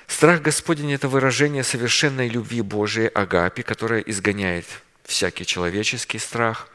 Страх 0.07 0.41
Господень– 0.41 0.91
это 0.93 1.07
выражение 1.07 1.63
совершенной 1.63 2.27
любви 2.27 2.61
Божией 2.61 3.07
Агапи, 3.07 3.63
которая 3.63 4.01
изгоняет 4.01 4.65
всякий 5.03 5.45
человеческий 5.45 6.19
страх. 6.19 6.67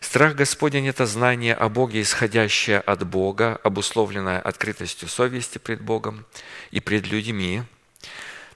Страх 0.00 0.34
Господень– 0.34 0.86
это 0.88 1.04
знание 1.04 1.54
о 1.54 1.68
Боге, 1.68 2.00
исходящее 2.00 2.78
от 2.78 3.06
Бога, 3.06 3.60
обусловленное 3.62 4.40
открытостью 4.40 5.08
совести 5.08 5.58
пред 5.58 5.82
Богом 5.82 6.24
и 6.70 6.80
пред 6.80 7.06
людьми. 7.08 7.64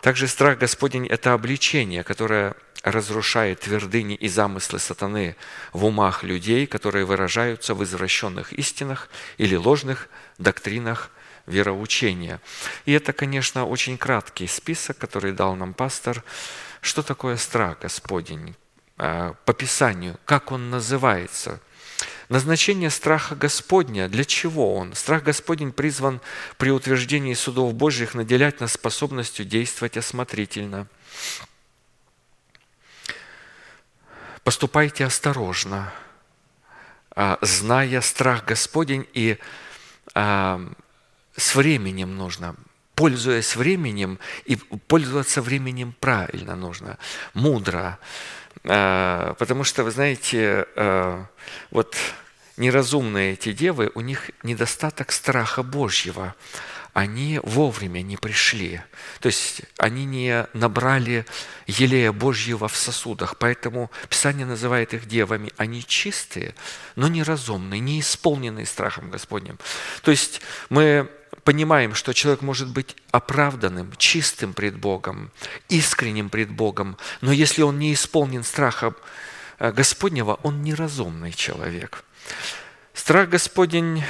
Также 0.05 0.29
страх 0.29 0.59
Господень– 0.59 1.07
это 1.09 1.33
обличение, 1.33 2.05
которое 2.05 2.53
разрушает 2.83 3.61
твердыни 3.61 4.15
и 4.15 4.29
замыслы 4.29 4.79
сатаны 4.79 5.35
в 5.73 5.87
умах 5.87 6.23
людей, 6.23 6.67
которые 6.67 7.07
выражаются 7.07 7.75
в 7.75 7.83
извращенных 7.83 8.53
истинах 8.53 9.09
или 9.39 9.57
ложных 9.57 10.11
доктринах 10.37 11.11
вероучения. 11.47 12.43
И 12.85 12.93
это, 12.93 13.15
конечно, 13.15 13.65
очень 13.65 13.97
краткий 13.97 14.47
список, 14.47 14.99
который 14.99 15.33
дал 15.33 15.57
нам 15.57 15.73
пастор. 15.73 16.23
Что 16.83 17.03
такое 17.03 17.39
страх 17.39 17.79
Господень? 17.79 18.57
А, 18.99 19.33
по 19.47 19.55
Писанию, 19.55 20.21
как 20.27 20.53
он 20.53 20.69
называется? 20.69 21.61
Назначение 22.35 22.91
страха 22.91 23.37
Господня, 23.37 24.09
для 24.09 24.25
чего 24.25 24.75
он? 24.75 24.93
Страх 24.95 25.23
Господень 25.23 25.71
призван 25.71 26.21
при 26.57 26.71
утверждении 26.71 27.33
судов 27.33 27.75
Божьих 27.75 28.15
наделять 28.15 28.59
нас 28.59 28.73
способностью 28.73 29.45
действовать 29.45 29.97
осмотрительно. 29.97 30.89
Поступайте 34.43 35.05
осторожно, 35.05 35.93
а, 37.15 37.39
зная 37.41 38.01
страх 38.01 38.45
Господень 38.45 39.07
и 39.13 39.39
а, 40.15 40.61
с 41.37 41.55
временем 41.55 42.17
нужно, 42.17 42.57
пользуясь 42.97 43.55
временем, 43.55 44.19
и 44.45 44.57
пользоваться 44.57 45.41
временем 45.41 45.95
правильно 46.01 46.57
нужно, 46.57 46.99
мудро. 47.33 48.01
А, 48.65 49.35
потому 49.35 49.63
что, 49.63 49.85
вы 49.85 49.93
знаете, 49.93 50.67
вот 51.71 51.97
неразумные 52.57 53.35
эти 53.35 53.53
девы, 53.53 53.91
у 53.95 54.01
них 54.01 54.31
недостаток 54.43 55.13
страха 55.13 55.63
Божьего 55.63 56.35
они 56.95 57.41
вовремя 57.43 58.03
не 58.03 58.17
пришли. 58.17 58.81
То 59.19 59.27
есть 59.27 59.63
они 59.79 60.05
не 60.05 60.47
набрали 60.53 61.27
елея 61.67 62.13
Божьего 62.13 62.69
в 62.69 62.77
сосудах. 62.77 63.37
Поэтому 63.37 63.91
Писание 64.09 64.47
называет 64.47 64.95
их 64.95 65.07
девами. 65.07 65.53
Они 65.57 65.85
чистые, 65.85 66.55
но 66.95 67.09
неразумные, 67.09 67.81
не 67.81 67.99
исполненные 67.99 68.65
страхом 68.65 69.11
Господним. 69.11 69.59
То 70.03 70.13
есть 70.13 70.41
мы 70.71 71.11
понимаем, 71.43 71.97
что 71.97 72.13
человек 72.13 72.43
может 72.43 72.69
быть 72.69 72.97
оправданным, 73.11 73.93
чистым 73.97 74.55
пред 74.55 74.77
Богом, 74.77 75.33
искренним 75.69 76.31
пред 76.31 76.51
Богом, 76.51 76.97
но 77.21 77.33
если 77.33 77.63
он 77.63 77.79
не 77.79 77.93
исполнен 77.93 78.45
страхом 78.45 78.95
э, 79.59 79.73
Господнего, 79.73 80.39
он 80.45 80.63
неразумный 80.63 81.33
человек. 81.33 82.05
Страх 82.95 83.29
Господень 83.29 84.05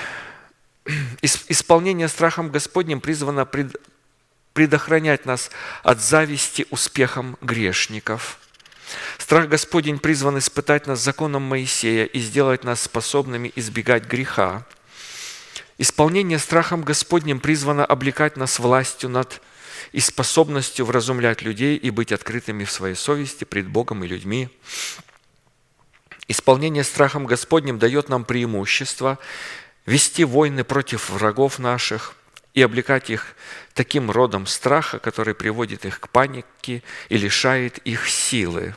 Исполнение 1.48 2.08
страхом 2.08 2.50
Господним 2.50 3.00
призвано 3.00 3.48
предохранять 4.52 5.24
нас 5.24 5.50
от 5.82 6.00
зависти 6.00 6.66
успехом 6.70 7.38
грешников. 7.40 8.38
Страх 9.18 9.48
Господень 9.48 9.98
призван 9.98 10.38
испытать 10.38 10.86
нас 10.86 11.00
законом 11.00 11.42
Моисея 11.42 12.04
и 12.04 12.18
сделать 12.20 12.64
нас 12.64 12.82
способными 12.82 13.50
избегать 13.56 14.04
греха. 14.04 14.66
Исполнение 15.78 16.38
страхом 16.38 16.82
Господним 16.82 17.40
призвано 17.40 17.84
облекать 17.86 18.36
нас 18.36 18.58
властью 18.58 19.08
над 19.08 19.40
и 19.92 20.00
способностью 20.00 20.84
вразумлять 20.84 21.42
людей 21.42 21.76
и 21.76 21.90
быть 21.90 22.12
открытыми 22.12 22.64
в 22.64 22.70
своей 22.70 22.94
совести 22.94 23.44
пред 23.44 23.68
Богом 23.68 24.04
и 24.04 24.08
людьми. 24.08 24.50
Исполнение 26.28 26.84
страхом 26.84 27.26
Господним 27.26 27.78
дает 27.78 28.08
нам 28.08 28.24
преимущество 28.24 29.18
вести 29.86 30.24
войны 30.24 30.64
против 30.64 31.10
врагов 31.10 31.58
наших 31.58 32.14
и 32.54 32.62
облекать 32.62 33.10
их 33.10 33.34
таким 33.74 34.10
родом 34.10 34.46
страха, 34.46 34.98
который 34.98 35.34
приводит 35.34 35.84
их 35.84 36.00
к 36.00 36.08
панике 36.08 36.82
и 37.08 37.18
лишает 37.18 37.78
их 37.78 38.08
силы. 38.08 38.74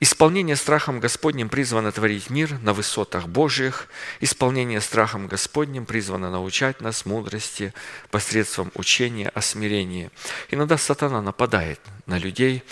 Исполнение 0.00 0.56
страхом 0.56 1.00
Господним 1.00 1.48
призвано 1.48 1.92
творить 1.92 2.28
мир 2.28 2.58
на 2.60 2.74
высотах 2.74 3.28
Божьих. 3.28 3.88
Исполнение 4.20 4.80
страхом 4.80 5.28
Господним 5.28 5.86
призвано 5.86 6.30
научать 6.30 6.80
нас 6.80 7.06
мудрости 7.06 7.72
посредством 8.10 8.72
учения 8.74 9.28
о 9.28 9.40
смирении. 9.40 10.10
Иногда 10.50 10.76
сатана 10.76 11.22
нападает 11.22 11.80
на 12.06 12.18
людей 12.18 12.64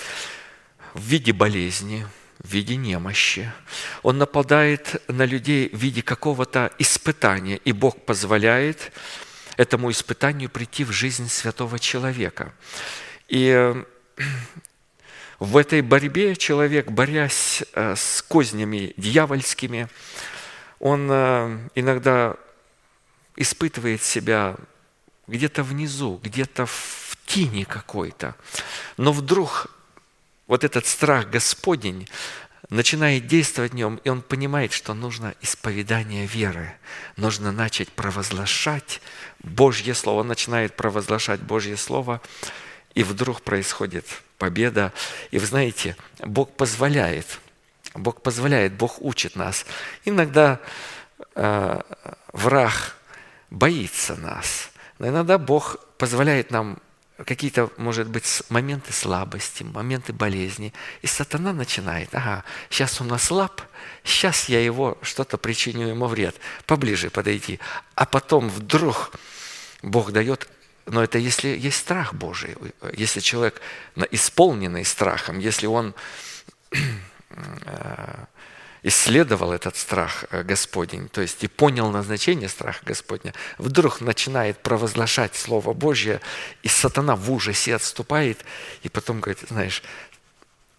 в 0.92 1.02
виде 1.02 1.32
болезни, 1.32 2.06
в 2.42 2.48
виде 2.48 2.76
немощи. 2.76 3.52
Он 4.02 4.18
нападает 4.18 5.02
на 5.08 5.24
людей 5.24 5.68
в 5.72 5.78
виде 5.78 6.02
какого-то 6.02 6.72
испытания, 6.78 7.56
и 7.56 7.72
Бог 7.72 8.04
позволяет 8.04 8.92
этому 9.56 9.90
испытанию 9.90 10.50
прийти 10.50 10.84
в 10.84 10.92
жизнь 10.92 11.28
святого 11.28 11.78
человека. 11.78 12.52
И 13.28 13.48
э, 13.48 13.84
в 15.38 15.56
этой 15.56 15.82
борьбе 15.82 16.36
человек, 16.36 16.90
борясь 16.90 17.62
э, 17.74 17.94
с 17.96 18.22
кознями 18.22 18.94
дьявольскими, 18.96 19.88
он 20.80 21.08
э, 21.10 21.58
иногда 21.74 22.36
испытывает 23.36 24.02
себя 24.02 24.56
где-то 25.26 25.62
внизу, 25.62 26.20
где-то 26.22 26.66
в 26.66 27.16
тени 27.26 27.64
какой-то. 27.64 28.34
Но 28.96 29.12
вдруг 29.12 29.70
вот 30.46 30.64
этот 30.64 30.86
страх 30.86 31.30
Господень 31.30 32.08
начинает 32.68 33.26
действовать 33.26 33.72
в 33.72 33.74
нем, 33.74 34.00
и 34.04 34.08
он 34.08 34.22
понимает, 34.22 34.72
что 34.72 34.94
нужно 34.94 35.34
исповедание 35.42 36.26
веры. 36.26 36.74
Нужно 37.16 37.52
начать 37.52 37.90
провозглашать 37.90 39.00
Божье 39.40 39.94
Слово. 39.94 40.20
Он 40.20 40.28
начинает 40.28 40.74
провозглашать 40.76 41.40
Божье 41.40 41.76
Слово, 41.76 42.20
и 42.94 43.02
вдруг 43.02 43.42
происходит 43.42 44.06
победа. 44.38 44.92
И 45.30 45.38
вы 45.38 45.46
знаете, 45.46 45.96
Бог 46.20 46.56
позволяет, 46.56 47.38
Бог 47.94 48.22
позволяет, 48.22 48.72
Бог 48.72 49.00
учит 49.02 49.36
нас. 49.36 49.66
Иногда 50.04 50.58
э, 51.34 51.80
враг 52.32 52.96
боится 53.50 54.16
нас, 54.16 54.70
но 54.98 55.08
иногда 55.08 55.36
Бог 55.38 55.78
позволяет 55.98 56.50
нам 56.50 56.78
какие-то, 57.24 57.70
может 57.76 58.08
быть, 58.08 58.42
моменты 58.48 58.92
слабости, 58.92 59.62
моменты 59.62 60.12
болезни. 60.12 60.72
И 61.02 61.06
сатана 61.06 61.52
начинает, 61.52 62.14
ага, 62.14 62.44
сейчас 62.70 63.00
он 63.00 63.12
ослаб, 63.12 63.60
сейчас 64.04 64.48
я 64.48 64.62
его, 64.62 64.98
что-то 65.02 65.38
причиню 65.38 65.88
ему 65.88 66.06
вред, 66.06 66.36
поближе 66.66 67.10
подойти. 67.10 67.58
А 67.94 68.06
потом 68.06 68.48
вдруг 68.48 69.12
Бог 69.82 70.12
дает, 70.12 70.48
но 70.86 71.02
это 71.02 71.18
если 71.18 71.48
есть 71.48 71.78
страх 71.78 72.14
Божий, 72.14 72.56
если 72.92 73.20
человек 73.20 73.60
исполненный 74.10 74.84
страхом, 74.84 75.38
если 75.38 75.66
он 75.66 75.94
э, 77.30 78.24
исследовал 78.82 79.52
этот 79.52 79.76
страх 79.76 80.24
э, 80.30 80.42
Господень, 80.42 81.08
то 81.08 81.20
есть 81.20 81.42
и 81.44 81.48
понял 81.48 81.90
назначение 81.90 82.48
страха 82.48 82.80
Господня, 82.84 83.32
вдруг 83.58 84.00
начинает 84.00 84.58
провозглашать 84.58 85.36
Слово 85.36 85.72
Божье, 85.72 86.20
и 86.62 86.68
сатана 86.68 87.14
в 87.16 87.30
ужасе 87.30 87.74
отступает, 87.74 88.44
и 88.82 88.88
потом 88.88 89.20
говорит, 89.20 89.44
знаешь, 89.48 89.82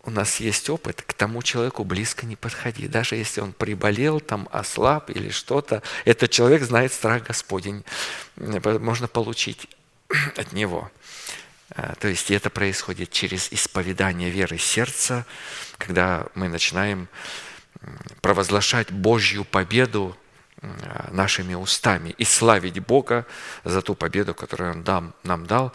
у 0.06 0.12
нас 0.12 0.42
есть 0.42 0.70
опыт, 0.70 1.02
к 1.02 1.14
тому 1.14 1.42
человеку 1.42 1.86
близко 1.86 2.26
не 2.26 2.36
подходи. 2.36 2.88
Даже 2.88 3.16
если 3.16 3.40
он 3.40 3.54
приболел, 3.54 4.20
там 4.20 4.50
ослаб 4.52 5.10
или 5.10 5.30
что-то, 5.30 5.82
этот 6.04 6.30
человек 6.30 6.62
знает 6.64 6.92
страх 6.92 7.24
Господень. 7.24 7.86
Можно 8.36 9.08
получить 9.08 9.70
от 10.36 10.52
него. 10.52 10.92
А, 11.70 11.96
то 11.96 12.10
есть 12.10 12.32
это 12.32 12.50
происходит 12.50 13.12
через 13.12 13.52
исповедание 13.54 14.30
веры 14.30 14.58
сердца, 14.58 15.26
когда 15.78 16.28
мы 16.36 16.50
начинаем 16.50 17.08
провозглашать 18.22 18.92
Божью 18.92 19.46
победу 19.46 20.16
нашими 21.12 21.56
устами 21.56 22.16
и 22.18 22.24
славить 22.24 22.80
Бога 22.80 23.26
за 23.64 23.82
ту 23.82 23.96
победу, 23.96 24.34
которую 24.34 24.72
Он 24.72 24.84
дам, 24.84 25.14
нам 25.24 25.46
дал, 25.46 25.74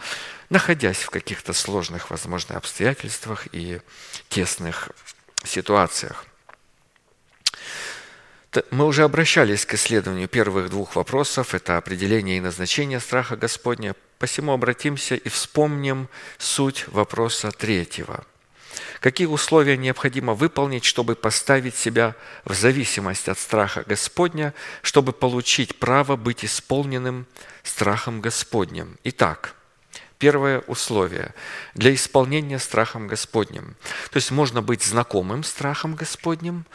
находясь 0.49 0.99
в 0.99 1.11
каких-то 1.11 1.53
сложных, 1.53 2.11
возможно, 2.11 2.57
обстоятельствах 2.57 3.47
и 3.53 3.81
тесных 4.29 4.91
ситуациях. 5.45 6.25
Мы 8.71 8.87
уже 8.87 9.05
обращались 9.05 9.67
к 9.67 9.75
исследованию 9.75 10.27
первых 10.27 10.71
двух 10.71 10.97
вопросов. 10.97 11.55
Это 11.55 11.77
определение 11.77 12.39
и 12.39 12.41
назначение 12.41 12.99
страха 12.99 13.37
Господня. 13.37 13.95
Посему 14.19 14.53
обратимся 14.53 15.17
и 15.17 15.29
вспомним 15.29 16.09
суть 16.39 16.89
вопроса 16.89 17.53
третьего– 17.53 18.25
Какие 19.01 19.27
условия 19.27 19.77
необходимо 19.77 20.35
выполнить, 20.35 20.85
чтобы 20.85 21.15
поставить 21.15 21.77
себя 21.77 22.15
в 22.45 22.55
зависимость 22.55 23.29
от 23.29 23.39
страха 23.39 23.85
Господня, 23.87 24.55
чтобы 24.83 25.13
получить 25.13 25.79
право 25.79 26.17
быть 26.17 26.45
исполненным 26.45 27.27
страхом 27.63 28.21
Господним? 28.21 28.99
Итак, 29.05 29.55
Первое 30.19 30.61
условие 30.67 31.33
для 31.75 31.95
исполнения 31.95 32.59
страхом 32.59 33.07
Господним. 33.07 33.77
То 34.11 34.17
есть 34.17 34.33
можно 34.33 34.63
быть 34.63 34.83
знакомым 34.83 35.45
страхом 35.45 35.95
Господним, 35.95 36.67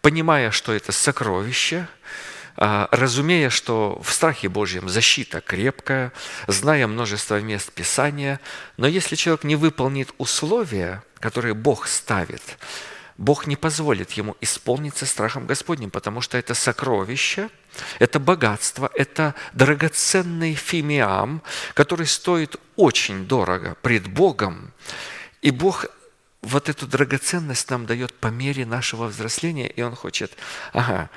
понимая, 0.00 0.52
что 0.52 0.72
это 0.72 0.92
сокровище, 0.92 1.88
разумея, 2.56 3.50
что 3.50 4.00
в 4.02 4.12
страхе 4.12 4.48
Божьем 4.48 4.88
защита 4.88 5.40
крепкая, 5.40 6.12
зная 6.46 6.86
множество 6.86 7.40
мест 7.40 7.72
Писания, 7.72 8.40
но 8.76 8.86
если 8.86 9.16
человек 9.16 9.44
не 9.44 9.56
выполнит 9.56 10.12
условия, 10.18 11.02
которые 11.18 11.54
Бог 11.54 11.86
ставит, 11.88 12.58
Бог 13.16 13.46
не 13.46 13.56
позволит 13.56 14.12
ему 14.12 14.36
исполниться 14.40 15.06
страхом 15.06 15.46
Господним, 15.46 15.90
потому 15.90 16.20
что 16.20 16.36
это 16.36 16.54
сокровище, 16.54 17.48
это 17.98 18.18
богатство, 18.18 18.90
это 18.94 19.34
драгоценный 19.52 20.54
фимиам, 20.54 21.42
который 21.74 22.06
стоит 22.06 22.56
очень 22.76 23.26
дорого 23.26 23.76
пред 23.82 24.08
Богом. 24.08 24.72
И 25.42 25.50
Бог 25.50 25.86
вот 26.42 26.68
эту 26.68 26.86
драгоценность 26.86 27.70
нам 27.70 27.86
дает 27.86 28.12
по 28.14 28.28
мере 28.28 28.66
нашего 28.66 29.06
взросления, 29.06 29.68
и 29.68 29.82
Он 29.82 29.94
хочет, 29.94 30.32
ага, 30.72 31.08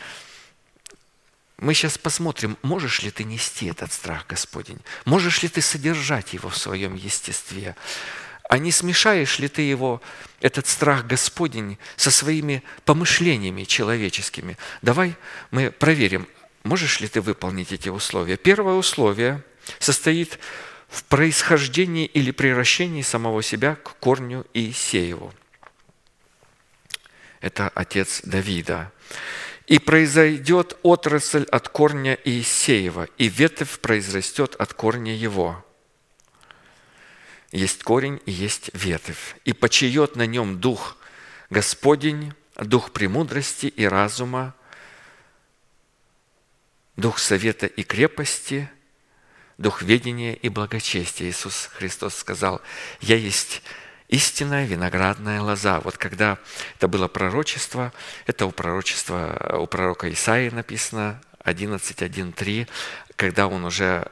мы 1.58 1.74
сейчас 1.74 1.98
посмотрим, 1.98 2.58
можешь 2.62 3.02
ли 3.02 3.10
ты 3.10 3.24
нести 3.24 3.68
этот 3.68 3.92
страх 3.92 4.28
Господень, 4.28 4.80
можешь 5.06 5.42
ли 5.42 5.50
ты 5.50 5.62
содержать 5.62 6.34
его 6.34 6.50
в 6.50 6.58
своем 6.58 6.96
естестве, 6.96 7.76
а 8.50 8.60
не 8.60 8.72
смешаешь 8.72 9.40
ли 9.40 9.48
ты 9.48 9.62
его, 9.64 10.02
этот 10.40 10.68
страх 10.68 11.06
Господень, 11.06 11.78
со 11.96 12.12
своими 12.12 12.64
помышлениями 12.86 13.64
человеческими? 13.64 14.58
Давай 14.82 15.16
мы 15.52 15.72
проверим, 15.72 16.28
можешь 16.64 17.00
ли 17.02 17.08
ты 17.08 17.22
выполнить 17.22 17.72
эти 17.72 17.90
условия. 17.90 18.38
Первое 18.38 18.76
условие 18.76 19.44
состоит 19.80 20.40
в 20.88 21.04
происхождении 21.06 22.06
или 22.06 22.32
превращении 22.32 23.02
самого 23.02 23.44
себя 23.44 23.76
к 23.76 23.98
корню 23.98 24.46
Иисееву. 24.54 25.34
Это 27.42 27.70
отец 27.76 28.22
Давида. 28.24 28.92
«И 29.68 29.80
произойдет 29.80 30.78
отрасль 30.82 31.44
от 31.44 31.68
корня 31.70 32.18
Иисеева, 32.24 33.08
и 33.18 33.28
ветвь 33.28 33.80
произрастет 33.80 34.56
от 34.56 34.74
корня 34.74 35.14
его». 35.16 35.64
Есть 37.52 37.84
корень 37.84 38.22
и 38.26 38.32
есть 38.32 38.70
ветвь. 38.74 39.36
«И 39.46 39.54
почиет 39.54 40.16
на 40.16 40.26
нем 40.26 40.60
дух 40.60 40.98
Господень, 41.50 42.34
дух 42.56 42.92
премудрости 42.92 43.68
и 43.68 43.86
разума, 43.86 44.56
дух 46.96 47.20
совета 47.20 47.68
и 47.68 47.84
крепости, 47.84 48.70
дух 49.58 49.82
ведения 49.82 50.34
и 50.34 50.50
благочестия». 50.50 51.30
Иисус 51.30 51.70
Христос 51.74 52.16
сказал, 52.16 52.62
«Я 53.02 53.16
есть 53.16 53.62
истинная 54.08 54.66
виноградная 54.66 55.42
лоза». 55.42 55.80
Вот 55.82 55.98
когда 55.98 56.38
это 56.76 56.88
было 56.88 57.08
пророчество, 57.08 57.94
это 58.26 58.46
у 58.46 58.52
пророчества, 58.52 59.58
у 59.60 59.68
пророка 59.68 60.12
Исаии 60.12 60.50
написано, 60.50 61.22
11.1.3, 61.44 62.68
когда 63.16 63.48
он 63.48 63.66
уже 63.66 64.12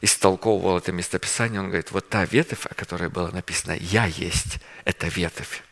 истолковывал 0.00 0.78
это 0.78 0.92
местописание, 0.92 1.60
он 1.60 1.68
говорит, 1.68 1.92
вот 1.92 2.08
та 2.08 2.24
ветвь, 2.24 2.66
о 2.66 2.74
которой 2.74 3.08
было 3.08 3.30
написано 3.30 3.76
«Я 3.78 4.06
есть»– 4.06 4.58
это 4.84 5.08
ветвь. 5.08 5.62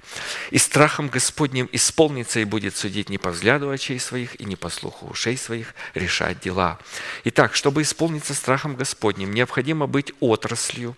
«И 0.51 0.59
страхом 0.59 1.09
Господним 1.09 1.69
исполнится 1.73 2.41
и 2.41 2.45
будет 2.45 2.77
судить 2.77 3.09
не 3.09 3.19
по 3.19 3.31
взгляду 3.31 3.71
очей 3.71 3.99
своих 3.99 4.41
и 4.41 4.45
не 4.45 4.57
по 4.57 4.69
слуху 4.69 5.07
ушей 5.07 5.37
своих 5.37 5.75
решать 5.95 6.41
дела». 6.41 6.79
Итак, 7.25 7.55
чтобы 7.55 7.83
исполниться 7.83 8.35
страхом 8.35 8.77
Господним, 8.77 9.33
необходимо 9.33 9.87
быть 9.87 10.13
отраслью, 10.21 10.97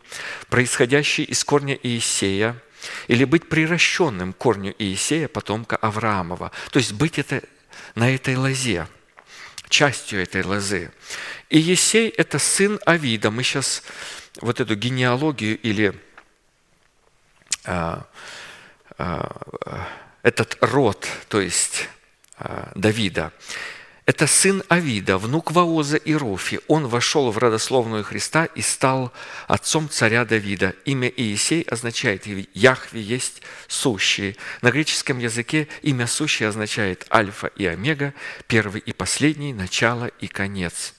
происходящей 0.48 1.24
из 1.24 1.44
корня 1.44 1.78
Иисея, 1.82 2.56
или 3.06 3.24
быть 3.24 3.48
приращенным 3.48 4.32
корню 4.32 4.74
Иисея, 4.78 5.28
потомка 5.28 5.76
Авраамова. 5.76 6.50
То 6.70 6.78
есть 6.78 6.92
быть 6.92 7.18
это, 7.18 7.42
на 7.94 8.12
этой 8.14 8.36
лозе– 8.36 8.88
частью 9.72 10.22
этой 10.22 10.44
лозы. 10.44 10.92
И 11.48 11.58
Есей– 11.58 12.08
это 12.18 12.38
сын 12.38 12.78
Авида. 12.84 13.30
Мы 13.30 13.42
сейчас 13.42 13.82
вот 14.40 14.60
эту 14.60 14.76
генеалогию 14.76 15.58
или 15.58 15.94
а, 17.64 18.06
а, 18.98 19.88
этот 20.22 20.58
род, 20.60 21.08
то 21.28 21.40
есть 21.40 21.88
а, 22.36 22.70
Давида, 22.74 23.32
это 24.12 24.26
сын 24.26 24.62
Авида, 24.68 25.16
внук 25.16 25.52
Ваоза 25.52 25.96
и 25.96 26.12
Руфи. 26.12 26.60
Он 26.68 26.86
вошел 26.86 27.30
в 27.30 27.38
родословную 27.38 28.04
Христа 28.04 28.44
и 28.44 28.60
стал 28.60 29.10
отцом 29.48 29.88
царя 29.88 30.26
Давида. 30.26 30.74
Имя 30.84 31.10
Иисей 31.16 31.62
означает 31.62 32.26
«Яхве 32.52 33.00
есть 33.00 33.40
сущий». 33.68 34.36
На 34.60 34.70
греческом 34.70 35.18
языке 35.18 35.66
имя 35.80 36.06
сущий 36.06 36.46
означает 36.46 37.06
«Альфа 37.10 37.46
и 37.46 37.64
Омега», 37.64 38.12
первый 38.48 38.82
и 38.82 38.92
последний, 38.92 39.54
начало 39.54 40.08
и 40.20 40.26
конец. 40.26 40.92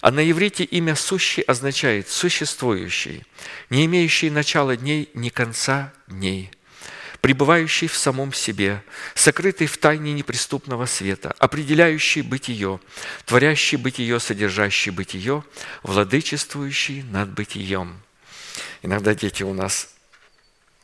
А 0.00 0.10
на 0.10 0.28
иврите 0.28 0.64
имя 0.64 0.96
«сущий» 0.96 1.44
означает 1.44 2.08
«существующий», 2.08 3.22
не 3.70 3.84
имеющий 3.86 4.28
начала 4.28 4.76
дней, 4.76 5.08
ни 5.14 5.28
конца 5.28 5.92
дней– 6.08 6.50
пребывающий 7.20 7.86
в 7.86 7.96
самом 7.96 8.32
себе, 8.32 8.82
сокрытый 9.14 9.66
в 9.66 9.76
тайне 9.78 10.12
неприступного 10.12 10.86
света, 10.86 11.34
определяющий 11.38 12.22
бытие, 12.22 12.80
творящий 13.26 13.76
бытие, 13.76 14.18
содержащий 14.20 14.90
бытие, 14.90 15.44
владычествующий 15.82 17.02
над 17.02 17.30
бытием. 17.30 18.00
Иногда 18.82 19.14
дети 19.14 19.42
у 19.42 19.52
нас 19.52 19.94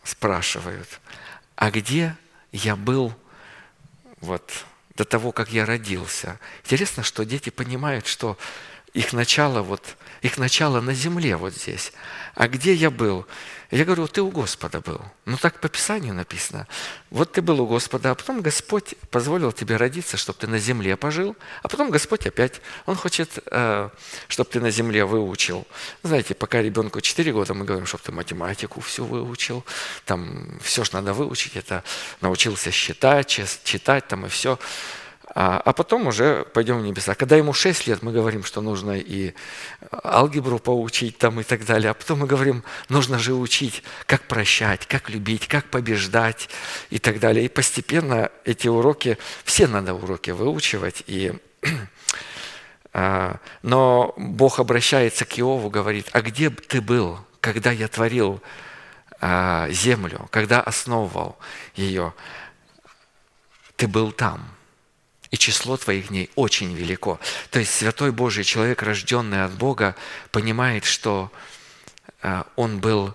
спрашивают, 0.05 1.01
а 1.57 1.71
где 1.71 2.17
я 2.53 2.77
был 2.77 3.15
вот 4.21 4.65
до 4.95 5.05
того, 5.05 5.33
как 5.33 5.51
я 5.51 5.67
родился? 5.67 6.39
Интересно, 6.65 7.03
что 7.03 7.25
дети 7.25 7.51
понимают, 7.51 8.07
что 8.07 8.39
их 8.97 9.13
начало, 9.13 9.61
вот, 9.61 9.83
их 10.23 10.39
начало 10.39 10.81
на 10.81 10.95
земле 10.95 11.37
вот 11.37 11.55
здесь. 11.55 11.93
А 12.35 12.49
где 12.49 12.73
я 12.73 12.91
был? 12.91 13.27
Я 13.71 13.85
говорю, 13.85 14.07
ты 14.07 14.23
у 14.23 14.31
Господа 14.31 14.81
был. 14.81 15.03
Ну 15.27 15.37
так 15.37 15.61
по 15.61 15.69
Писанию 15.69 16.15
написано. 16.15 16.67
Вот 17.11 17.33
ты 17.33 17.43
был 17.43 17.61
у 17.61 17.67
Господа, 17.67 18.13
а 18.13 18.15
потом 18.15 18.41
Господь 18.41 18.95
позволил 19.11 19.53
тебе 19.53 19.77
родиться, 19.77 20.17
чтобы 20.17 20.39
ты 20.39 20.47
на 20.47 20.59
земле 20.59 20.97
пожил, 20.97 21.37
а 21.63 21.69
потом 21.69 21.91
Господь 21.91 22.27
опять, 22.27 22.63
Он 22.87 22.97
хочет, 22.97 23.39
э, 23.51 23.91
чтобы 24.29 24.49
ты 24.51 24.61
на 24.61 24.71
земле 24.71 25.05
выучил. 25.05 25.67
Знаете, 26.03 26.35
пока 26.35 26.63
ребенку 26.63 27.03
4 27.03 27.33
года, 27.33 27.53
мы 27.53 27.67
говорим, 27.67 27.87
чтобы 27.87 28.05
ты 28.05 28.13
математику 28.13 28.81
всю 28.81 29.05
выучил, 29.05 29.63
там 30.07 30.59
все, 30.63 30.85
что 30.85 30.97
надо 30.97 31.13
выучить, 31.13 31.57
это 31.57 31.85
научился 32.23 32.71
считать, 32.71 33.29
читать 33.65 34.09
там 34.09 34.25
и 34.25 34.29
все. 34.31 34.59
А, 35.39 35.61
а 35.63 35.75
потом 35.75 36.07
уже 36.07 36.47
пойдем 36.55 36.79
в 36.79 36.83
небеса. 36.83 37.15
Когда 37.15 37.37
ему 37.37 37.53
6 37.53 37.89
лет, 37.89 38.03
мы 38.03 38.11
говорим, 38.11 38.43
что 38.43 38.63
нужно 38.63 38.93
и 38.93 39.35
алгебру 40.03 40.59
поучить 40.59 41.19
там 41.19 41.39
и 41.41 41.43
так 41.43 41.67
далее. 41.67 41.91
А 41.91 41.95
потом 41.95 42.21
мы 42.21 42.27
говорим, 42.27 42.65
нужно 42.89 43.19
же 43.19 43.35
учить, 43.35 43.83
как 44.07 44.23
прощать, 44.23 44.87
как 44.87 45.11
любить, 45.11 45.47
как 45.47 45.67
побеждать 45.67 46.49
и 46.89 46.99
так 46.99 47.21
далее. 47.21 47.45
И 47.45 47.49
постепенно 47.49 48.31
эти 48.47 48.67
уроки, 48.67 49.19
все 49.45 49.67
надо 49.67 49.93
уроки 49.93 50.31
выучивать. 50.31 51.03
И, 51.07 51.35
а, 52.95 53.37
но 53.61 54.15
Бог 54.17 54.59
обращается 54.59 55.27
к 55.27 55.39
Иову, 55.39 55.69
говорит, 55.69 56.09
а 56.13 56.23
где 56.23 56.49
ты 56.49 56.81
был, 56.81 57.19
когда 57.43 57.73
я 57.73 57.89
творил 57.89 58.41
а, 59.21 59.69
землю, 59.69 60.29
когда 60.31 60.63
основывал 60.63 61.37
ее? 61.75 62.15
Ты 63.77 63.87
был 63.87 64.13
там– 64.13 64.49
и 65.31 65.37
число 65.37 65.77
твоих 65.77 66.09
дней 66.09 66.31
очень 66.35 66.75
велико. 66.75 67.21
То 67.51 67.59
есть 67.59 67.73
святой 67.73 68.13
Божий 68.13 68.45
человек, 68.45 68.83
рожденный 68.83 69.45
от 69.45 69.53
Бога, 69.53 69.97
понимает, 70.31 70.85
что 70.85 71.33
а, 72.23 72.47
он 72.57 72.79
был, 72.79 73.15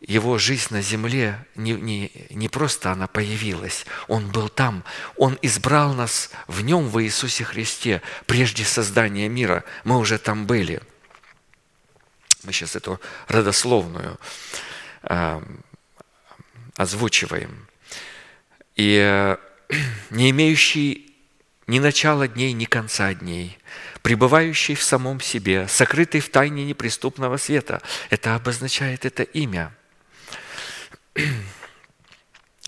его 0.00 0.36
жизнь 0.36 0.68
на 0.70 0.82
земле 0.82 1.46
не, 1.54 1.72
не, 1.72 2.10
не 2.30 2.48
просто 2.48 2.90
она 2.90 3.06
появилась, 3.06 3.86
он 4.08 4.30
был 4.30 4.48
там, 4.48 4.82
он 5.16 5.38
избрал 5.42 5.94
нас 5.94 6.30
в 6.48 6.62
нем, 6.62 6.88
в 6.88 7.02
Иисусе 7.02 7.44
Христе, 7.44 8.02
прежде 8.26 8.64
создания 8.64 9.28
мира, 9.28 9.64
мы 9.84 9.98
уже 9.98 10.18
там 10.18 10.46
были. 10.46 10.82
Мы 12.42 12.52
сейчас 12.52 12.74
эту 12.74 13.00
родословную 13.28 14.18
э, 15.04 15.40
озвучиваем. 16.76 17.68
И 18.74 18.98
э, 19.00 19.36
не 20.10 20.30
имеющий 20.30 21.11
ни 21.66 21.78
начала 21.78 22.28
дней, 22.28 22.52
ни 22.52 22.64
конца 22.64 23.14
дней, 23.14 23.58
пребывающий 24.02 24.74
в 24.74 24.82
самом 24.82 25.20
себе, 25.20 25.68
сокрытый 25.68 26.20
в 26.20 26.30
тайне 26.30 26.64
неприступного 26.64 27.36
света. 27.36 27.80
Это 28.10 28.34
обозначает 28.34 29.04
это 29.04 29.22
имя. 29.22 29.74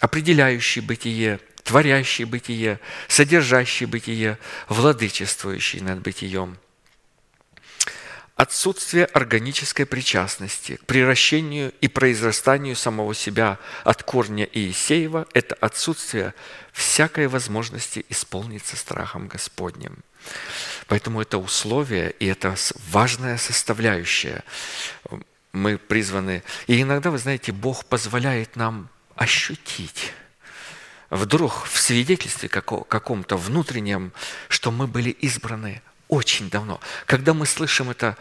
Определяющий 0.00 0.80
бытие, 0.80 1.40
творящий 1.62 2.24
бытие, 2.24 2.78
содержащий 3.08 3.86
бытие, 3.86 4.38
владычествующий 4.68 5.80
над 5.80 6.00
бытием. 6.00 6.58
Отсутствие 8.36 9.04
органической 9.06 9.84
причастности 9.84 10.76
к 10.76 10.86
приращению 10.86 11.72
и 11.80 11.88
произрастанию 11.88 12.74
самого 12.74 13.14
себя 13.14 13.58
от 13.84 14.02
корня 14.02 14.48
Иисеева– 14.52 15.26
это 15.34 15.54
отсутствие 15.56 16.34
всякой 16.72 17.28
возможности 17.28 18.04
исполниться 18.08 18.76
страхом 18.76 19.28
Господним. 19.28 19.98
Поэтому 20.88 21.20
это 21.20 21.38
условие, 21.38 22.10
и 22.18 22.26
это 22.26 22.56
важная 22.90 23.38
составляющая. 23.38 24.42
Мы 25.52 25.78
призваны, 25.78 26.42
и 26.66 26.82
иногда, 26.82 27.10
вы 27.10 27.18
знаете, 27.18 27.52
Бог 27.52 27.84
позволяет 27.84 28.56
нам 28.56 28.88
ощутить 29.14 30.12
вдруг 31.10 31.66
в 31.66 31.78
свидетельстве 31.78 32.48
каком-то 32.48 33.36
внутреннем, 33.36 34.12
что 34.48 34.72
мы 34.72 34.88
были 34.88 35.10
избраны 35.10 35.82
очень 36.14 36.48
давно. 36.48 36.80
Когда 37.06 37.34
мы 37.34 37.46
слышим 37.46 37.90
это 37.90 38.16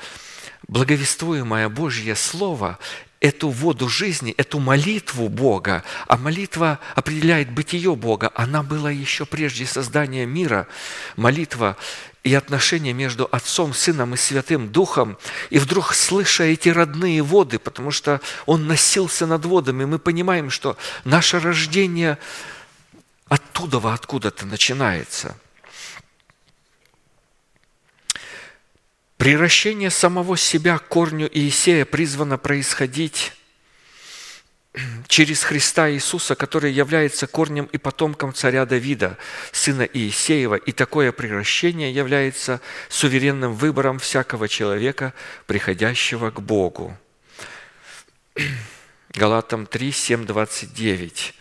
благовествуемое 0.68 1.70
Божье 1.70 2.16
Слово, 2.16 2.80
эту 3.20 3.50
воду 3.50 3.88
жизни, 3.88 4.34
эту 4.36 4.60
молитву 4.60 5.30
Бога, 5.30 5.84
а 6.08 6.18
молитва 6.18 6.80
определяет 6.96 7.52
бытие 7.52 7.96
Бога, 7.96 8.32
она 8.36 8.64
была 8.64 8.92
еще 8.92 9.26
прежде 9.26 9.66
создания 9.66 10.26
мира, 10.26 10.68
молитва 11.16 11.78
и 12.24 12.34
отношения 12.34 12.94
между 12.94 13.30
Отцом, 13.32 13.74
Сыном 13.74 14.14
и 14.14 14.18
Святым 14.18 14.70
Духом, 14.70 15.18
и 15.50 15.60
вдруг 15.60 15.94
слыша 15.94 16.44
эти 16.44 16.70
родные 16.70 17.22
воды, 17.22 17.60
потому 17.60 17.92
что 17.92 18.20
Он 18.46 18.68
носился 18.68 19.26
над 19.26 19.46
водами, 19.46 19.86
мы 19.86 20.00
понимаем, 20.00 20.50
что 20.50 20.78
наше 21.06 21.40
рождение 21.40 22.18
оттуда, 23.30 23.94
откуда-то 23.94 24.46
начинается– 24.46 25.38
Приращение 29.18 29.90
самого 29.90 30.38
себя 30.38 30.78
корню 30.78 31.30
Иисея 31.32 31.86
призвано 31.86 32.38
происходить 32.38 33.34
через 35.08 35.44
Христа 35.44 35.90
Иисуса, 35.92 36.36
который 36.36 36.72
является 36.72 37.28
корнем 37.28 37.66
и 37.66 37.78
потомком 37.78 38.34
царя 38.34 38.66
Давида, 38.66 39.18
сына 39.52 39.84
Иисеева, 39.84 40.56
и 40.56 40.72
такое 40.72 41.12
приращение 41.12 41.94
является 41.94 42.60
суверенным 42.90 43.54
выбором 43.54 44.00
всякого 44.00 44.48
человека, 44.48 45.14
приходящего 45.46 46.32
к 46.32 46.42
Богу. 46.42 46.98
Галатам 49.16 49.68
3, 49.68 49.92
7, 49.92 50.26
29. 50.26 51.36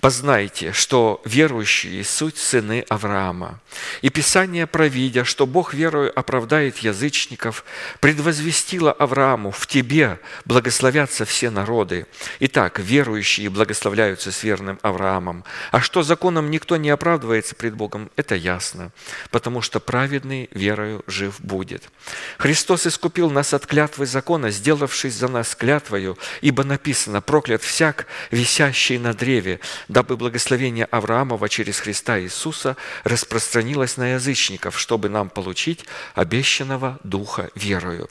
«Познайте, 0.00 0.72
что 0.72 1.20
верующие– 1.26 2.02
суть 2.04 2.38
сыны 2.38 2.86
Авраама. 2.88 3.60
И 4.00 4.08
Писание, 4.08 4.66
провидя, 4.66 5.24
что 5.24 5.46
Бог 5.46 5.74
верою 5.74 6.10
оправдает 6.18 6.78
язычников, 6.78 7.64
предвозвестило 8.00 8.92
Аврааму, 8.92 9.50
в 9.50 9.66
тебе 9.66 10.18
благословятся 10.46 11.26
все 11.26 11.50
народы. 11.50 12.06
Итак, 12.40 12.78
верующие 12.78 13.50
благословляются 13.50 14.32
с 14.32 14.42
верным 14.42 14.78
Авраамом. 14.80 15.44
А 15.70 15.80
что 15.80 16.02
законом 16.02 16.50
никто 16.50 16.78
не 16.78 16.88
оправдывается 16.88 17.54
пред 17.54 17.74
Богом, 17.74 18.10
это 18.16 18.36
ясно, 18.36 18.90
потому 19.30 19.60
что 19.60 19.80
праведный 19.80 20.48
верою 20.52 21.02
жив 21.06 21.38
будет. 21.40 21.90
Христос 22.38 22.86
искупил 22.86 23.30
нас 23.30 23.52
от 23.52 23.66
клятвы 23.66 24.06
закона, 24.06 24.50
сделавшись 24.50 25.14
за 25.14 25.28
нас 25.28 25.54
клятвою, 25.54 26.16
ибо 26.40 26.64
написано, 26.64 27.17
написано, 27.18 27.20
проклят 27.20 27.62
всяк, 27.62 28.06
висящий 28.30 28.98
на 28.98 29.12
древе, 29.12 29.60
дабы 29.88 30.16
благословение 30.16 30.86
Авраамова 30.90 31.48
через 31.48 31.80
Христа 31.80 32.18
Иисуса 32.18 32.76
распространилось 33.04 33.98
на 33.98 34.14
язычников, 34.14 34.78
чтобы 34.78 35.08
нам 35.08 35.28
получить 35.28 35.84
обещанного 36.14 36.98
Духа 37.04 37.50
верою. 37.54 38.08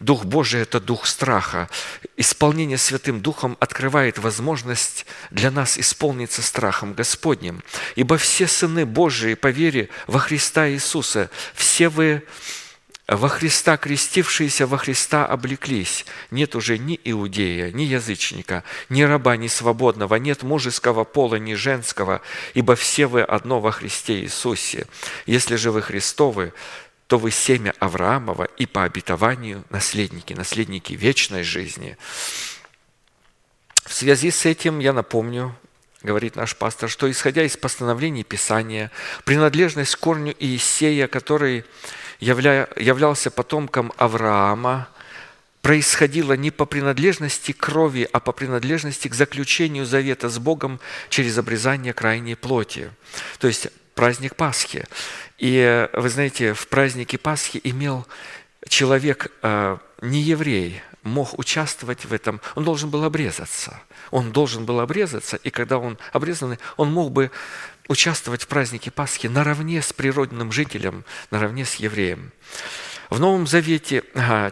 Дух 0.00 0.24
Божий– 0.24 0.62
это 0.62 0.80
дух 0.80 1.06
страха. 1.06 1.68
Исполнение 2.18 2.78
Святым 2.78 3.20
Духом 3.20 3.56
открывает 3.60 4.18
возможность 4.18 5.06
для 5.30 5.50
нас 5.50 5.78
исполниться 5.78 6.42
страхом 6.42 6.94
Господним. 6.94 7.62
Ибо 7.96 8.16
все 8.16 8.46
сыны 8.46 8.84
Божии 8.84 9.34
по 9.34 9.50
вере 9.50 9.88
во 10.06 10.18
Христа 10.18 10.68
Иисуса, 10.68 11.28
все 11.54 11.88
вы 11.88 12.22
во 13.06 13.28
Христа 13.28 13.76
крестившиеся 13.76 14.66
во 14.66 14.78
Христа 14.78 15.26
облеклись. 15.26 16.06
Нет 16.30 16.54
уже 16.54 16.78
ни 16.78 16.98
иудея, 17.04 17.70
ни 17.70 17.82
язычника, 17.82 18.64
ни 18.88 19.02
раба, 19.02 19.36
ни 19.36 19.48
свободного, 19.48 20.14
нет 20.14 20.42
мужеского 20.42 21.04
пола, 21.04 21.34
ни 21.36 21.54
женского, 21.54 22.22
ибо 22.54 22.76
все 22.76 23.06
вы 23.06 23.22
одно 23.22 23.60
во 23.60 23.72
Христе 23.72 24.20
Иисусе. 24.20 24.86
Если 25.26 25.56
же 25.56 25.70
вы 25.70 25.82
Христовы, 25.82 26.54
то 27.06 27.18
вы 27.18 27.30
семя 27.30 27.74
Авраамова 27.78 28.44
и 28.44 28.64
по 28.64 28.84
обетованию 28.84 29.64
наследники, 29.68 30.32
наследники 30.32 30.94
вечной 30.94 31.42
жизни. 31.42 31.98
В 33.84 33.92
связи 33.92 34.30
с 34.30 34.46
этим 34.46 34.78
я 34.78 34.94
напомню, 34.94 35.54
говорит 36.02 36.36
наш 36.36 36.56
пастор, 36.56 36.88
что 36.88 37.10
исходя 37.10 37.42
из 37.42 37.58
постановлений 37.58 38.24
Писания, 38.24 38.90
принадлежность 39.26 39.96
к 39.96 40.00
корню 40.00 40.34
Иисея, 40.38 41.06
который 41.06 41.64
явля, 42.20 42.68
являлся 42.76 43.30
потомком 43.30 43.92
Авраама, 43.96 44.88
происходило 45.62 46.34
не 46.34 46.50
по 46.50 46.66
принадлежности 46.66 47.52
крови, 47.52 48.08
а 48.12 48.20
по 48.20 48.32
принадлежности 48.32 49.08
к 49.08 49.14
заключению 49.14 49.86
завета 49.86 50.28
с 50.28 50.38
Богом 50.38 50.78
через 51.08 51.38
обрезание 51.38 51.94
крайней 51.94 52.34
плоти. 52.34 52.90
То 53.38 53.46
есть 53.46 53.68
праздник 53.94 54.36
Пасхи. 54.36 54.84
И 55.38 55.88
вы 55.94 56.08
знаете, 56.10 56.52
в 56.52 56.68
празднике 56.68 57.16
Пасхи 57.16 57.60
имел 57.64 58.06
человек, 58.68 59.32
э, 59.42 59.78
не 60.02 60.20
еврей, 60.20 60.82
мог 61.02 61.38
участвовать 61.38 62.04
в 62.04 62.12
этом, 62.12 62.40
он 62.54 62.64
должен 62.64 62.90
был 62.90 63.04
обрезаться. 63.04 63.80
Он 64.10 64.32
должен 64.32 64.64
был 64.64 64.80
обрезаться, 64.80 65.36
и 65.36 65.50
когда 65.50 65.78
он 65.78 65.98
обрезанный, 66.12 66.58
он 66.76 66.92
мог 66.92 67.12
бы 67.12 67.30
участвовать 67.88 68.42
в 68.42 68.46
празднике 68.46 68.90
Пасхи 68.90 69.26
наравне 69.26 69.82
с 69.82 69.92
природным 69.92 70.52
жителем, 70.52 71.04
наравне 71.30 71.64
с 71.64 71.74
евреем. 71.76 72.32
В 73.10 73.20
Новом 73.20 73.46
Завете 73.46 74.02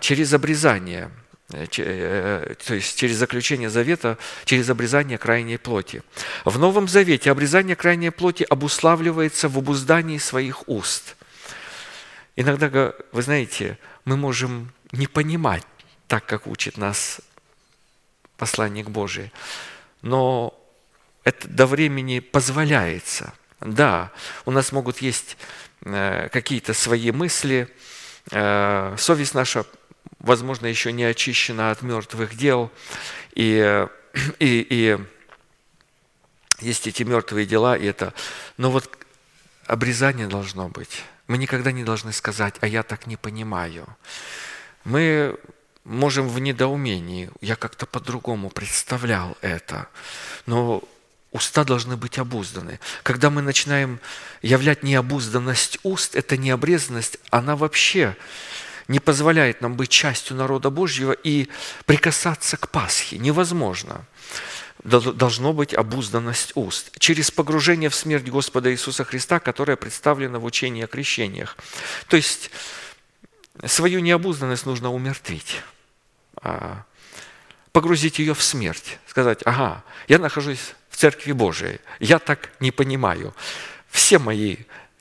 через 0.00 0.32
обрезание, 0.34 1.10
э, 1.52 1.66
э, 1.78 2.54
то 2.64 2.74
есть 2.74 2.96
через 2.96 3.16
заключение 3.16 3.70
завета, 3.70 4.18
через 4.44 4.68
обрезание 4.68 5.18
крайней 5.18 5.56
плоти. 5.56 6.02
В 6.44 6.58
Новом 6.58 6.88
Завете 6.88 7.30
обрезание 7.30 7.76
крайней 7.76 8.10
плоти 8.10 8.44
обуславливается 8.48 9.48
в 9.48 9.58
обуздании 9.58 10.18
своих 10.18 10.68
уст. 10.68 11.16
Иногда, 12.36 12.94
вы 13.12 13.22
знаете, 13.22 13.78
мы 14.04 14.16
можем 14.16 14.72
не 14.92 15.06
понимать 15.06 15.64
так, 16.06 16.26
как 16.26 16.46
учит 16.46 16.76
нас 16.76 17.20
посланник 18.36 18.88
Божий, 18.88 19.32
но 20.02 20.58
это 21.24 21.48
до 21.48 21.66
времени 21.66 22.18
позволяется. 22.20 23.32
Да, 23.60 24.10
у 24.44 24.50
нас 24.50 24.72
могут 24.72 24.98
есть 24.98 25.36
э, 25.84 26.28
какие-то 26.32 26.74
свои 26.74 27.12
мысли, 27.12 27.68
э, 28.30 28.96
совесть 28.98 29.34
наша, 29.34 29.64
возможно, 30.18 30.66
еще 30.66 30.92
не 30.92 31.04
очищена 31.04 31.70
от 31.70 31.82
мертвых 31.82 32.36
дел, 32.36 32.72
и, 33.34 33.86
и, 34.40 34.66
и 34.68 34.98
есть 36.60 36.86
эти 36.86 37.04
мертвые 37.04 37.46
дела, 37.46 37.76
и 37.76 37.84
это. 37.84 38.14
Но 38.56 38.70
вот 38.70 38.98
обрезание 39.66 40.26
должно 40.26 40.68
быть. 40.68 41.02
Мы 41.28 41.38
никогда 41.38 41.70
не 41.70 41.84
должны 41.84 42.12
сказать, 42.12 42.56
а 42.60 42.66
я 42.66 42.82
так 42.82 43.06
не 43.06 43.16
понимаю. 43.16 43.86
Мы 44.84 45.38
можем 45.84 46.28
в 46.28 46.38
недоумении, 46.40 47.30
я 47.40 47.56
как-то 47.56 47.86
по-другому 47.86 48.50
представлял 48.50 49.36
это. 49.40 49.88
Но 50.46 50.82
Уста 51.32 51.64
должны 51.64 51.96
быть 51.96 52.18
обузданы. 52.18 52.78
Когда 53.02 53.30
мы 53.30 53.40
начинаем 53.40 54.00
являть 54.42 54.82
необузданность 54.82 55.78
уст, 55.82 56.14
это 56.14 56.36
необрезанность, 56.36 57.18
она 57.30 57.56
вообще 57.56 58.16
не 58.86 59.00
позволяет 59.00 59.62
нам 59.62 59.74
быть 59.74 59.88
частью 59.88 60.36
народа 60.36 60.68
Божьего 60.68 61.12
и 61.12 61.48
прикасаться 61.86 62.58
к 62.58 62.68
Пасхе. 62.68 63.16
Невозможно. 63.16 64.04
Должно 64.84 65.54
быть 65.54 65.72
обузданность 65.72 66.52
уст. 66.54 66.90
Через 66.98 67.30
погружение 67.30 67.88
в 67.88 67.94
смерть 67.94 68.28
Господа 68.28 68.70
Иисуса 68.70 69.04
Христа, 69.04 69.40
которое 69.40 69.76
представлено 69.76 70.38
в 70.38 70.44
учении 70.44 70.84
о 70.84 70.86
крещениях. 70.86 71.56
То 72.08 72.16
есть 72.16 72.50
свою 73.64 74.00
необузданность 74.00 74.66
нужно 74.66 74.92
умертвить 74.92 75.62
а, 76.36 76.84
погрузить 77.72 78.18
ее 78.18 78.34
в 78.34 78.42
смерть, 78.42 78.98
сказать, 79.06 79.40
ага, 79.44 79.82
я 80.08 80.18
нахожусь 80.18 80.74
в 80.90 80.96
Церкви 80.96 81.32
Божией. 81.32 81.80
Я 82.00 82.18
так 82.18 82.50
не 82.60 82.70
понимаю. 82.70 83.34
Все 83.90 84.18
мои 84.18 84.56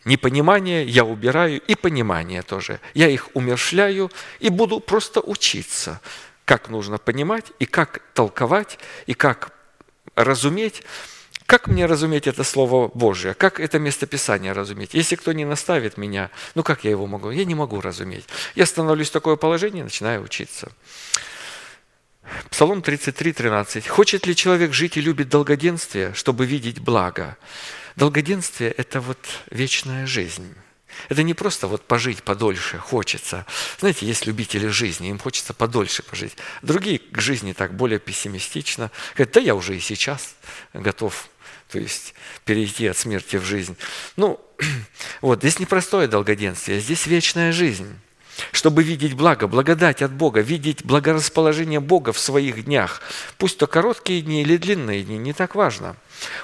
непонимания 0.06 0.84
я 0.84 1.04
убираю, 1.04 1.62
и 1.62 1.76
понимание 1.76 2.42
тоже. 2.42 2.80
Я 2.94 3.10
их 3.10 3.30
умершляю 3.34 4.10
и 4.40 4.50
буду 4.50 4.80
просто 4.80 5.20
учиться, 5.20 6.02
как 6.46 6.70
нужно 6.70 6.98
понимать, 6.98 7.52
и 7.60 7.66
как 7.66 8.02
толковать, 8.14 8.80
и 9.06 9.14
как 9.14 9.54
разуметь, 10.16 10.84
Как 11.52 11.68
мне 11.68 11.86
разуметь 11.86 12.28
это 12.28 12.46
Слово 12.46 12.88
Божье? 12.88 13.34
Как 13.34 13.60
это 13.60 13.78
местописание 13.78 14.54
разуметь? 14.54 14.94
Если 14.94 15.18
кто 15.18 15.34
не 15.34 15.44
наставит 15.44 15.98
меня, 15.98 16.30
ну 16.56 16.64
как 16.64 16.86
я 16.86 16.92
его 16.92 17.08
могу? 17.08 17.30
Я 17.30 17.44
не 17.44 17.56
могу 17.56 17.82
разуметь. 17.82 18.26
Я 18.56 18.66
становлюсь 18.66 19.10
в 19.10 19.12
такое 19.12 19.36
положение 19.36 19.82
и 19.82 19.84
начинаю 19.84 20.24
учиться. 20.24 20.72
Псалом 22.50 22.82
33, 22.82 23.34
13. 23.34 23.88
«Хочет 23.88 24.26
ли 24.26 24.36
человек 24.36 24.74
жить 24.74 24.98
и 24.98 25.02
любит 25.02 25.30
долгоденствие, 25.30 26.14
чтобы 26.14 26.46
видеть 26.46 26.80
благо?» 26.80 27.38
Долгоденствие– 27.96 28.72
это 28.78 29.02
вот 29.02 29.20
вечная 29.50 30.06
жизнь. 30.06 30.56
Это 31.10 31.24
не 31.24 31.34
просто 31.34 31.68
вот 31.68 31.88
пожить 31.88 32.24
подольше 32.24 32.78
хочется. 32.78 33.46
Знаете, 33.80 34.06
есть 34.06 34.26
любители 34.26 34.68
жизни, 34.68 35.10
им 35.10 35.20
хочется 35.20 35.54
подольше 35.54 36.04
пожить. 36.04 36.36
Другие 36.62 37.00
к 37.00 37.20
жизни 37.20 37.54
так 37.54 37.76
более 37.76 38.00
пессимистично. 38.00 38.92
Говорят, 39.16 39.34
да 39.34 39.40
я 39.40 39.56
уже 39.56 39.76
и 39.76 39.80
сейчас 39.80 40.36
готов 40.74 41.30
то 41.72 41.80
есть 41.80 42.14
перейти 42.44 42.88
от 42.88 42.98
смерти 42.98 43.38
в 43.38 43.46
жизнь. 43.46 43.78
Ну, 44.18 44.40
вот, 45.22 45.40
здесь 45.40 45.58
не 45.58 45.66
простое 45.66 46.08
долгоденствие, 46.08 46.82
здесь 46.82 47.08
вечная 47.08 47.54
жизнь 47.54 47.96
чтобы 48.52 48.84
видеть 48.84 49.14
благо, 49.14 49.48
благодать 49.48 50.02
от 50.02 50.12
Бога, 50.12 50.42
видеть 50.42 50.84
благорасположение 50.84 51.80
Бога 51.80 52.12
в 52.14 52.20
своих 52.20 52.66
днях. 52.66 53.02
Пусть 53.38 53.58
то 53.58 53.68
короткие 53.68 54.22
дни 54.22 54.42
или 54.42 54.58
длинные 54.58 55.04
дни, 55.04 55.18
не 55.18 55.34
так 55.34 55.56
важно. 55.56 55.96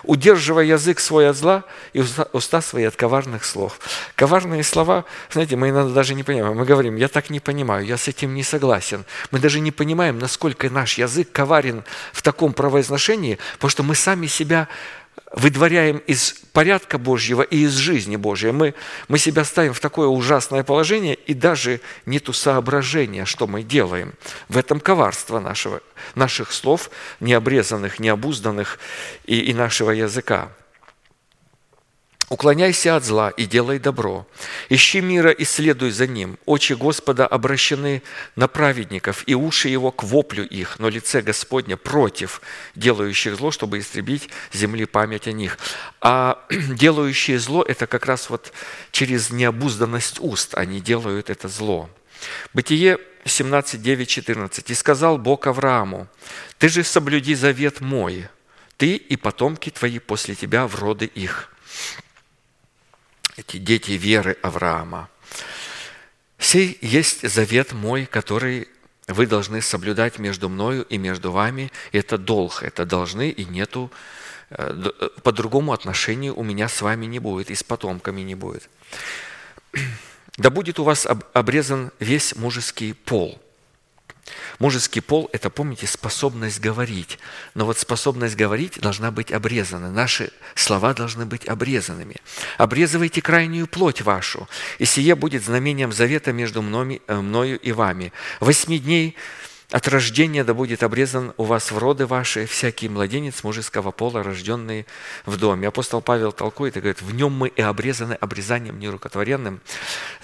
Удерживая 0.03 0.65
язык 0.65 0.99
свой 0.99 1.30
от 1.30 1.36
зла 1.36 1.64
и 1.94 2.03
уста 2.34 2.61
свои 2.61 2.86
от 2.86 2.95
коварных 2.95 3.45
слов. 3.45 3.80
Коварные 4.15 4.64
слова, 4.64 5.06
знаете, 5.32 5.56
мы 5.56 5.69
иногда 5.69 5.94
даже 5.94 6.15
не 6.15 6.24
понимаем. 6.24 6.57
Мы 6.57 6.65
говорим, 6.65 6.95
я 6.95 7.07
так 7.07 7.30
не 7.30 7.40
понимаю, 7.40 7.86
я 7.86 7.98
с 7.98 8.07
этим 8.07 8.34
не 8.34 8.44
согласен. 8.44 9.06
Мы 9.32 9.40
даже 9.40 9.60
не 9.60 9.72
понимаем, 9.72 10.18
насколько 10.19 10.69
наш 10.69 10.98
язык 10.98 11.32
коварен 11.32 11.84
в 12.11 12.22
таком 12.22 12.53
правоизношении, 12.53 13.38
потому 13.53 13.69
что 13.69 13.84
мы 13.84 13.95
сами 13.95 14.28
себя 14.28 14.68
выдворяем 15.38 15.98
из 16.00 16.34
порядка 16.52 16.98
Божьего 16.98 17.44
и 17.44 17.60
из 17.60 17.74
жизни 17.74 18.16
Божьей. 18.16 18.52
Мы, 18.52 18.74
мы 19.08 19.20
себя 19.20 19.44
ставим 19.44 19.74
в 19.74 19.80
такое 19.80 20.08
ужасное 20.08 20.64
положение, 20.64 21.14
и 21.14 21.36
даже 21.36 21.80
нету 22.08 22.34
соображения, 22.34 23.26
что 23.26 23.46
мы 23.46 23.62
делаем. 23.62 24.14
В 24.50 24.58
этом 24.58 24.80
коварство 24.80 25.40
нашего, 25.40 25.82
наших 26.16 26.52
слов, 26.52 26.90
необрезанных, 27.20 28.00
необузданных 28.00 28.80
и, 29.26 29.40
и 29.40 29.54
нашего 29.54 29.92
языка. 29.92 30.50
Уклоняйся 32.30 32.98
от 32.98 33.06
зла 33.06 33.30
и 33.30 33.45
делай 33.45 33.80
добро. 33.80 34.28
Ищи 34.68 34.99
мира 34.99 35.32
и 35.32 35.45
следуй 35.45 35.91
за 35.91 36.08
ним. 36.08 36.38
Очи 36.45 36.74
Господа 36.74 37.26
обращены 37.26 38.04
на 38.36 38.49
праведников, 38.49 39.24
и 39.28 39.34
уши 39.34 39.70
его 39.70 39.91
к 39.91 40.04
воплю 40.04 40.44
их, 40.44 40.78
но 40.78 40.90
лице 40.90 41.22
Господня 41.22 41.78
против 41.78 42.41
делающих 42.76 43.38
зло, 43.38 43.52
чтобы 43.52 43.80
истребить 43.80 44.30
земли 44.52 44.84
память 44.84 45.28
о 45.28 45.32
них. 45.32 45.58
А 46.02 46.45
делающие 46.49 47.40
зло– 47.40 47.64
это 47.68 47.88
как 47.88 48.06
раз 48.06 48.30
вот 48.30 48.52
через 48.91 49.30
необузданность 49.30 50.20
уст 50.20 50.54
они 50.56 50.82
делают 50.82 51.30
это 51.30 51.48
зло. 51.48 51.90
Бытие 52.54 52.98
17, 53.24 53.82
9, 53.82 54.10
14. 54.10 54.70
«И 54.70 54.74
сказал 54.74 55.18
Бог 55.18 55.48
Аврааму, 55.48 56.10
«Ты 56.58 56.68
же 56.68 56.84
соблюди 56.84 57.36
завет 57.36 57.80
мой, 57.80 58.28
ты 58.76 58.98
и 58.98 59.16
потомки 59.16 59.70
твои 59.70 59.99
после 59.99 60.36
тебя 60.36 60.68
в 60.68 60.76
роды 60.76 61.06
их» 61.06 61.49
эти 63.38 63.58
дети 63.58 63.92
веры 63.92 64.38
Авраама. 64.42 65.10
«Сей 66.40 66.78
есть 66.82 67.28
завет 67.28 67.74
мой, 67.74 68.06
который 68.06 68.68
вы 69.08 69.26
должны 69.26 69.62
соблюдать 69.62 70.20
между 70.20 70.50
мною 70.50 70.84
и 70.84 70.98
между 70.98 71.32
вами. 71.32 71.72
Это 71.92 72.18
долг, 72.18 72.62
это 72.62 72.86
должны, 72.86 73.30
и 73.30 73.46
нету 73.46 73.90
э, 74.50 74.92
э, 75.00 75.10
по-другому 75.24 75.72
отношению 75.72 76.38
у 76.38 76.44
меня 76.44 76.68
с 76.68 76.82
вами 76.82 77.06
не 77.06 77.20
будет, 77.20 77.50
и 77.50 77.56
с 77.56 77.64
потомками 77.64 78.22
не 78.22 78.36
будет. 78.36 78.70
Да 80.38 80.52
будет 80.52 80.78
у 80.78 80.84
вас 80.84 81.08
обрезан 81.34 81.92
весь 82.00 82.36
мужеский 82.36 82.94
пол– 82.94 83.42
Мужеский 84.60 85.02
пол– 85.02 85.30
это, 85.34 85.49
помните, 85.49 85.88
способность 85.88 86.60
говорить. 86.60 87.20
Но 87.54 87.66
вот 87.66 87.78
способность 87.78 88.36
говорить 88.36 88.80
должна 88.80 89.12
быть 89.12 89.32
обрезана. 89.32 89.91
Наши 89.91 90.32
слова 90.56 90.94
должны 90.94 91.26
быть 91.26 91.48
обрезанными. 91.48 92.16
«Обрезывайте 92.58 93.22
крайнюю 93.22 93.68
плоть 93.68 94.02
вашу, 94.02 94.48
и 94.80 94.86
сие 94.86 95.16
будет 95.16 95.44
знамением 95.44 95.91
завета 95.91 96.34
между 96.34 96.62
э, 96.62 97.16
мною 97.16 97.60
и 97.60 97.72
вами. 97.72 98.14
Восьми 98.40 98.80
дней 98.80 99.16
от 99.72 99.88
рождения 99.90 100.45
да 100.45 100.54
будет 100.54 100.82
обрезан 100.82 101.34
у 101.36 101.44
вас 101.44 101.72
в 101.72 101.78
роды 101.78 102.06
ваши 102.06 102.45
всякий 102.45 102.88
младенец 102.88 103.44
мужеского 103.44 103.91
пола, 103.91 104.24
рожденный 104.24 104.86
в 105.26 105.38
доме. 105.38 105.68
Апостол 105.68 106.02
Павел 106.02 106.32
толкует 106.32 106.78
и 106.78 106.80
говорит, 106.80 107.02
в 107.02 107.14
нем 107.14 107.34
мы 107.34 107.49
и 107.49 107.62
обрезаны 107.62 108.14
обрезанием 108.14 108.80
нерукотворенным, 108.80 109.60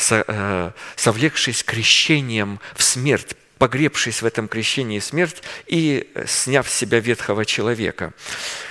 э, 0.10 0.72
совлекшись 0.96 1.64
крещением 1.64 2.62
в 2.74 2.84
смерть, 2.84 3.36
погребшись 3.58 4.22
в 4.22 4.26
этом 4.26 4.48
крещении 4.48 5.00
смерть 5.00 5.44
и 5.68 6.12
сняв 6.26 6.70
с 6.70 6.74
себя 6.74 7.00
ветхого 7.00 7.46
человека. 7.46 8.14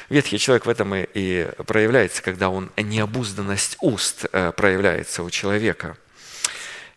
Ветхий 0.09 0.39
человек 0.39 0.67
в 0.67 0.69
этом 0.69 0.95
и 0.95 1.49
проявляется, 1.67 2.23
когда 2.23 2.51
он 2.51 2.71
необузданность 2.77 3.77
уст 3.81 4.27
э, 4.33 4.53
проявляется 4.57 5.23
у 5.23 5.31
человека. 5.31 5.97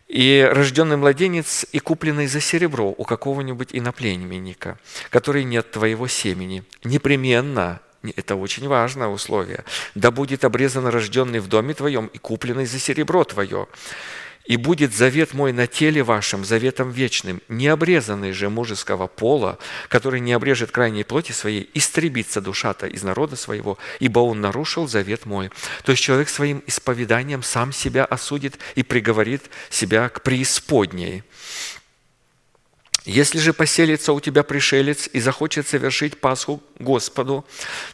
И 0.08 0.48
рожденный 0.52 0.96
младенец 0.96 1.66
и 1.72 1.80
купленный 1.80 2.28
за 2.28 2.40
серебро 2.40 2.94
у 2.96 3.04
какого-нибудь 3.04 3.70
иноплеменника, 3.72 4.78
который 5.10 5.42
нет 5.42 5.70
твоего 5.72 6.06
семени, 6.06 6.62
непременно 6.84 7.80
это 8.14 8.36
очень 8.36 8.68
важное 8.68 9.08
условие. 9.08 9.64
Да 9.94 10.10
будет 10.10 10.44
обрезан 10.44 10.86
рожденный 10.86 11.40
в 11.40 11.48
доме 11.48 11.74
твоем 11.74 12.06
и 12.06 12.18
купленный 12.18 12.66
за 12.66 12.78
серебро 12.78 13.24
твое. 13.24 13.66
И 14.46 14.56
будет 14.56 14.94
завет 14.94 15.34
мой 15.34 15.52
на 15.52 15.66
теле 15.66 16.02
вашем, 16.02 16.44
заветом 16.44 16.90
вечным, 16.90 17.42
не 17.48 17.66
обрезанный 17.68 18.32
же 18.32 18.48
мужеского 18.48 19.08
пола, 19.08 19.58
который 19.88 20.20
не 20.20 20.32
обрежет 20.32 20.70
крайней 20.70 21.04
плоти 21.04 21.32
своей, 21.32 21.68
истребится 21.74 22.40
душа-то 22.40 22.86
из 22.86 23.02
народа 23.02 23.36
своего, 23.36 23.76
ибо 23.98 24.20
он 24.20 24.40
нарушил 24.40 24.86
завет 24.86 25.26
мой». 25.26 25.50
То 25.84 25.92
есть 25.92 26.02
человек 26.02 26.28
своим 26.28 26.62
исповеданием 26.66 27.42
сам 27.42 27.72
себя 27.72 28.04
осудит 28.04 28.58
и 28.74 28.82
приговорит 28.82 29.42
себя 29.70 30.08
к 30.08 30.22
преисподней. 30.22 31.24
Если 33.06 33.38
же 33.38 33.52
поселится 33.52 34.12
у 34.12 34.18
тебя 34.18 34.42
пришелец 34.42 35.08
и 35.12 35.20
захочет 35.20 35.68
совершить 35.68 36.18
Пасху 36.18 36.60
Господу, 36.80 37.46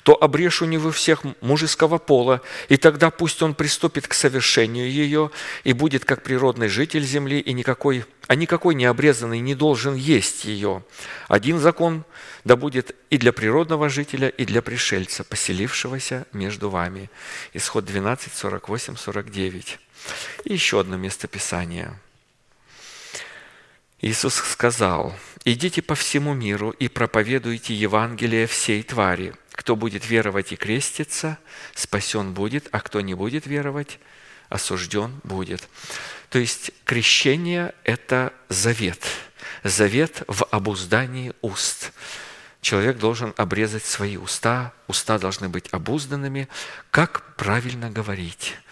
то 0.04 0.16
обрежь 0.18 0.62
у 0.62 0.64
него 0.64 0.90
всех 0.90 1.20
мужеского 1.42 1.98
пола, 1.98 2.40
и 2.70 2.78
тогда 2.78 3.10
пусть 3.10 3.42
он 3.42 3.54
приступит 3.54 4.08
к 4.08 4.14
совершению 4.14 4.90
ее 4.90 5.30
и 5.64 5.74
будет 5.74 6.06
как 6.06 6.22
природный 6.22 6.68
житель 6.68 7.04
земли, 7.04 7.40
и 7.40 7.52
никакой, 7.52 8.06
а 8.26 8.34
никакой 8.34 8.74
необрезанный 8.74 9.40
не 9.40 9.54
должен 9.54 9.94
есть 9.94 10.46
ее. 10.46 10.82
Один 11.28 11.58
закон 11.58 12.04
да 12.44 12.56
будет 12.56 12.96
и 13.10 13.18
для 13.18 13.34
природного 13.34 13.90
жителя, 13.90 14.30
и 14.30 14.46
для 14.46 14.62
пришельца, 14.62 15.24
поселившегося 15.24 16.26
между 16.32 16.70
вами». 16.70 17.10
Исход 17.52 17.84
12, 17.84 18.32
48, 18.32 18.96
49. 18.96 19.78
И 20.44 20.52
еще 20.54 20.80
одно 20.80 20.96
местописание– 20.96 22.00
Иисус 24.02 24.34
сказал, 24.34 25.14
«Идите 25.44 25.80
по 25.80 25.94
всему 25.94 26.34
миру 26.34 26.70
и 26.70 26.88
проповедуйте 26.88 27.72
Евангелие 27.72 28.48
всей 28.48 28.82
твари. 28.82 29.32
Кто 29.52 29.76
будет 29.76 30.08
веровать 30.08 30.50
и 30.50 30.56
креститься, 30.56 31.38
спасен 31.76 32.34
будет, 32.34 32.68
а 32.72 32.80
кто 32.80 33.00
не 33.00 33.14
будет 33.14 33.46
веровать, 33.46 34.00
осужден 34.48 35.20
будет». 35.22 35.68
То 36.30 36.40
есть 36.40 36.72
крещение– 36.84 37.74
это 37.84 38.32
завет. 38.48 39.06
Завет 39.62 40.24
в 40.26 40.44
обуздании 40.50 41.32
уст. 41.40 41.92
Человек 42.60 42.98
должен 42.98 43.34
обрезать 43.36 43.84
свои 43.84 44.16
уста, 44.16 44.72
уста 44.88 45.20
должны 45.20 45.48
быть 45.48 45.68
обузданными. 45.70 46.48
Как 46.90 47.36
правильно 47.36 47.88
говорить– 47.88 48.56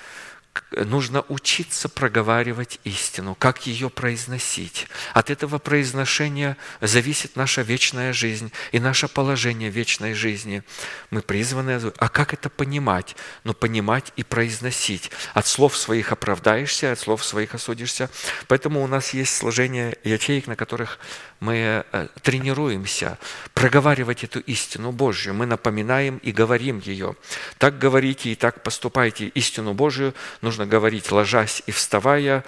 нужно 0.73 1.25
учиться 1.29 1.89
проговаривать 1.89 2.81
истину, 2.85 3.35
как 3.35 3.67
ее 3.67 3.91
произносить. 3.91 4.89
От 5.15 5.31
этого 5.31 5.59
произношения 5.59 6.57
зависит 6.81 7.37
наша 7.37 7.63
вечная 7.63 8.13
жизнь 8.13 8.53
и 8.73 8.81
наше 8.81 9.09
положение 9.09 9.71
вечной 9.71 10.15
жизни. 10.15 10.63
Мы 11.11 11.23
призваны, 11.23 11.81
а 11.99 12.09
как 12.09 12.35
это 12.35 12.51
понимать? 12.51 13.17
Ну, 13.45 13.55
понимать 13.55 14.13
и 14.17 14.25
произносить. 14.25 15.11
От 15.35 15.47
слов 15.47 15.77
своих 15.77 16.13
оправдаешься, 16.13 16.93
от 16.93 16.99
слов 16.99 17.25
своих 17.25 17.55
осудишься. 17.55 18.11
Поэтому 18.49 18.83
у 18.83 18.87
нас 18.87 19.15
есть 19.15 19.37
сложение 19.37 19.97
ячеек, 20.05 20.47
на 20.47 20.57
которых 20.57 20.99
мы 21.41 21.85
э, 21.93 22.09
тренируемся 22.23 23.19
проговаривать 23.55 24.25
эту 24.25 24.41
истину 24.41 24.93
Божью. 24.93 25.35
Мы 25.35 25.47
напоминаем 25.47 26.19
и 26.19 26.33
говорим 26.33 26.81
ее. 26.81 27.17
Так 27.59 27.79
говорите 27.79 28.31
и 28.31 28.35
так 28.35 28.63
поступайте. 28.63 29.27
Истину 29.27 29.75
Божию 29.75 30.15
нужно 30.41 30.67
говорить, 30.67 31.11
ложась 31.11 31.63
и 31.67 31.73
вставая, 31.73 32.45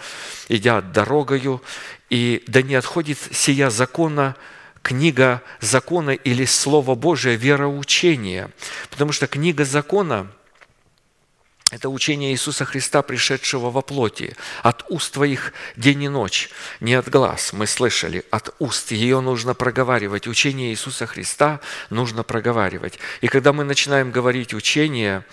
идя 0.49 0.81
дорогою. 0.81 1.63
И 2.11 2.43
да 2.47 2.63
не 2.63 2.75
отходит 2.75 3.19
сия 3.33 3.71
закона 3.71 4.37
книга 4.83 5.43
закона 5.61 6.11
или 6.11 6.45
Слово 6.45 6.95
Божие– 6.95 7.37
вероучение. 7.39 8.51
Потому 8.91 9.13
что 9.13 9.27
книга 9.27 9.65
закона– 9.65 10.27
это 11.71 11.89
учение 11.89 12.33
Иисуса 12.33 12.67
Христа, 12.67 13.01
пришедшего 13.01 13.71
во 13.71 13.81
плоти. 13.81 14.37
От 14.63 14.85
уст 14.91 15.15
твоих 15.15 15.55
день 15.77 16.03
и 16.03 16.09
ночь, 16.09 16.51
не 16.81 16.93
от 16.93 17.09
глаз. 17.09 17.55
Мы 17.55 17.67
слышали, 17.67 18.25
от 18.31 18.55
уст. 18.59 18.93
Ее 18.93 19.21
нужно 19.21 19.55
проговаривать. 19.55 20.27
Учение 20.27 20.71
Иисуса 20.71 21.07
Христа 21.07 21.61
нужно 21.89 22.25
проговаривать. 22.25 22.99
И 23.23 23.29
когда 23.29 23.55
мы 23.55 23.65
начинаем 23.65 24.11
говорить 24.11 24.53
учение, 24.53 25.25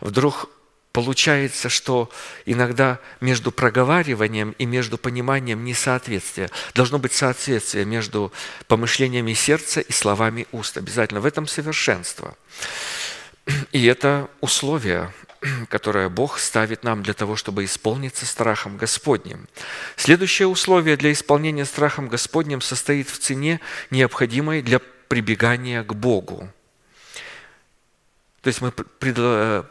вдруг 0.00 0.50
получается, 0.98 1.68
что 1.68 2.10
иногда 2.44 2.98
между 3.20 3.52
проговариванием 3.52 4.50
и 4.58 4.66
между 4.66 4.98
пониманием 4.98 5.64
несоответствие. 5.64 6.50
Должно 6.74 6.98
быть 6.98 7.12
соответствие 7.12 7.84
между 7.84 8.32
помышлениями 8.66 9.32
сердца 9.32 9.80
и 9.80 9.92
словами 9.92 10.48
уст. 10.50 10.76
Обязательно 10.76 11.20
в 11.20 11.26
этом 11.26 11.46
совершенство. 11.46 12.34
И 13.70 13.84
это 13.84 14.28
условие, 14.40 15.12
которое 15.68 16.08
Бог 16.08 16.40
ставит 16.40 16.82
нам 16.82 17.04
для 17.04 17.14
того, 17.14 17.36
чтобы 17.36 17.64
исполниться 17.64 18.26
страхом 18.26 18.76
Господним. 18.76 19.46
Следующее 19.94 20.48
условие 20.48 20.96
для 20.96 21.12
исполнения 21.12 21.64
страхом 21.64 22.08
Господним 22.08 22.60
состоит 22.60 23.08
в 23.08 23.18
цене, 23.18 23.60
необходимой 23.92 24.62
для 24.62 24.80
прибегания 25.06 25.84
к 25.84 25.94
Богу. 25.94 26.48
То 28.48 28.50
есть 28.50 28.62
мы 28.62 28.72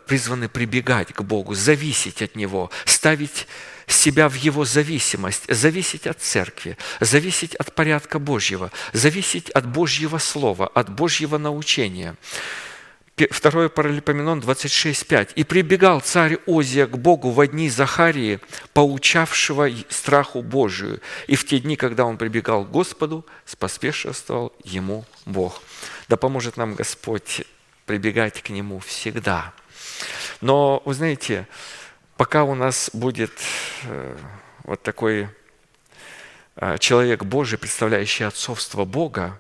призваны 0.06 0.50
прибегать 0.50 1.12
к 1.12 1.24
Богу, 1.24 1.56
зависеть 1.56 2.22
от 2.22 2.36
Него, 2.36 2.70
ставить 2.86 3.48
себя 3.88 4.30
в 4.30 4.36
Его 4.36 4.66
зависимость, 4.66 5.52
зависеть 5.52 6.06
от 6.06 6.22
церкви, 6.22 6.78
зависеть 7.00 7.56
от 7.56 7.74
порядка 7.74 8.20
Божьего, 8.20 8.72
зависеть 8.94 9.50
от 9.50 9.66
Божьего 9.66 10.20
Слова, 10.20 10.68
от 10.68 10.92
Божьего 10.92 11.40
научения. 11.40 12.16
Второе 13.32 13.70
Паралипоменон 13.70 14.42
26.5. 14.42 15.30
«И 15.34 15.44
прибегал 15.44 16.02
царь 16.02 16.38
Озия 16.46 16.86
к 16.86 17.00
Богу 17.00 17.32
в 17.32 17.48
дни 17.48 17.72
Захарии, 17.72 18.40
поучавшего 18.74 19.72
страху 19.90 20.44
Божию. 20.44 21.02
И 21.26 21.36
в 21.36 21.48
те 21.48 21.58
дни, 21.58 21.78
когда 21.78 22.06
он 22.06 22.20
прибегал 22.20 22.64
к 22.64 22.70
Господу, 22.70 23.26
споспешествовал 23.44 24.54
ему 24.64 25.04
Бог». 25.26 25.64
Да 26.10 26.16
поможет 26.16 26.58
нам 26.58 26.76
Господь 26.76 27.42
прибегать 27.88 28.44
к 28.44 28.50
Нему 28.50 28.80
всегда. 28.80 29.54
Но, 30.42 30.84
вы 30.86 30.94
знаете, 30.94 31.48
пока 32.18 32.44
у 32.44 32.54
нас 32.54 32.92
будет 32.94 33.32
э, 33.84 34.18
вот 34.64 34.84
такой 34.84 35.30
э, 36.58 36.78
человек 36.78 37.24
Божий, 37.24 37.58
представляющий 37.58 38.28
отцовство 38.28 38.86
Бога, 38.86 39.40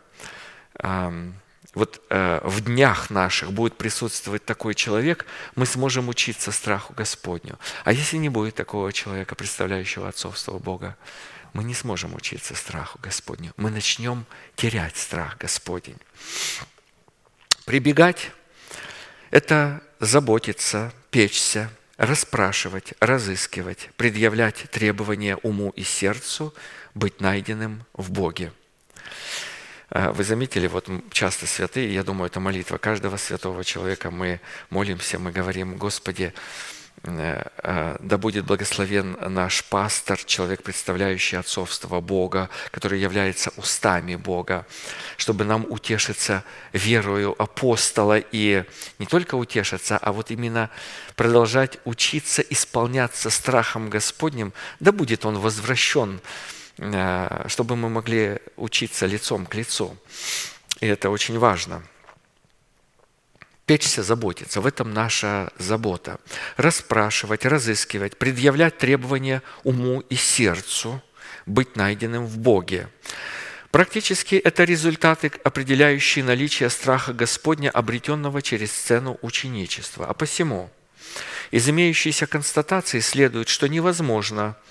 вот 1.74 2.02
э, 2.10 2.40
в 2.44 2.61
днях 2.61 3.10
наших 3.10 3.52
будет 3.52 3.78
присутствовать 3.78 4.45
такой 4.45 4.74
человек, 4.76 5.26
мы 5.56 5.65
сможем 5.65 6.07
учиться 6.07 6.52
страху 6.52 6.94
Господню. 6.94 7.60
А 7.84 7.91
если 7.91 8.18
не 8.18 8.30
будет 8.30 8.56
такого 8.56 8.94
человека, 8.94 9.36
представляющего 9.36 10.07
отцовство 10.07 10.57
Бога, 10.57 10.95
мы 11.53 11.64
не 11.64 11.74
сможем 11.74 12.15
учиться 12.15 12.56
страху 12.56 12.99
Господню. 13.02 13.53
Мы 13.57 13.72
начнем 13.72 14.26
терять 14.56 14.98
страх 14.98 15.38
Господень. 15.38 15.98
Прибегать– 17.65 18.32
это 19.32 19.82
заботиться, 19.99 20.94
печься, 21.10 21.70
расспрашивать, 21.98 22.94
разыскивать, 22.99 23.90
предъявлять 23.98 24.66
требования 24.72 25.38
уму 25.38 25.72
и 25.76 25.84
сердцу, 25.84 26.54
быть 26.94 27.22
найденным 27.22 27.84
в 27.94 28.12
Боге. 28.12 28.52
А, 29.90 30.12
вы 30.12 30.24
заметили, 30.24 30.68
вот 30.68 30.90
часто 31.12 31.48
святые, 31.48 31.94
я 31.94 32.04
думаю, 32.04 32.28
это 32.28 32.40
молитва 32.40 32.78
каждого 32.78 33.18
святого 33.18 33.64
человека. 33.64 34.12
Мы 34.12 34.41
молимся, 34.70 35.18
мы 35.18 35.32
говорим, 35.32 35.78
Господи, 35.78 36.34
да 37.03 38.18
будет 38.18 38.45
благословен 38.45 39.18
наш 39.22 39.64
пастор, 39.64 40.18
человек, 40.18 40.64
представляющий 40.64 41.38
отцовство 41.38 42.02
Бога, 42.02 42.49
который 42.72 42.99
является 42.99 43.52
устами 43.56 44.15
Бога, 44.15 44.65
чтобы 45.15 45.45
нам 45.45 45.65
утешиться 45.69 46.44
верою 46.74 47.36
апостола 47.41 48.18
и 48.19 48.64
не 48.99 49.06
только 49.06 49.36
утешиться, 49.36 49.98
а 49.98 50.11
вот 50.11 50.32
именно 50.32 50.69
продолжать 51.15 51.78
учиться 51.86 52.41
исполняться 52.41 53.30
страхом 53.30 53.90
Господним, 53.90 54.52
да 54.80 54.91
будет 54.91 55.26
он 55.26 55.38
возвращен 55.38 56.19
Э, 56.80 57.45
чтобы 57.48 57.76
мы 57.76 57.90
могли 57.90 58.38
учиться 58.56 59.07
лицом 59.07 59.45
к 59.45 59.56
лицу. 59.56 59.98
И 60.80 60.86
это 60.86 61.10
очень 61.10 61.40
важно. 61.40 61.82
Печься, 63.68 64.02
заботиться. 64.02 64.61
В 64.61 64.65
этом 64.65 64.94
наша 64.94 65.52
забота. 65.60 66.19
Расспрашивать, 66.56 67.45
разыскивать, 67.45 68.18
предъявлять 68.18 68.77
требования 68.77 69.44
уму 69.65 69.99
и 70.10 70.15
сердцу, 70.15 71.03
быть 71.45 71.76
найденным 71.76 72.26
в 72.26 72.38
Боге. 72.38 72.88
Практически 73.69 74.35
это 74.35 74.64
результаты, 74.64 75.34
определяющие 75.44 76.23
наличие 76.23 76.69
страха 76.69 77.11
Господня, 77.11 77.69
обретенного 77.69 78.41
через 78.41 78.72
сцену 78.72 79.19
ученичества. 79.22 80.07
А 80.07 80.14
посему 80.14 80.69
из 81.52 81.69
имеющейся 81.69 82.26
констатации 82.26 83.02
следует, 83.02 83.49
что 83.49 83.68
невозможно– 83.68 84.56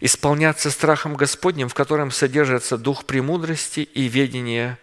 исполняться 0.00 0.70
страхом 0.70 1.16
Господним, 1.16 1.68
в 1.68 1.74
котором 1.74 2.10
содержится 2.10 2.76
дух 2.76 3.04
премудрости 3.04 3.80
и 3.80 4.08
ведения 4.08 4.78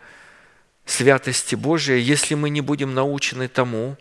святости 0.91 1.55
Божией, 1.55 2.01
если 2.01 2.35
мы 2.35 2.49
не 2.49 2.61
будем 2.61 2.93
научены 2.93 3.47
тому, 3.47 3.97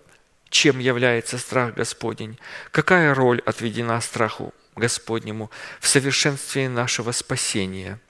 чем 0.48 0.80
является 0.80 1.38
страх 1.38 1.74
Господень, 1.74 2.38
какая 2.72 3.14
роль 3.14 3.40
отведена 3.46 4.00
страху 4.00 4.52
Господнему 4.74 5.50
в 5.78 5.86
совершенстве 5.86 6.68
нашего 6.68 7.12
спасения, 7.12 8.00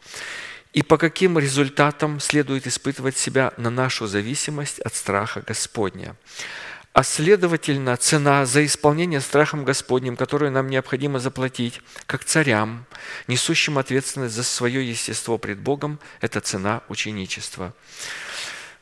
и 0.73 0.83
по 0.83 0.97
каким 0.97 1.39
результатам 1.39 2.21
следует 2.21 2.67
испытывать 2.67 3.17
себя 3.17 3.53
на 3.57 3.71
нашу 3.71 4.07
зависимость 4.07 4.79
от 4.81 4.95
страха 4.95 5.43
Господня? 5.47 6.17
А 6.93 7.03
следовательно, 7.03 7.97
цена 7.97 8.47
за 8.47 8.65
исполнение 8.65 9.21
страхом 9.21 9.65
Господним, 9.65 10.17
которую 10.17 10.51
нам 10.51 10.69
необходимо 10.69 11.19
заплатить, 11.19 11.81
как 12.07 12.25
царям, 12.25 12.87
несущим 13.29 13.79
ответственность 13.79 14.35
за 14.35 14.43
свое 14.43 14.89
естество 14.89 15.39
пред 15.39 15.61
Богом, 15.61 16.01
это 16.21 16.41
цена 16.41 16.83
ученичества. 16.89 17.75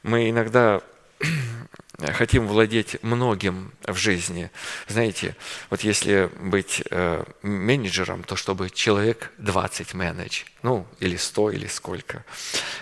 Мы 0.03 0.31
иногда 0.31 0.81
хотим 1.99 2.47
владеть 2.47 3.03
многим 3.03 3.73
в 3.87 3.97
жизни. 3.97 4.51
Знаете, 4.87 5.37
вот 5.71 5.81
если 5.81 6.31
быть 6.41 6.83
э, 6.91 7.25
менеджером, 7.43 8.23
то 8.23 8.37
чтобы 8.37 8.71
человек 8.71 9.33
20 9.39 9.95
менедж, 9.95 10.45
ну, 10.63 10.87
или 11.01 11.17
100, 11.17 11.51
или 11.53 11.67
сколько, 11.67 12.25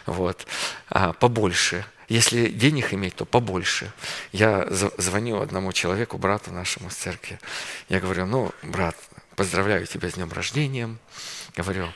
вот, 0.07 0.47
а 0.89 1.13
побольше– 1.13 1.85
если 2.09 2.49
денег 2.49 2.95
иметь, 2.95 3.17
то 3.17 3.25
побольше. 3.25 3.93
Я 4.33 4.67
звоню 4.71 5.41
одному 5.41 5.73
человеку, 5.73 6.19
брату 6.19 6.53
нашему 6.53 6.91
с 6.91 6.95
церкви. 6.95 7.41
Я 7.89 7.99
говорю, 7.99 8.27
ну, 8.27 8.53
брат, 8.63 8.97
поздравляю 9.35 9.87
тебя 9.87 10.09
с 10.09 10.15
днем 10.15 10.33
рождения. 10.33 10.97
Говорю, 11.57 11.93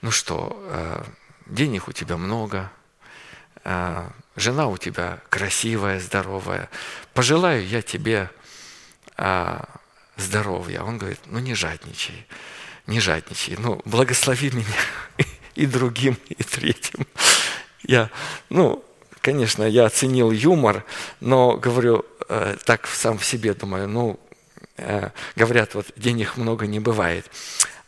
ну 0.00 0.10
что, 0.10 0.56
э, 0.70 1.04
денег 1.46 1.88
у 1.88 1.92
тебя 1.92 2.16
много, 2.16 2.72
э, 3.64 4.08
жена 4.36 4.68
у 4.68 4.76
тебя 4.76 5.20
красивая, 5.28 6.00
здоровая. 6.00 6.68
Пожелаю 7.14 7.66
я 7.66 7.82
тебе 7.82 8.30
э, 9.16 9.60
здоровья. 10.16 10.82
Он 10.82 10.98
говорит, 10.98 11.20
ну 11.26 11.38
не 11.38 11.54
жадничай, 11.54 12.26
не 12.86 13.00
жадничай. 13.00 13.56
Ну, 13.58 13.80
благослови 13.84 14.50
меня 14.50 15.26
и 15.54 15.66
другим, 15.66 16.16
и 16.28 16.42
третьим. 16.42 17.06
Я, 17.82 18.10
ну, 18.48 18.84
Конечно, 19.22 19.62
я 19.62 19.86
оценил 19.86 20.32
юмор, 20.32 20.84
но 21.20 21.56
говорю 21.56 22.04
э, 22.28 22.56
так 22.64 22.88
сам 22.88 23.18
в 23.18 23.24
себе, 23.24 23.54
думаю, 23.54 23.88
ну, 23.88 24.18
э, 24.76 25.10
говорят, 25.36 25.76
вот 25.76 25.86
денег 25.94 26.36
много 26.36 26.66
не 26.66 26.80
бывает. 26.80 27.30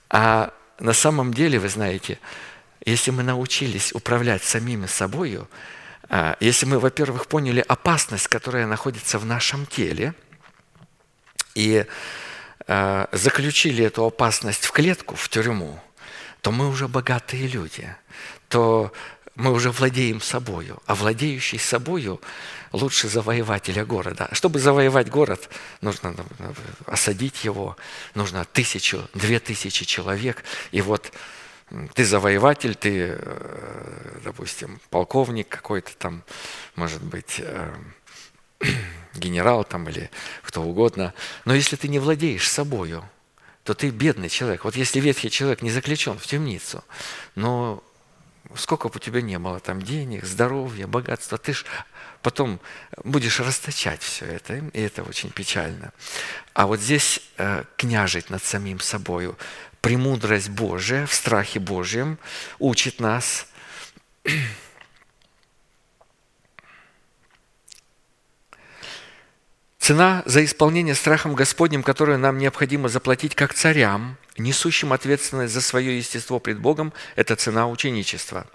А 0.08 0.54
на 0.78 0.92
самом 0.92 1.34
деле, 1.34 1.58
вы 1.58 1.68
знаете, 1.68 2.20
если 2.84 3.10
мы 3.10 3.24
научились 3.24 3.92
управлять 3.92 4.44
самими 4.44 4.86
собою, 4.86 5.48
если 6.40 6.66
мы, 6.66 6.78
во-первых, 6.78 7.26
поняли 7.26 7.64
опасность, 7.66 8.28
которая 8.28 8.66
находится 8.66 9.18
в 9.18 9.26
нашем 9.26 9.66
теле, 9.66 10.14
и 11.54 11.86
э, 12.66 13.06
заключили 13.12 13.84
эту 13.84 14.04
опасность 14.04 14.64
в 14.64 14.72
клетку, 14.72 15.14
в 15.14 15.28
тюрьму, 15.28 15.80
то 16.40 16.50
мы 16.50 16.68
уже 16.68 16.88
богатые 16.88 17.46
люди, 17.46 17.94
то 18.48 18.92
мы 19.34 19.50
уже 19.52 19.70
владеем 19.70 20.20
собою, 20.20 20.80
а 20.86 20.94
владеющий 20.94 21.58
собою 21.58 22.20
лучше 22.72 23.08
завоевателя 23.08 23.84
города. 23.84 24.28
Чтобы 24.32 24.60
завоевать 24.60 25.08
город, 25.08 25.48
нужно 25.80 26.14
осадить 26.86 27.44
его, 27.44 27.76
нужно 28.14 28.44
тысячу, 28.44 29.08
две 29.14 29.40
тысячи 29.40 29.84
человек. 29.84 30.44
И 30.70 30.80
вот 30.82 31.12
ты 31.94 32.04
завоеватель, 32.04 32.74
ты 32.74 33.16
э, 33.18 34.04
допустим, 34.24 34.80
полковник 34.90 35.48
какой-то 35.48 35.96
там, 35.96 36.24
может 36.74 37.02
быть, 37.02 37.36
э, 37.38 37.74
генерал 39.14 39.64
там 39.64 39.88
или 39.88 40.10
кто 40.42 40.62
угодно. 40.62 41.14
Но 41.44 41.54
если 41.54 41.76
ты 41.76 41.88
не 41.88 41.98
владеешь 41.98 42.50
собою, 42.50 43.08
то 43.62 43.74
ты 43.74 43.90
бедный 43.90 44.28
человек. 44.28 44.64
Вот 44.64 44.76
если 44.76 45.00
ветхий 45.00 45.30
человек 45.30 45.62
не 45.62 45.70
заключен 45.70 46.18
в 46.18 46.26
темницу, 46.26 46.82
но 47.34 47.82
сколько 48.56 48.88
бы 48.88 48.96
у 48.96 48.98
тебя 48.98 49.22
не 49.22 49.38
было 49.38 49.60
там 49.60 49.80
денег, 49.80 50.24
здоровья, 50.24 50.86
богатства, 50.86 51.38
ты 51.38 51.52
ж 51.52 51.64
потом 52.22 52.60
будешь 53.04 53.40
расточать 53.40 54.02
все 54.02 54.26
это, 54.26 54.56
и 54.56 54.80
это 54.80 55.02
очень 55.02 55.30
печально. 55.30 55.92
А 56.52 56.66
вот 56.66 56.80
здесь 56.80 57.20
э, 57.36 57.64
княжить 57.76 58.30
над 58.30 58.42
самим 58.42 58.80
собою, 58.80 59.38
премудрость 59.84 60.48
Божия 60.48 61.04
в 61.04 61.12
страхе 61.12 61.60
Божьем 61.60 62.18
учит 62.58 63.00
нас 63.00 63.46
Цена 69.78 70.22
за 70.24 70.42
исполнение 70.42 70.94
страхом 70.94 71.34
Господним, 71.34 71.82
которую 71.82 72.18
нам 72.18 72.38
необходимо 72.38 72.88
заплатить 72.88 73.34
как 73.34 73.52
царям, 73.52 74.16
несущим 74.38 74.94
ответственность 74.94 75.52
за 75.52 75.60
свое 75.60 75.98
естество 75.98 76.38
пред 76.38 76.58
Богом, 76.58 76.94
это 77.16 77.36
цена 77.36 77.68
ученичества. 77.68 78.46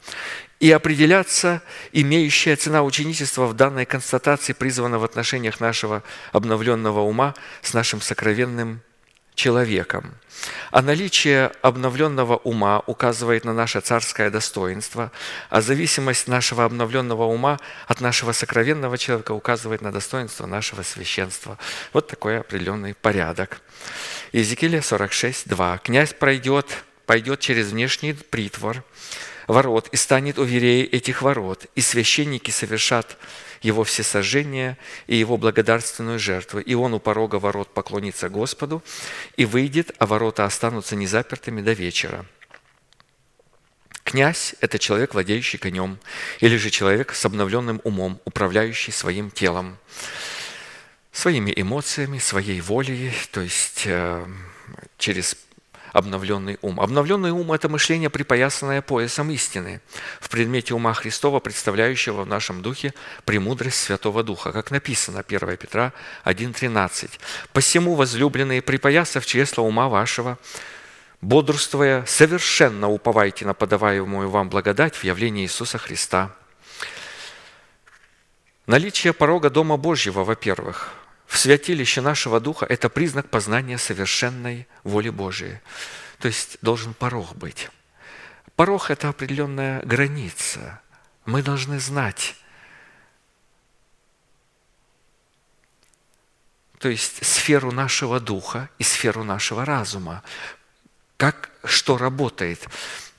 И 0.59 0.71
определяться 0.71 1.61
имеющая 1.91 2.55
цена 2.55 2.81
ученичества 2.81 3.45
в 3.45 3.53
данной 3.53 3.85
констатации 3.85 4.53
призвана 4.53 4.97
в 4.97 5.03
отношениях 5.03 5.59
нашего 5.59 6.01
обновленного 6.31 7.01
ума 7.01 7.35
с 7.61 7.75
нашим 7.75 8.01
сокровенным 8.01 8.81
человеком. 9.39 10.13
А 10.71 10.81
наличие 10.81 11.51
обновленного 11.61 12.35
ума 12.37 12.83
указывает 12.85 13.45
на 13.45 13.53
наше 13.53 13.79
царское 13.79 14.29
достоинство, 14.29 15.11
а 15.49 15.61
зависимость 15.61 16.27
нашего 16.27 16.65
обновленного 16.65 17.23
ума 17.23 17.57
от 17.87 18.01
нашего 18.01 18.33
сокровенного 18.33 18.97
человека 18.97 19.31
указывает 19.31 19.81
на 19.81 19.91
достоинство 19.91 20.45
нашего 20.45 20.83
священства. 20.83 21.57
Вот 21.93 22.07
такой 22.07 22.39
определенный 22.39 22.93
порядок. 22.93 23.61
Иезекииля 24.33 24.81
46, 24.81 25.47
2. 25.47 25.77
«Князь 25.79 26.13
пройдет, 26.13 26.83
пойдет 27.05 27.39
через 27.39 27.71
внешний 27.71 28.13
притвор, 28.13 28.83
ворот, 29.47 29.87
и 29.93 29.95
станет 29.95 30.37
у 30.37 30.43
верей 30.43 30.83
этих 30.83 31.21
ворот, 31.21 31.65
и 31.75 31.81
священники 31.81 32.51
совершат 32.51 33.17
его 33.61 33.83
всесожжение 33.83 34.77
и 35.07 35.15
его 35.15 35.37
благодарственную 35.37 36.19
жертву. 36.19 36.59
И 36.59 36.73
он 36.73 36.93
у 36.93 36.99
порога 36.99 37.35
ворот 37.35 37.73
поклонится 37.73 38.29
Господу 38.29 38.83
и 39.37 39.45
выйдет, 39.45 39.91
а 39.99 40.05
ворота 40.05 40.45
останутся 40.45 40.95
незапертыми 40.95 41.61
до 41.61 41.73
вечера. 41.73 42.25
Князь– 44.03 44.55
это 44.61 44.79
человек, 44.79 45.13
владеющий 45.13 45.59
конем, 45.59 45.99
или 46.39 46.57
же 46.57 46.71
человек 46.71 47.13
с 47.13 47.25
обновленным 47.25 47.79
умом, 47.83 48.19
управляющий 48.25 48.91
своим 48.91 49.29
телом, 49.29 49.77
своими 51.11 51.53
эмоциями, 51.55 52.17
своей 52.17 52.59
волей, 52.59 53.13
то 53.31 53.41
есть 53.41 53.83
э, 53.85 54.25
через 54.97 55.37
обновленный 55.93 56.57
ум. 56.61 56.79
Обновленный 56.79 57.31
ум– 57.31 57.51
это 57.53 57.69
мышление, 57.69 58.09
припоясанное 58.09 58.81
поясом 58.81 59.29
истины, 59.31 59.81
в 60.19 60.29
предмете 60.29 60.73
ума 60.73 60.93
Христова, 60.93 61.39
представляющего 61.39 62.23
в 62.23 62.27
нашем 62.27 62.61
духе 62.61 62.93
премудрость 63.25 63.81
Святого 63.81 64.23
Духа, 64.23 64.51
как 64.51 64.71
написано 64.71 65.23
1 65.27 65.57
Петра 65.57 65.93
1,13. 66.25 67.09
«Посему, 67.53 67.95
возлюбленные, 67.95 68.61
припоясав 68.61 69.25
чресло 69.25 69.61
ума 69.61 69.89
вашего, 69.89 70.37
бодрствуя, 71.21 72.05
совершенно 72.05 72.89
уповайте 72.89 73.45
на 73.45 73.53
подаваемую 73.53 74.29
вам 74.29 74.49
благодать 74.49 74.95
в 74.95 75.03
явлении 75.03 75.43
Иисуса 75.43 75.77
Христа». 75.77 76.35
Наличие 78.67 79.13
порога 79.13 79.49
Дома 79.49 79.77
Божьего, 79.77 80.23
во-первых– 80.23 80.93
в 81.29 81.37
святилище 81.37 82.01
нашего 82.01 82.39
духа– 82.39 82.65
это 82.69 82.89
признак 82.89 83.29
познания 83.29 83.77
совершенной 83.77 84.67
воли 84.83 85.09
Божией. 85.09 85.59
То 86.17 86.27
есть 86.27 86.57
должен 86.63 86.95
порог 86.95 87.35
быть. 87.35 87.69
Порог– 88.55 88.89
это 88.89 89.09
определенная 89.09 89.83
граница. 89.83 90.81
Мы 91.25 91.43
должны 91.43 91.79
знать, 91.79 92.35
то 96.79 96.89
есть 96.89 97.23
сферу 97.23 97.71
нашего 97.71 98.19
духа 98.19 98.67
и 98.79 98.83
сферу 98.83 99.23
нашего 99.23 99.65
разума. 99.65 100.23
Как 101.17 101.51
что 101.63 101.99
работает. 101.99 102.67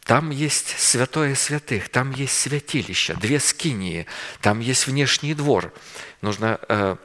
Там 0.02 0.30
есть 0.30 0.76
святое 0.80 1.36
святых, 1.36 1.88
там 1.90 2.10
есть 2.10 2.36
святилище, 2.36 3.14
две 3.14 3.38
скинии, 3.38 4.06
там 4.40 4.58
есть 4.58 4.88
внешний 4.88 5.34
двор. 5.34 5.72
Нужно 6.20 6.58
э, 6.68 6.96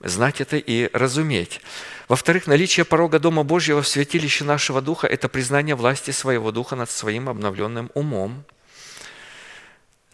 знать 0.00 0.40
это 0.40 0.56
и 0.56 0.90
разуметь. 0.92 1.60
Во-вторых, 2.08 2.46
наличие 2.46 2.84
порога 2.84 3.18
Дома 3.18 3.44
Божьего 3.44 3.82
в 3.82 3.88
святилище 3.88 4.44
нашего 4.44 4.80
Духа– 4.80 5.06
это 5.08 5.28
признание 5.28 5.74
власти 5.74 6.10
своего 6.10 6.52
Духа 6.52 6.76
над 6.76 6.90
своим 6.90 7.28
обновленным 7.28 7.90
умом. 7.94 8.44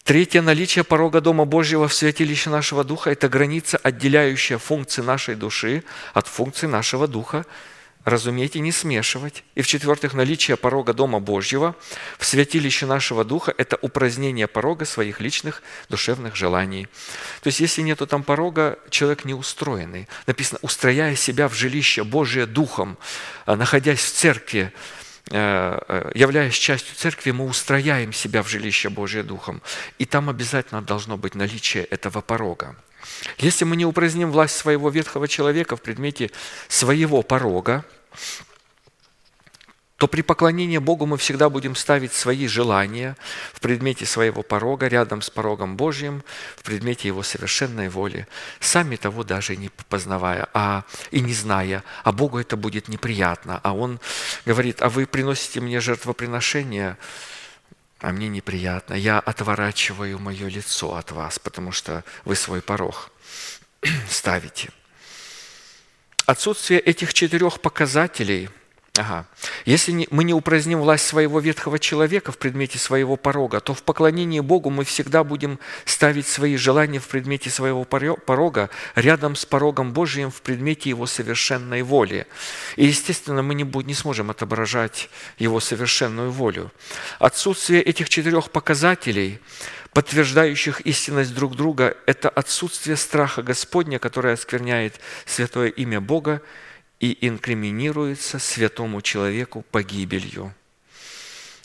Третье, 0.03 0.43
наличие 0.43 0.85
порога 0.85 1.21
Дома 1.21 1.45
Божьего 1.45 1.89
в 1.89 1.95
святилище 1.95 2.51
нашего 2.51 2.85
Духа– 2.85 3.11
это 3.13 3.29
граница, 3.29 3.79
отделяющая 3.79 4.59
функции 4.59 5.03
нашей 5.03 5.35
души 5.35 5.83
от 6.15 6.27
функций 6.27 6.69
нашего 6.69 7.09
Духа– 7.09 7.45
разуметь 8.07 8.55
и 8.55 8.61
не 8.61 8.71
смешивать. 8.71 9.43
И 9.57 9.63
в-четвертых, 9.63 10.15
наличие 10.15 10.57
порога 10.57 10.95
Дома 10.95 11.19
Божьего 11.19 11.75
в 12.19 12.25
святилище 12.25 12.87
нашего 12.87 13.25
Духа– 13.25 13.53
это 13.59 13.77
упразднение 13.83 14.47
порога 14.47 14.85
своих 14.85 15.21
личных 15.21 15.61
душевных 15.89 16.37
желаний. 16.37 16.87
То 17.43 17.49
есть, 17.49 17.59
если 17.59 17.83
нету 17.83 18.07
там 18.07 18.23
порога, 18.23 18.79
человек 18.91 19.25
не 19.25 19.35
устроенный. 19.35 20.09
Написано, 20.29 20.61
устрояя 20.63 21.17
себя 21.17 21.49
в 21.49 21.55
жилище 21.55 22.05
Божие 22.05 22.47
Духом, 22.47 22.97
а, 23.45 23.57
находясь 23.57 23.99
в 23.99 24.13
церкви, 24.13 24.73
э, 25.33 25.79
э, 25.89 26.13
являясь 26.15 26.55
частью 26.55 26.95
церкви, 26.95 27.33
мы 27.33 27.45
устрояем 27.47 28.13
себя 28.13 28.45
в 28.45 28.49
жилище 28.49 28.89
Божие 28.89 29.25
Духом. 29.25 29.61
И 29.99 30.05
там 30.05 30.31
обязательно 30.31 30.81
должно 30.81 31.17
быть 31.17 31.35
наличие 31.35 31.83
этого 31.83 32.21
порога. 32.21 32.77
Если 33.39 33.65
мы 33.65 33.77
не 33.77 33.85
упраздним 33.85 34.31
власть 34.31 34.57
своего 34.57 34.91
ветхого 34.91 35.29
человека 35.29 35.77
в 35.77 35.83
предмете 35.83 36.31
своего 36.69 37.23
порога, 37.23 37.85
то 39.97 40.09
при 40.09 40.21
поклонении 40.21 40.79
Богу 40.79 41.07
мы 41.07 41.17
всегда 41.17 41.49
будем 41.49 41.75
ставить 41.75 42.13
свои 42.13 42.47
желания 42.47 43.17
в 43.55 43.61
предмете 43.61 44.05
своего 44.05 44.43
порога, 44.43 44.89
рядом 44.89 45.23
с 45.23 45.31
порогом 45.31 45.77
Божьим, 45.77 46.23
в 46.57 46.63
предмете 46.65 47.09
Его 47.09 47.23
совершенной 47.23 47.89
воли, 47.89 48.29
сами 48.61 48.97
того 48.97 49.25
даже 49.25 49.57
не 49.57 49.71
познавая 49.89 50.49
а, 50.53 50.85
и 51.11 51.21
не 51.21 51.33
зная, 51.33 51.83
а 52.05 52.13
Богу 52.13 52.39
это 52.39 52.57
будет 52.57 52.89
неприятно. 52.89 53.59
А 53.63 53.75
Он 53.75 53.99
говорит, 54.45 54.83
а 54.83 54.91
вы 54.91 55.07
приносите 55.07 55.61
мне 55.61 55.81
жертвоприношение, 55.81 56.99
а 58.01 58.13
мне 58.13 58.29
неприятно. 58.29 58.93
Я 58.93 59.19
отворачиваю 59.19 60.19
мое 60.19 60.49
лицо 60.49 60.95
от 60.95 61.11
вас, 61.13 61.39
потому 61.39 61.73
что 61.73 62.05
вы 62.27 62.37
свой 62.37 62.61
порог 62.61 63.11
ставите. 64.11 64.69
Отсутствие 66.27 66.81
этих 66.81 67.15
четырех 67.15 67.61
показателей– 67.61 68.51
Ага. 68.99 69.27
Если 69.65 70.07
мы 70.11 70.25
не 70.25 70.33
упраздним 70.33 70.81
власть 70.81 71.07
своего 71.07 71.41
ветхого 71.41 71.79
человека 71.79 72.33
в 72.33 72.39
предмете 72.39 72.79
своего 72.79 73.17
порога, 73.17 73.61
то 73.61 73.75
в 73.75 73.83
поклонении 73.83 74.41
Богу 74.41 74.71
мы 74.71 74.85
всегда 74.85 75.25
будем 75.25 75.59
ставить 75.85 76.27
свои 76.27 76.57
желания 76.57 76.99
в 76.99 77.07
предмете 77.07 77.51
своего 77.51 77.85
порога 77.85 78.71
рядом 78.95 79.37
с 79.37 79.45
порогом 79.45 79.93
Божьим 79.93 80.31
в 80.31 80.43
предмете 80.43 80.91
Его 80.91 81.07
совершенной 81.07 81.83
воли. 81.83 82.27
И, 82.77 82.87
естественно, 82.87 83.43
мы 83.43 83.55
не, 83.55 83.65
будем, 83.65 83.89
не 83.89 83.95
сможем 83.95 84.31
отображать 84.31 85.11
Его 85.39 85.61
совершенную 85.61 86.31
волю. 86.31 86.73
Отсутствие 87.19 87.83
этих 87.83 88.09
четырех 88.09 88.51
показателей 88.51 89.41
подтверждающих 89.97 90.83
истинность 90.83 91.35
друг 91.35 91.57
друга, 91.57 91.97
это 92.05 92.29
отсутствие 92.29 92.97
страха 92.99 93.43
Господня, 93.43 93.99
которое 93.99 94.35
оскверняет 94.35 95.01
святое 95.25 95.71
имя 95.71 96.03
Бога 96.03 96.43
и 97.01 97.17
инкриминируется 97.27 98.39
святому 98.39 99.01
человеку 99.01 99.65
погибелью. 99.71 100.55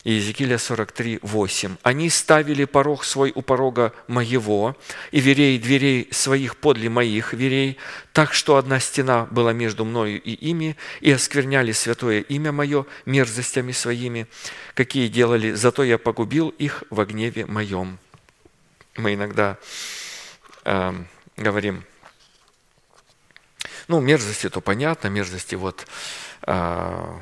Иезекииля 0.05 0.57
43, 0.57 1.19
8. 1.21 1.75
«Они 1.83 2.09
ставили 2.09 2.63
порог 2.63 3.03
свой 3.03 3.33
у 3.35 3.41
порога 3.41 3.93
моего, 4.07 4.77
и 5.11 5.19
верей 5.19 5.59
дверей 5.59 6.07
своих 6.11 6.55
подле 6.55 6.87
моих 6.87 7.33
верей, 7.33 7.75
так 8.13 8.33
что 8.33 8.55
одна 8.55 8.79
стена 8.79 9.27
была 9.29 9.51
между 9.51 9.83
мною 9.83 10.21
и 10.21 10.31
ими, 10.31 10.77
и 11.01 11.11
оскверняли 11.11 11.73
святое 11.73 12.21
имя 12.21 12.53
мое 12.53 12.85
мерзостями 13.05 13.73
своими, 13.73 14.25
какие 14.73 15.09
делали, 15.09 15.51
зато 15.51 15.83
я 15.83 15.97
погубил 15.97 16.47
их 16.47 16.85
во 16.89 17.05
гневе 17.05 17.45
моем». 17.45 17.99
Мы 19.01 19.15
иногда 19.15 19.57
э, 20.63 20.93
говорим, 21.35 21.83
ну, 23.87 23.99
мерзости, 23.99 24.47
то 24.47 24.61
понятно, 24.61 25.07
мерзости 25.07 25.55
вот 25.55 25.87
э, 26.43 27.19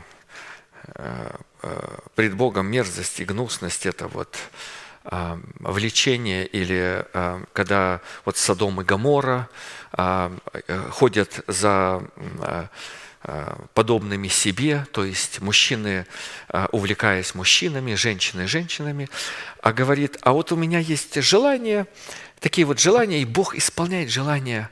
э, 0.95 1.38
пред 2.15 2.34
Богом 2.35 2.69
мерзость 2.69 3.22
и 3.22 3.26
гнусность– 3.26 3.85
это 3.85 4.10
вот 4.10 4.38
а, 5.06 5.39
влечение 5.60 6.45
или 6.45 7.06
а, 7.14 7.41
когда 7.53 8.01
вот 8.26 8.35
Содом 8.35 8.81
и 8.81 8.84
Гамора 8.84 9.47
а, 9.93 10.31
ходят 10.91 11.41
за 11.47 12.03
подобными 13.74 14.30
себе, 14.30 14.88
то 14.91 15.04
есть 15.04 15.41
мужчины, 15.41 16.06
увлекаясь 16.72 17.36
мужчинами, 17.36 17.96
женщины 17.96 18.48
женщинами, 18.48 19.10
а 19.62 19.74
говорит, 19.74 20.18
а 20.22 20.32
вот 20.32 20.52
у 20.54 20.56
меня 20.56 20.80
есть 20.80 21.22
желание, 21.22 21.86
такие 22.40 22.66
вот 22.66 22.80
желания, 22.80 23.22
и 23.22 23.26
Бог 23.26 23.56
исполняет 23.56 24.10
желания 24.10 24.70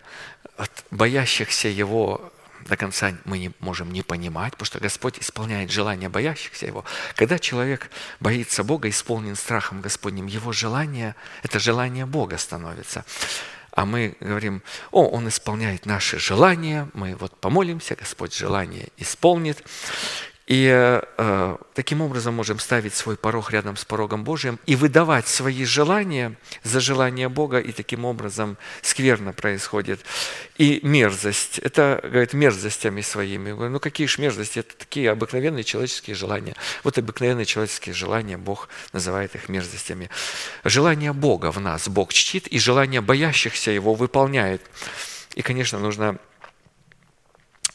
от 0.56 0.72
боящихся 0.91 1.68
Его 1.68 2.32
до 2.68 2.76
конца 2.76 3.14
мы 3.26 3.40
не 3.40 3.52
можем 3.60 3.91
не 3.91 4.02
понимать, 4.02 4.53
потому 4.53 4.65
что 4.65 4.80
Господь 4.80 5.19
исполняет 5.19 5.72
желания 5.72 6.10
боящихся 6.10 6.65
Его. 6.65 6.84
Когда 7.15 7.40
человек 7.40 7.90
боится 8.19 8.64
Бога, 8.64 8.90
исполнен 8.90 9.36
страхом 9.36 9.82
Господним, 9.82 10.28
его 10.28 10.52
желание– 10.52 11.15
это 11.44 11.60
желание 11.60 12.06
Бога 12.06 12.38
становится. 12.38 13.06
А 13.77 13.85
мы 13.85 14.15
говорим, 14.19 14.63
о, 14.91 15.07
Он 15.07 15.27
исполняет 15.27 15.85
наши 15.85 16.17
желания, 16.17 16.89
мы 16.95 17.15
вот 17.15 17.39
помолимся, 17.39 17.95
Господь 17.95 18.33
желание 18.33 18.87
исполнит. 18.97 19.63
И 20.48 20.72
э, 20.72 21.57
таким 21.74 22.02
образом 22.02 22.34
можем 22.34 22.57
ставить 22.60 22.95
свой 22.95 23.18
порог 23.18 23.52
рядом 23.52 23.76
с 23.76 23.84
порогом 23.84 24.24
Божьим 24.24 24.60
и 24.65 24.78
выдавать 24.78 25.28
свои 25.28 25.65
желания 25.65 26.38
за 26.64 26.80
желание 26.80 27.28
Бога, 27.28 27.60
и 27.60 27.74
таким 27.74 28.06
образом 28.06 28.57
скверно 28.82 29.34
происходит. 29.34 29.99
И 30.57 30.80
мерзость, 30.84 31.60
это, 31.60 31.99
говорит, 32.02 32.34
мерзостями 32.34 33.02
своими. 33.02 33.52
ну 33.52 33.80
какие 33.82 34.07
же 34.07 34.22
мерзости? 34.22 34.60
Это 34.60 34.78
такие 34.78 35.11
обыкновенные 35.11 35.65
человеческие 35.65 36.15
желания. 36.15 36.56
Вот 36.86 36.98
обыкновенные 36.98 37.45
человеческие 37.45 37.94
желания, 37.94 38.38
Бог 38.38 38.69
называет 38.94 39.36
их 39.36 39.49
мерзостями. 39.49 40.10
Желание 40.64 41.11
Бога 41.11 41.52
в 41.52 41.60
нас 41.60 41.90
Бог 41.90 42.14
чтит, 42.14 42.48
и 42.48 42.57
желание 42.57 43.02
боящихся 43.02 43.72
Его 43.72 43.95
выполняет. 43.95 44.61
И, 45.36 45.41
конечно, 45.41 45.78
нужно 45.78 46.18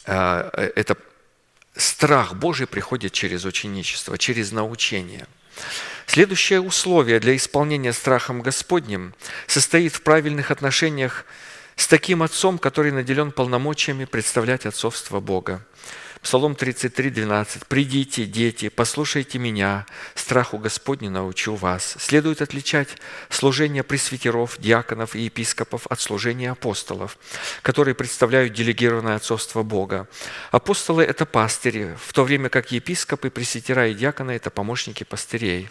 э, 0.07 0.70
это 0.74 0.97
страх 1.77 2.35
Божий 2.35 2.66
приходит 2.66 3.12
через 3.12 3.44
ученичество, 3.44 4.19
через 4.19 4.53
научение. 4.53 5.27
Следующее 6.07 6.61
условие 6.61 7.20
для 7.20 7.36
исполнения 7.36 7.93
страхом 7.93 8.43
Господним 8.43 9.15
состоит 9.47 9.94
в 9.94 10.03
правильных 10.03 10.51
отношениях 10.51 11.24
с 11.77 11.86
таким 11.86 12.23
отцом, 12.23 12.59
который 12.59 12.93
наделен 12.93 13.32
полномочиями 13.32 14.05
представлять 14.05 14.66
отцовство 14.66 15.20
Бога. 15.20 15.65
Псалом 16.23 16.55
33, 16.55 17.11
12. 17.11 17.66
«Придите, 17.66 18.27
дети, 18.27 18.69
послушайте 18.69 19.40
меня, 19.40 19.86
страху 20.15 20.57
Господню 20.57 21.11
научу 21.11 21.57
вас». 21.57 21.97
Следует 21.99 22.40
отличать 22.40 22.90
служение 23.28 23.82
пресвитеров, 23.82 24.57
диаконов 24.61 25.16
и 25.16 25.23
епископов 25.23 25.85
от 25.89 26.01
служения 26.01 26.53
апостолов, 26.53 27.19
которые 27.62 27.97
представляют 27.97 28.53
делегированное 28.53 29.16
отцовство 29.16 29.65
Бога. 29.65 30.07
Апостолы– 30.53 31.03
это 31.05 31.27
пастыри, 31.27 31.97
в 32.07 32.12
то 32.12 32.23
время 32.23 32.49
как 32.49 32.70
епископы, 32.70 33.28
пресвитера 33.28 33.89
и 33.89 33.94
диаконы– 33.94 34.31
это 34.32 34.51
помощники 34.51 35.03
пастырей. 35.03 35.70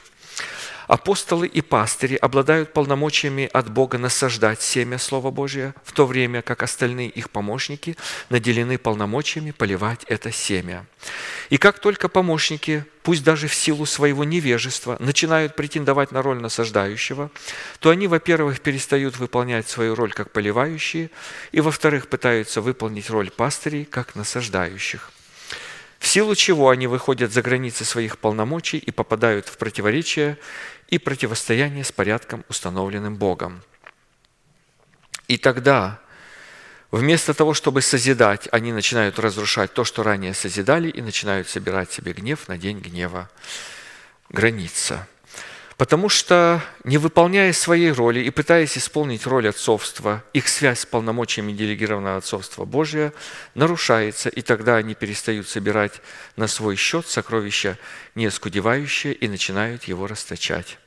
Апостолы 0.92 1.48
и 1.48 1.62
пастыри 1.62 2.18
обладают 2.18 2.74
полномочиями 2.74 3.50
от 3.54 3.72
Бога 3.72 3.98
насаждать 3.98 4.62
семя 4.62 4.98
Слова 4.98 5.32
Божия, 5.32 5.74
в 5.86 5.94
то 5.94 6.06
время 6.06 6.42
как 6.42 6.64
остальные 6.64 7.08
их 7.08 7.30
помощники 7.30 7.96
наделены 8.30 8.78
полномочиями 8.78 9.52
поливать 9.52 10.04
это 10.10 10.34
семя. 10.34 10.86
И 11.50 11.56
как 11.56 11.80
только 11.80 12.10
помощники, 12.10 12.84
пусть 13.04 13.24
даже 13.24 13.48
в 13.48 13.56
силу 13.56 13.86
своего 13.86 14.26
невежества, 14.26 14.98
начинают 15.00 15.56
претендовать 15.56 16.12
на 16.12 16.22
роль 16.22 16.42
насаждающего, 16.42 17.32
то 17.80 17.90
они, 17.90 18.08
во-первых, 18.08 18.60
перестают 18.60 19.18
выполнять 19.18 19.70
свою 19.70 19.96
роль 19.96 20.12
как 20.12 20.34
поливающие, 20.34 21.10
и, 21.54 21.62
во-вторых, 21.62 22.10
пытаются 22.10 22.60
выполнить 22.60 23.10
роль 23.10 23.32
пастырей 23.32 23.86
как 23.86 24.16
насаждающих– 24.16 25.14
в 26.02 26.08
силу 26.08 26.34
чего 26.34 26.70
они 26.70 26.88
выходят 26.88 27.32
за 27.32 27.44
границы 27.44 27.86
своих 27.86 28.18
полномочий 28.18 28.80
и 28.80 28.90
попадают 28.90 29.48
в 29.48 29.58
противоречие 29.58 30.40
и 30.92 31.00
противостояние 31.00 31.84
с 31.84 31.92
порядком, 31.92 32.46
установленным 32.50 33.16
Богом. 33.16 33.64
И 35.28 35.38
тогда, 35.38 36.00
вместо 36.92 37.34
того, 37.34 37.56
чтобы 37.56 37.82
созидать, 37.82 38.48
они 38.52 38.72
начинают 38.72 39.18
разрушать 39.18 39.74
то, 39.74 39.84
что 39.84 40.04
ранее 40.04 40.36
созидали, 40.36 40.90
и 40.90 41.02
начинают 41.02 41.50
собирать 41.50 41.92
себе 41.92 42.14
гнев 42.14 42.48
на 42.48 42.58
день 42.58 42.80
гнева. 42.80 43.30
Граница– 44.30 45.08
Потому 45.82 46.10
что, 46.10 46.62
не 46.84 47.00
выполняя 47.00 47.52
своей 47.54 47.92
роли 47.92 48.20
и 48.20 48.30
пытаясь 48.30 48.78
исполнить 48.78 49.26
роль 49.26 49.50
отцовства, 49.50 50.24
их 50.32 50.48
связь 50.48 50.82
с 50.82 50.86
полномочиями 50.86 51.54
делегированного 51.54 52.18
отцовства 52.18 52.66
Божия 52.66 53.14
нарушается, 53.56 54.30
и 54.30 54.44
тогда 54.44 54.76
они 54.76 54.94
перестают 54.94 55.50
собирать 55.50 55.94
на 56.36 56.46
свой 56.46 56.76
счет 56.76 57.08
сокровища 57.08 57.80
неоскудевающие 58.14 59.12
и 59.12 59.28
начинают 59.28 59.86
его 59.86 60.06
расточать. 60.06 60.78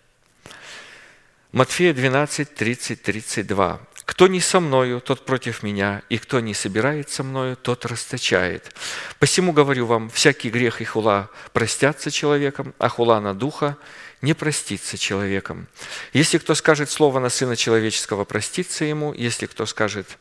Матфея 1.51 1.93
12, 1.93 2.55
30, 2.55 3.03
32. 3.03 3.81
«Кто 4.05 4.27
не 4.29 4.41
со 4.41 4.61
мною, 4.61 5.01
тот 5.01 5.25
против 5.25 5.63
меня, 5.63 6.03
и 6.09 6.19
кто 6.19 6.41
не 6.41 6.55
собирает 6.55 7.11
со 7.11 7.23
мною, 7.23 7.57
тот 7.57 7.87
расточает. 7.87 8.75
Посему 9.19 9.53
говорю 9.53 9.87
вам, 9.87 10.11
всякий 10.11 10.51
грех 10.51 10.81
и 10.81 10.85
хула 10.85 11.31
простятся 11.53 12.11
человеком, 12.11 12.75
а 12.79 12.89
хула 12.89 13.21
на 13.21 13.35
духа 13.35 13.77
не 14.25 14.35
простится 14.35 14.99
человеком. 14.99 15.69
Если 16.13 16.39
кто 16.39 16.55
скажет 16.55 16.91
слово 16.91 17.19
на 17.19 17.29
Сына 17.29 17.57
Человеческого, 17.57 18.25
простится 18.25 18.85
ему. 18.85 19.13
Если 19.13 19.47
кто 19.47 19.67
скажет 19.67 20.19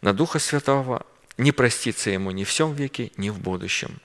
на 0.00 0.12
Духа 0.12 0.38
Святого, 0.38 1.06
не 1.36 1.52
простится 1.52 2.10
ему 2.10 2.30
ни 2.30 2.44
в 2.44 2.48
всем 2.48 2.74
веке, 2.74 3.12
ни 3.16 3.30
в 3.30 3.38
будущем. 3.38 4.00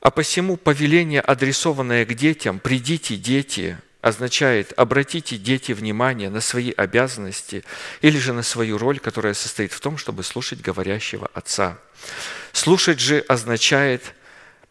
А 0.00 0.10
посему 0.10 0.56
повеление, 0.56 1.20
адресованное 1.20 2.04
к 2.04 2.14
детям, 2.14 2.58
«Придите, 2.58 3.16
дети», 3.16 3.78
означает 4.04 4.72
«обратите, 4.76 5.36
дети, 5.36 5.72
внимание 5.72 6.30
на 6.30 6.40
свои 6.40 6.70
обязанности 6.70 7.64
или 8.02 8.18
же 8.18 8.32
на 8.32 8.42
свою 8.42 8.78
роль, 8.78 8.98
которая 8.98 9.34
состоит 9.34 9.72
в 9.72 9.80
том, 9.80 9.98
чтобы 9.98 10.22
слушать 10.22 10.60
говорящего 10.60 11.30
Отца». 11.34 11.78
Слушать 12.52 13.00
же 13.00 13.18
означает– 13.28 14.14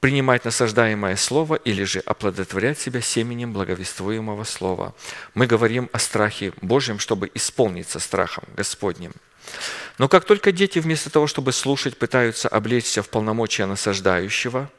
принимать 0.03 0.43
насаждаемое 0.43 1.15
слово 1.15 1.55
или 1.55 1.85
же 1.85 1.99
оплодотворять 1.99 2.77
себя 2.77 2.99
семенем 2.99 3.53
благовествуемого 3.53 4.43
слова. 4.43 4.93
Мы 5.33 5.47
говорим 5.47 5.89
о 5.93 5.99
страхе 5.99 6.51
Божьем, 6.61 6.99
чтобы 6.99 7.31
исполниться 7.33 7.99
страхом 7.99 8.43
Господним. 8.57 9.13
Но 9.97 10.09
как 10.09 10.25
только 10.25 10.51
дети 10.51 10.79
вместо 10.79 11.09
того, 11.09 11.25
чтобы 11.25 11.53
слушать, 11.53 11.97
пытаются 11.97 12.49
облечься 12.49 13.01
в 13.01 13.07
полномочия 13.07 13.65
насаждающего 13.65 14.69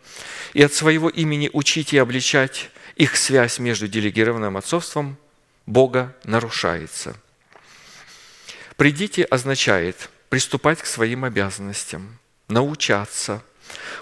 и 0.52 0.62
от 0.62 0.74
своего 0.74 1.08
имени 1.08 1.48
учить 1.54 1.94
и 1.94 1.96
обличать, 1.96 2.70
их 2.96 3.16
связь 3.16 3.58
между 3.58 3.88
делегированным 3.88 4.56
отцовством 4.56 5.16
Бога 5.66 6.14
нарушается. 6.24 7.16
«Придите» 8.76 9.24
означает 9.24 10.10
приступать 10.28 10.80
к 10.80 10.86
своим 10.86 11.24
обязанностям, 11.24 12.18
научаться– 12.48 13.42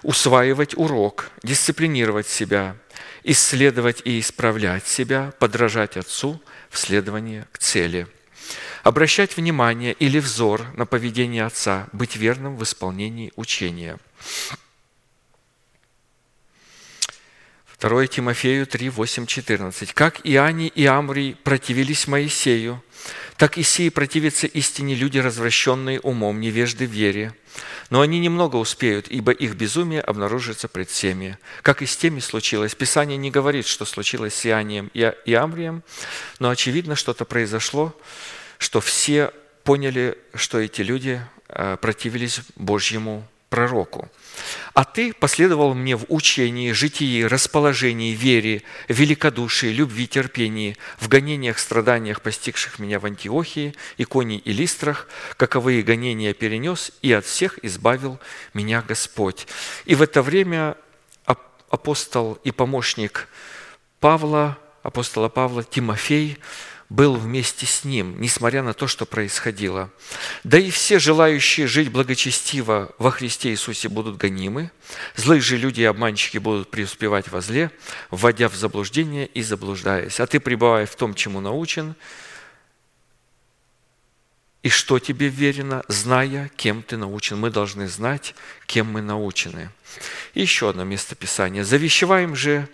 усваивать 0.03 0.77
урок, 0.77 1.31
дисциплинировать 1.43 2.27
себя, 2.27 2.77
исследовать 3.23 4.03
и 4.05 4.21
исправлять 4.21 4.87
себя, 4.87 5.33
подражать 5.39 5.97
Отцу 5.97 6.43
в 6.71 6.79
следовании 6.79 7.45
к 7.53 7.59
цели. 7.59 8.07
Обращать 8.83 9.37
внимание 9.37 9.93
или 9.93 10.19
взор 10.19 10.67
на 10.75 10.87
поведение 10.87 11.45
Отца, 11.45 11.89
быть 11.93 12.17
верным 12.17 12.57
в 12.57 12.63
исполнении 12.65 13.33
учения. 13.37 13.99
2 17.83 18.07
Тимофею 18.07 18.65
3, 18.65 18.91
8, 18.91 19.27
14. 19.27 19.93
«Как 19.93 20.21
и 20.25 20.37
Ани 20.37 20.69
и 20.69 20.87
Амрий 20.87 21.35
противились 21.43 22.07
Моисею, 22.07 22.81
так 23.37 23.59
и 23.59 23.65
сии 23.65 23.89
противятся 23.89 24.47
истине 24.47 24.95
люди, 24.95 25.19
развращенные 25.19 25.99
умом, 25.99 26.41
невежды 26.41 26.87
в 26.87 26.93
вере. 26.93 27.35
Но 27.91 28.01
они 28.01 28.21
немного 28.21 28.55
успеют, 28.55 29.09
ибо 29.09 29.33
их 29.33 29.57
безумие 29.57 30.01
обнаружится 30.01 30.69
пред 30.69 30.91
всеми. 30.91 31.39
Как 31.63 31.83
и 31.83 31.87
с 31.87 31.97
теми 31.97 32.21
случилось. 32.21 32.77
Писание 32.77 33.17
не 33.17 33.33
говорит, 33.33 33.67
что 33.67 33.85
случилось 33.85 34.35
с 34.35 34.47
Ианием 34.47 34.89
и 34.95 35.35
Амрием, 35.35 35.83
но 36.39 36.51
очевидно, 36.51 36.95
что-то 36.95 37.25
произошло, 37.25 37.99
что 38.59 38.81
все 38.81 39.33
поняли, 39.65 40.17
что 40.35 40.61
эти 40.61 40.83
люди 40.83 41.21
э, 41.49 41.77
противились 41.81 42.43
Божьему 42.55 43.27
пророку. 43.53 44.09
А 44.73 44.85
ты 44.85 45.13
последовал 45.13 45.75
мне 45.75 45.95
в 45.95 46.07
учении, 46.09 46.73
житии, 46.73 47.23
расположении, 47.23 48.15
вере, 48.15 48.63
великодушии, 48.89 49.67
любви, 49.67 50.07
терпении, 50.07 50.79
в 50.99 51.09
гонениях, 51.09 51.59
страданиях, 51.59 52.23
постигших 52.23 52.79
меня 52.79 52.99
в 52.99 53.05
Антиохии, 53.05 53.75
Иконии 53.99 54.39
и 54.39 54.53
Листрах, 54.53 55.07
каковые 55.37 55.83
гонения 55.83 56.33
перенес, 56.33 56.93
и 57.03 57.13
от 57.13 57.27
всех 57.27 57.59
избавил 57.63 58.19
меня 58.55 58.81
Господь». 58.81 59.47
И 59.85 59.95
в 59.95 60.01
это 60.01 60.23
время 60.23 60.77
апостол 61.69 62.39
и 62.43 62.53
помощник 62.53 63.29
Павла 64.01 64.57
апостола 64.83 65.29
Павла, 65.29 65.63
Тимофей 65.63 66.39
был 66.93 67.15
вместе 67.15 67.65
с 67.65 67.85
ним, 67.85 68.21
несмотря 68.21 68.63
на 68.63 68.75
то, 68.75 68.87
что 68.87 69.07
происходило. 69.07 69.91
Да 70.45 70.59
и 70.59 70.71
все 70.71 70.99
желающие 70.99 71.67
жить 71.67 71.91
благочестиво 71.91 72.95
во 72.99 73.11
Христе 73.11 73.51
Иисусе 73.51 73.89
будут 73.89 74.19
гонимы, 74.19 74.71
злые 75.17 75.41
же 75.41 75.57
люди 75.57 75.81
и 75.81 75.85
обманщики 75.85 76.37
будут 76.37 76.71
преуспевать 76.71 77.29
во 77.29 77.41
зле, 77.41 77.71
вводя 78.11 78.51
в 78.51 78.55
заблуждение 78.55 79.27
и 79.27 79.43
заблуждаясь. 79.43 80.21
А 80.21 80.27
ты, 80.27 80.39
пребывая 80.39 80.85
в 80.85 80.95
том, 80.95 81.15
чему 81.15 81.41
научен, 81.41 81.95
и 84.63 84.69
что 84.69 84.99
тебе 84.99 85.29
верено, 85.29 85.83
зная, 85.89 86.51
кем 86.57 86.83
ты 86.83 86.97
научен. 86.97 87.39
Мы 87.39 87.51
должны 87.51 87.89
знать, 87.89 88.35
кем 88.67 88.93
мы 88.93 89.01
научены. 89.01 89.71
И 90.35 90.43
еще 90.43 90.69
одно 90.69 90.85
место 90.85 91.15
Писания. 91.17 91.65
«Завещеваем 91.65 92.37
же 92.37 92.69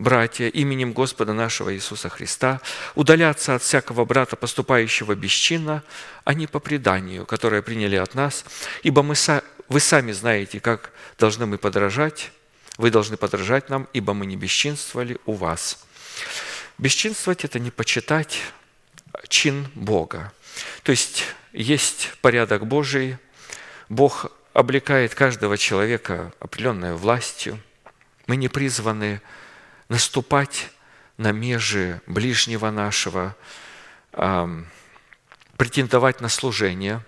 братья, 0.00 0.48
именем 0.48 0.92
Господа 0.92 1.32
нашего 1.34 1.74
Иисуса 1.74 2.08
Христа, 2.08 2.60
удаляться 2.94 3.54
от 3.54 3.62
всякого 3.62 4.04
брата, 4.04 4.34
поступающего 4.34 5.14
бесчинно, 5.14 5.82
а 6.24 6.34
не 6.34 6.46
по 6.46 6.58
преданию, 6.58 7.26
которое 7.26 7.62
приняли 7.62 7.96
от 7.96 8.14
нас, 8.14 8.44
ибо 8.82 9.02
мы, 9.02 9.14
вы 9.68 9.80
сами 9.80 10.12
знаете, 10.12 10.58
как 10.58 10.90
должны 11.18 11.46
мы 11.46 11.58
подражать, 11.58 12.32
вы 12.78 12.90
должны 12.90 13.16
подражать 13.16 13.68
нам, 13.68 13.86
ибо 13.92 14.14
мы 14.14 14.26
не 14.26 14.36
бесчинствовали 14.36 15.18
у 15.26 15.34
вас». 15.34 15.84
Бесчинствовать– 16.78 17.44
это 17.46 17.58
не 17.58 17.70
почитать 17.70 18.40
чин 19.28 19.68
Бога. 19.74 20.32
То 20.82 20.92
есть 20.92 21.24
есть 21.52 22.10
порядок 22.22 22.66
Божий, 22.66 23.18
Бог 23.90 24.32
облекает 24.54 25.14
каждого 25.14 25.58
человека 25.58 26.32
определенной 26.40 26.94
властью. 26.94 27.60
Мы 28.26 28.36
не 28.36 28.48
призваны 28.48 29.20
наступать 29.90 30.70
на 31.18 31.32
межи 31.32 32.00
ближнего 32.06 32.70
нашего, 32.70 33.36
претендовать 35.58 36.22
на 36.22 36.30
служение, 36.30 37.04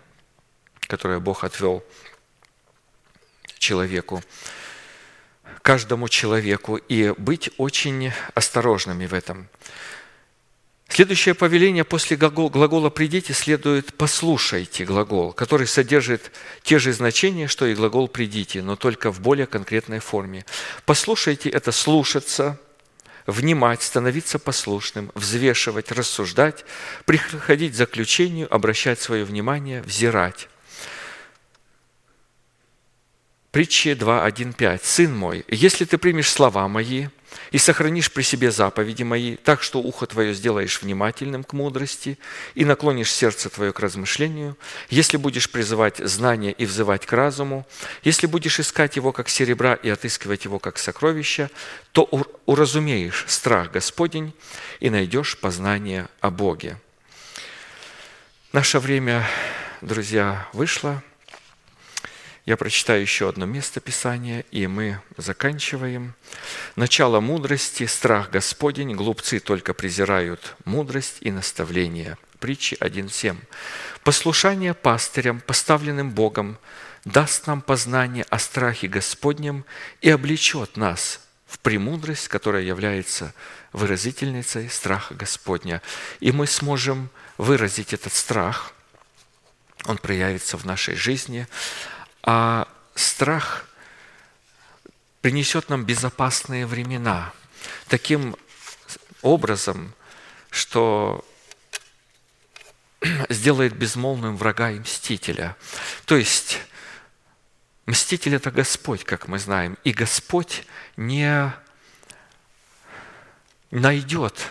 которое 0.80 1.20
Бог 1.20 1.44
отвел 1.44 1.82
человеку, 3.56 4.22
каждому 5.62 6.08
человеку, 6.08 6.76
и 6.76 7.14
быть 7.16 7.50
очень 7.56 8.12
осторожными 8.34 9.06
в 9.06 9.14
этом. 9.14 9.48
Следующее 10.88 11.34
повеление 11.34 11.84
после 11.84 12.18
глагола 12.18 12.90
«придите» 12.90 13.32
следует 13.32 13.96
«послушайте» 13.96 14.84
глагол, 14.84 15.32
который 15.32 15.66
содержит 15.66 16.32
те 16.62 16.78
же 16.78 16.92
значения, 16.92 17.46
что 17.48 17.64
и 17.64 17.74
глагол 17.74 18.08
«придите», 18.08 18.60
но 18.60 18.76
только 18.76 19.10
в 19.10 19.20
более 19.20 19.46
конкретной 19.46 20.00
форме. 20.00 20.44
«Послушайте»– 20.84 21.48
это 21.50 21.72
«слушаться», 21.72 22.60
внимать, 23.26 23.82
становиться 23.82 24.38
послушным, 24.38 25.10
взвешивать, 25.14 25.92
рассуждать, 25.92 26.64
приходить 27.04 27.72
к 27.72 27.76
заключению, 27.76 28.52
обращать 28.52 29.00
свое 29.00 29.24
внимание, 29.24 29.82
взирать. 29.82 30.48
Притчи 33.50 33.88
2.1.5. 33.88 34.80
«Сын 34.82 35.16
мой, 35.16 35.44
если 35.48 35.84
ты 35.84 35.98
примешь 35.98 36.30
слова 36.30 36.66
мои 36.68 37.08
и 37.50 37.58
сохранишь 37.58 38.12
при 38.12 38.22
себе 38.22 38.50
заповеди 38.50 39.02
мои, 39.02 39.36
так 39.36 39.62
что 39.62 39.80
ухо 39.80 40.06
твое 40.06 40.34
сделаешь 40.34 40.82
внимательным 40.82 41.44
к 41.44 41.52
мудрости 41.52 42.18
и 42.54 42.64
наклонишь 42.64 43.12
сердце 43.12 43.50
твое 43.50 43.72
к 43.72 43.80
размышлению, 43.80 44.56
если 44.88 45.16
будешь 45.16 45.50
призывать 45.50 45.98
знания 45.98 46.52
и 46.52 46.66
взывать 46.66 47.06
к 47.06 47.12
разуму, 47.12 47.66
если 48.02 48.26
будешь 48.26 48.60
искать 48.60 48.96
его 48.96 49.12
как 49.12 49.28
серебра 49.28 49.74
и 49.74 49.88
отыскивать 49.88 50.44
его 50.44 50.58
как 50.58 50.78
сокровища, 50.78 51.50
то 51.92 52.08
уразумеешь 52.46 53.24
страх 53.28 53.70
Господень 53.72 54.32
и 54.80 54.90
найдешь 54.90 55.38
познание 55.38 56.08
о 56.20 56.30
Боге». 56.30 56.78
Наше 58.52 58.80
время, 58.80 59.26
друзья, 59.80 60.46
вышло– 60.52 61.02
я 62.44 62.56
прочитаю 62.56 63.00
еще 63.00 63.28
одно 63.28 63.46
место 63.46 63.80
Писания, 63.80 64.44
и 64.50 64.66
мы 64.66 65.00
заканчиваем. 65.16 66.14
«Начало 66.74 67.20
мудрости– 67.20 67.86
страх 67.86 68.30
Господень, 68.30 68.94
глупцы 68.96 69.38
только 69.38 69.74
презирают 69.74 70.56
мудрость 70.64 71.18
и 71.20 71.30
наставление». 71.30 72.18
Притчи 72.40 72.74
1.7. 72.80 73.36
«Послушание 74.02 74.74
пастырям, 74.74 75.40
поставленным 75.40 76.10
Богом, 76.10 76.58
даст 77.04 77.46
нам 77.46 77.62
познание 77.62 78.24
о 78.28 78.40
страхе 78.40 78.88
Господнем 78.88 79.64
и 80.00 80.10
облечет 80.10 80.76
нас 80.76 81.20
в 81.46 81.60
премудрость, 81.60 82.26
которая 82.26 82.62
является 82.62 83.34
выразительницей 83.72 84.68
страха 84.68 85.14
Господня. 85.14 85.80
И 86.18 86.32
мы 86.32 86.48
сможем 86.48 87.10
выразить 87.38 87.92
этот 87.92 88.12
страх, 88.12 88.72
он 89.84 89.98
проявится 89.98 90.56
в 90.56 90.64
нашей 90.64 90.94
жизни, 90.94 91.46
а 92.22 92.68
страх 92.94 93.66
принесет 95.20 95.68
нам 95.68 95.84
безопасные 95.84 96.66
времена 96.66 97.32
таким 97.88 98.36
образом, 99.22 99.94
что 100.50 101.24
сделает 103.28 103.74
безмолвным 103.74 104.36
врага 104.36 104.70
и 104.70 104.80
мстителя. 104.80 105.56
То 106.04 106.16
есть 106.16 106.60
мститель– 107.86 108.34
это 108.36 108.50
Господь, 108.50 109.04
как 109.04 109.28
мы 109.28 109.38
знаем, 109.38 109.78
и 109.84 109.92
Господь 109.92 110.64
не 110.96 111.52
найдет 113.70 114.50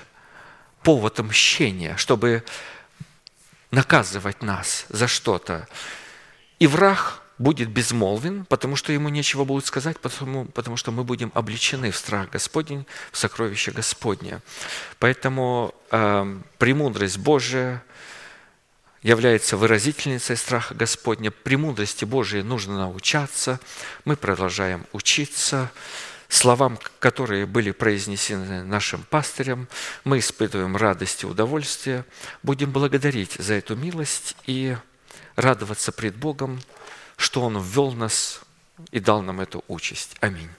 повод 0.83 1.19
мщения, 1.19 1.95
чтобы 1.97 2.43
наказывать 3.69 4.41
нас 4.41 4.85
за 4.89 5.07
что-то. 5.07 5.67
И 6.59 6.67
враг 6.67 7.20
будет 7.41 7.69
безмолвен, 7.69 8.45
потому 8.45 8.75
что 8.75 8.93
ему 8.93 9.09
нечего 9.09 9.43
будет 9.43 9.65
сказать, 9.65 9.99
потому, 9.99 10.45
потому 10.45 10.77
что 10.77 10.91
мы 10.91 11.03
будем 11.03 11.31
обличены 11.33 11.91
в 11.91 11.97
страх 11.97 12.29
Господень, 12.29 12.85
в 13.11 13.17
сокровище 13.17 13.71
Господне. 13.71 14.41
Поэтому 14.99 15.73
э, 15.91 16.39
премудрость 16.57 17.17
Божия 17.17 17.83
является 19.01 19.57
выразительницей 19.57 20.37
страха 20.37 20.75
Господня. 20.75 21.31
Премудрости 21.31 22.05
Божией 22.05 22.43
нужно 22.43 22.77
научаться. 22.77 23.59
Мы 24.05 24.15
продолжаем 24.15 24.85
учиться 24.93 25.71
словам, 26.29 26.77
которые 26.99 27.45
были 27.45 27.71
произнесены 27.71 28.63
нашим 28.63 29.03
пастырем. 29.09 29.67
Мы 30.03 30.19
испытываем 30.19 30.77
радость 30.77 31.23
и 31.23 31.25
удовольствие. 31.25 32.05
Будем 32.43 32.71
благодарить 32.71 33.33
за 33.33 33.55
эту 33.55 33.75
милость 33.75 34.35
и 34.45 34.77
радоваться 35.35 35.91
пред 35.91 36.15
Богом, 36.15 36.61
что 37.21 37.43
Он 37.43 37.61
ввел 37.61 37.91
нас 37.91 38.41
и 38.89 38.99
дал 38.99 39.21
нам 39.21 39.39
эту 39.41 39.63
участь. 39.67 40.17
Аминь. 40.21 40.49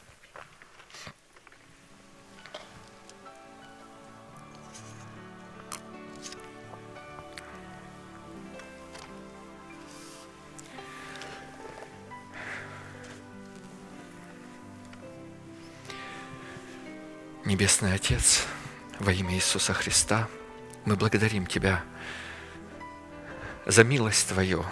Небесный 17.44 17.92
Отец, 17.92 18.46
во 19.00 19.12
имя 19.12 19.34
Иисуса 19.34 19.74
Христа, 19.74 20.28
мы 20.84 20.94
благодарим 20.94 21.46
Тебя 21.46 21.82
за 23.66 23.82
милость 23.82 24.28
Твою, 24.28 24.64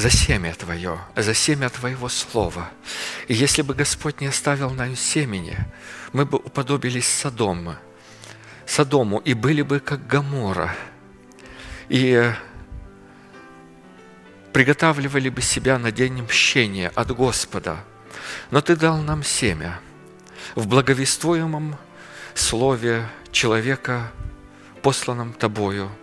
за 0.00 0.08
семя 0.08 0.54
Твое, 0.54 0.98
за 1.14 1.34
семя 1.34 1.68
Твоего 1.68 2.08
Слова. 2.08 2.70
И 3.28 3.34
если 3.34 3.60
бы 3.60 3.74
Господь 3.74 4.20
не 4.22 4.28
оставил 4.28 4.70
нам 4.70 4.96
семени, 4.96 5.58
мы 6.14 6.24
бы 6.24 6.38
уподобились 6.38 7.06
Содому, 7.06 7.76
Содому 8.66 9.18
и 9.18 9.34
были 9.34 9.60
бы 9.60 9.78
как 9.78 10.06
Гамора, 10.06 10.74
и 11.90 12.32
приготавливали 14.54 15.28
бы 15.28 15.42
себя 15.42 15.78
на 15.78 15.92
день 15.92 16.22
мщения 16.22 16.90
от 16.94 17.10
Господа. 17.10 17.84
Но 18.50 18.62
Ты 18.62 18.76
дал 18.76 18.96
нам 19.02 19.22
семя 19.22 19.80
в 20.54 20.66
благовествуемом 20.66 21.76
слове 22.34 23.06
человека, 23.32 24.10
посланном 24.82 25.34
Тобою– 25.34 25.90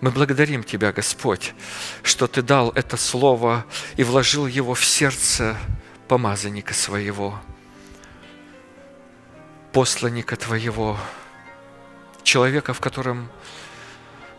мы 0.00 0.10
благодарим 0.10 0.64
Тебя, 0.64 0.92
Господь, 0.92 1.54
что 2.02 2.26
Ты 2.26 2.42
дал 2.42 2.70
это 2.70 2.96
слово 2.96 3.66
и 3.96 4.04
вложил 4.04 4.46
его 4.46 4.74
в 4.74 4.84
сердце 4.84 5.56
помазанника 6.08 6.72
своего, 6.74 7.38
посланника 9.72 10.36
Твоего, 10.36 10.98
человека, 12.22 12.72
в 12.72 12.80
котором 12.80 13.28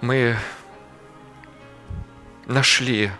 мы 0.01 0.35
нашли 2.47 3.11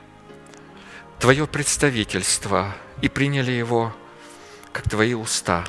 Твое 1.19 1.45
представительство 1.45 2.73
и 3.01 3.09
приняли 3.09 3.51
его 3.51 3.95
как 4.71 4.89
Твои 4.89 5.13
уста. 5.13 5.65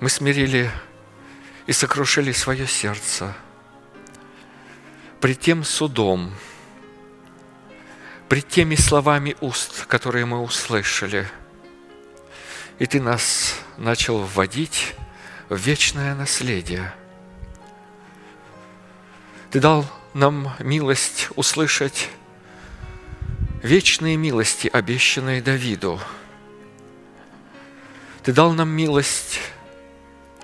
Мы 0.00 0.10
смирили 0.10 0.70
и 1.66 1.72
сокрушили 1.72 2.32
свое 2.32 2.66
сердце 2.66 3.34
пред 5.20 5.40
тем 5.40 5.64
судом, 5.64 6.32
пред 8.28 8.48
теми 8.48 8.74
словами 8.74 9.36
уст, 9.40 9.86
которые 9.86 10.26
мы 10.26 10.40
услышали. 10.40 11.28
И 12.78 12.86
Ты 12.86 13.00
нас 13.00 13.54
начал 13.76 14.18
вводить 14.18 14.94
в 15.48 15.56
вечное 15.56 16.14
наследие. 16.14 16.94
Ты 19.50 19.60
дал 19.60 19.86
нам 20.12 20.52
милость 20.58 21.28
услышать 21.34 22.10
вечные 23.62 24.16
милости, 24.16 24.68
обещанные 24.68 25.40
Давиду. 25.40 26.00
Ты 28.22 28.32
дал 28.32 28.52
нам 28.52 28.68
милость 28.68 29.40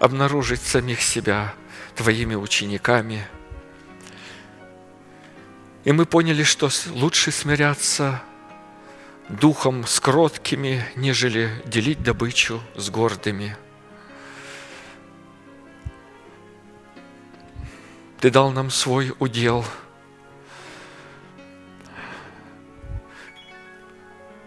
обнаружить 0.02 0.60
самих 0.60 1.00
себя 1.00 1.54
Твоими 1.94 2.34
учениками. 2.34 3.24
И 5.84 5.92
мы 5.92 6.06
поняли, 6.06 6.42
что 6.42 6.70
лучше 6.88 7.30
смиряться 7.30 8.20
духом 9.28 9.86
с 9.86 10.00
кроткими, 10.00 10.84
нежели 10.96 11.50
делить 11.66 12.02
добычу 12.02 12.60
с 12.74 12.90
гордыми. 12.90 13.56
Ты 18.18 18.30
дал 18.30 18.50
нам 18.50 18.70
свой 18.70 19.14
удел. 19.20 19.64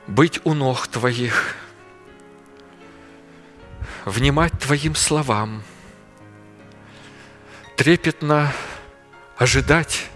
Быть 0.06 0.42
у 0.44 0.54
ног 0.54 0.88
Твоих– 0.88 1.56
внимать 4.06 4.54
Твоим 4.60 4.96
словам, 4.96 5.64
трепетно 7.76 8.54
ожидать 9.38 10.10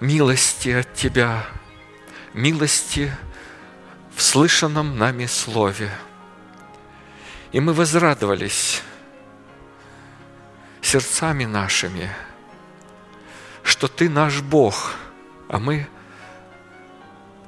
милости 0.00 0.68
от 0.70 0.94
Тебя, 0.94 1.44
милости 2.32 3.12
в 4.14 4.22
слышанном 4.22 4.96
нами 4.96 5.26
слове. 5.26 5.90
И 7.52 7.60
мы 7.60 7.72
возрадовались 7.72 8.82
сердцами 10.80 11.44
нашими, 11.44 12.10
что 13.64 13.88
Ты 13.88 14.08
наш 14.08 14.40
Бог, 14.42 14.94
а 15.48 15.58
мы 15.58 15.88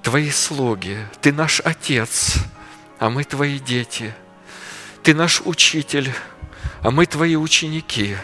Твои 0.02 0.30
слуги, 0.30 1.06
Ты 1.20 1.32
наш 1.32 1.60
Отец, 1.60 2.34
а 2.98 3.08
мы 3.08 3.22
Твои 3.22 3.60
дети– 3.60 4.12
ты 5.08 5.14
наш 5.14 5.40
учитель, 5.40 6.12
а 6.82 6.90
мы 6.90 7.06
Твои 7.06 7.34
ученики. 7.34 8.14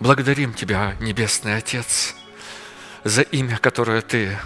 Благодарим 0.00 0.52
Тебя, 0.52 0.94
Небесный 1.00 1.56
Отец, 1.56 2.16
за 3.02 3.22
имя, 3.22 3.56
которое 3.56 4.02
Ты 4.02 4.36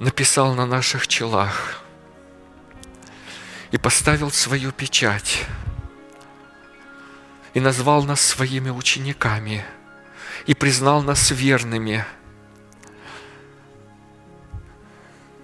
написал 0.00 0.54
на 0.56 0.66
наших 0.66 1.06
челах 1.06 1.84
и 3.70 3.78
поставил 3.78 4.32
свою 4.32 4.72
печать 4.72 5.44
и 7.54 7.60
назвал 7.60 8.02
нас 8.02 8.20
своими 8.20 8.70
учениками 8.70 9.64
и 10.46 10.54
признал 10.54 11.00
нас 11.02 11.30
верными– 11.30 12.04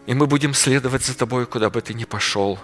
и 0.06 0.14
мы 0.14 0.26
будем 0.26 0.54
следовать 0.54 1.04
за 1.04 1.16
Тобой, 1.16 1.46
куда 1.46 1.68
бы 1.68 1.82
Ты 1.82 1.92
ни 1.92 2.04
пошел. 2.04 2.58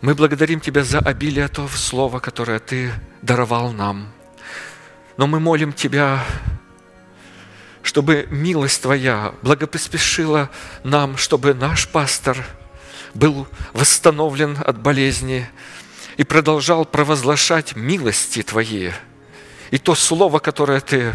Мы 0.00 0.14
благодарим 0.14 0.60
Тебя 0.60 0.84
за 0.84 0.98
обилие 0.98 1.48
того 1.48 1.68
слова, 1.68 2.20
которое 2.20 2.58
Ты 2.58 2.92
даровал 3.22 3.72
нам. 3.72 4.12
Но 5.16 5.26
мы 5.26 5.40
молим 5.40 5.72
Тебя, 5.72 6.22
чтобы 7.82 8.28
милость 8.30 8.82
Твоя 8.82 9.34
благопоспешила 9.42 10.50
нам, 10.84 11.16
чтобы 11.16 11.54
наш 11.54 11.88
пастор 11.88 12.44
был 13.14 13.48
восстановлен 13.72 14.58
от 14.64 14.78
болезни 14.78 15.48
и 16.18 16.24
продолжал 16.24 16.84
провозглашать 16.84 17.74
милости 17.74 18.42
Твои. 18.42 18.90
И 19.70 19.78
то 19.78 19.94
слово, 19.94 20.40
которое 20.40 20.80
Ты 20.80 21.14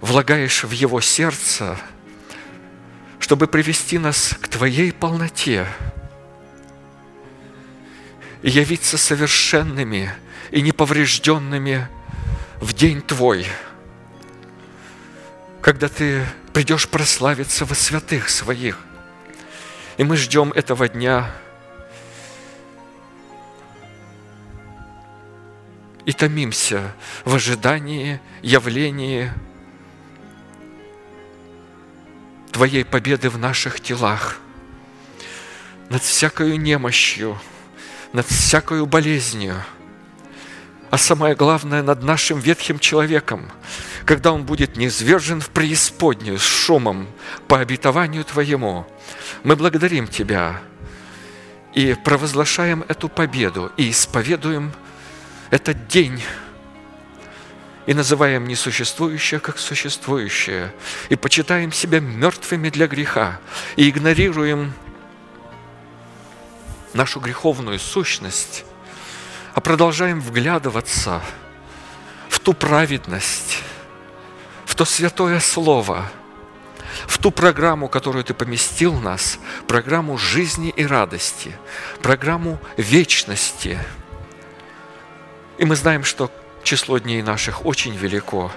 влагаешь 0.00 0.62
в 0.62 0.70
его 0.70 1.00
сердце– 1.00 1.76
чтобы 3.30 3.46
привести 3.46 3.96
нас 3.96 4.34
к 4.40 4.48
Твоей 4.48 4.90
полноте. 4.90 5.64
И 8.42 8.50
явиться 8.50 8.98
совершенными 8.98 10.12
и 10.50 10.60
неповрежденными 10.60 11.86
в 12.56 12.72
день 12.72 13.00
Твой, 13.00 13.46
когда 15.62 15.86
Ты 15.86 16.26
придешь 16.52 16.88
прославиться 16.88 17.64
во 17.64 17.76
святых 17.76 18.30
Своих. 18.30 18.80
И 19.96 20.02
мы 20.02 20.16
ждем 20.16 20.50
этого 20.50 20.88
дня. 20.88 21.30
И 26.04 26.12
томимся 26.12 26.96
в 27.24 27.36
ожидании 27.36 28.20
явления 28.42 29.32
Твоей 32.52 32.84
победы 32.84 33.30
в 33.30 33.38
наших 33.38 33.80
телах, 33.80 34.38
над 35.88 36.02
всякою 36.02 36.58
немощью, 36.60 37.38
над 38.12 38.26
всякою 38.26 38.86
болезнью, 38.86 39.62
а 40.90 40.98
самое 40.98 41.36
главное, 41.36 41.82
над 41.82 42.02
нашим 42.02 42.40
ветхим 42.40 42.80
человеком, 42.80 43.50
когда 44.04 44.32
он 44.32 44.44
будет 44.44 44.76
низвержен 44.76 45.40
в 45.40 45.50
преисподнюю 45.50 46.38
с 46.38 46.42
шумом 46.42 47.06
по 47.46 47.60
обетованию 47.60 48.24
Твоему. 48.24 48.86
Мы 49.44 49.54
благодарим 49.54 50.08
Тебя 50.08 50.60
и 51.74 51.96
провозглашаем 52.04 52.84
эту 52.88 53.08
победу 53.08 53.70
и 53.76 53.90
исповедуем 53.90 54.72
этот 55.50 55.86
день 55.86 56.20
и 57.90 57.94
называем 57.94 58.46
несуществующее 58.46 59.40
как 59.40 59.58
существующее, 59.58 60.72
и 61.08 61.16
почитаем 61.16 61.72
себя 61.72 61.98
мертвыми 61.98 62.68
для 62.70 62.86
греха, 62.86 63.40
и 63.74 63.90
игнорируем 63.90 64.72
нашу 66.92 67.18
греховную 67.18 67.80
сущность, 67.80 68.64
а 69.54 69.60
продолжаем 69.60 70.20
вглядываться 70.20 71.20
в 72.28 72.38
ту 72.38 72.52
праведность, 72.52 73.58
в 74.66 74.76
то 74.76 74.84
святое 74.84 75.40
Слово, 75.40 76.12
в 77.08 77.18
ту 77.18 77.32
программу, 77.32 77.88
которую 77.88 78.22
Ты 78.22 78.34
поместил 78.34 78.94
нас, 79.00 79.40
программу 79.66 80.16
жизни 80.16 80.72
и 80.76 80.86
радости, 80.86 81.56
программу 82.02 82.60
вечности. 82.76 83.80
И 85.58 85.64
мы 85.64 85.74
знаем, 85.74 86.04
что 86.04 86.30
число 86.62 86.98
дней 86.98 87.22
наших 87.22 87.64
очень 87.66 87.96
велико. 87.96 88.50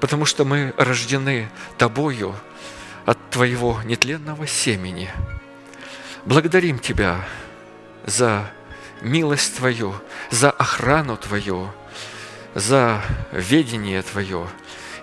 Потому 0.00 0.24
что 0.24 0.44
мы 0.44 0.74
рождены 0.76 1.48
Тобою 1.78 2.34
от 3.06 3.18
Твоего 3.30 3.80
нетленного 3.84 4.46
семени. 4.46 5.10
Благодарим 6.24 6.78
Тебя 6.78 7.24
за 8.04 8.50
милость 9.00 9.56
Твою, 9.56 9.94
за 10.30 10.50
охрану 10.50 11.16
Твою, 11.16 11.70
за 12.54 13.00
ведение 13.30 14.02
Твое 14.02 14.48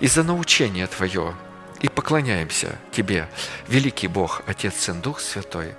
и 0.01 0.07
за 0.07 0.23
научение 0.23 0.87
Твое. 0.87 1.33
И 1.79 1.87
поклоняемся 1.87 2.77
Тебе, 2.91 3.29
великий 3.69 4.07
Бог, 4.07 4.41
Отец, 4.47 4.75
Сын, 4.75 4.99
Дух 5.01 5.21
Святой 5.21 5.75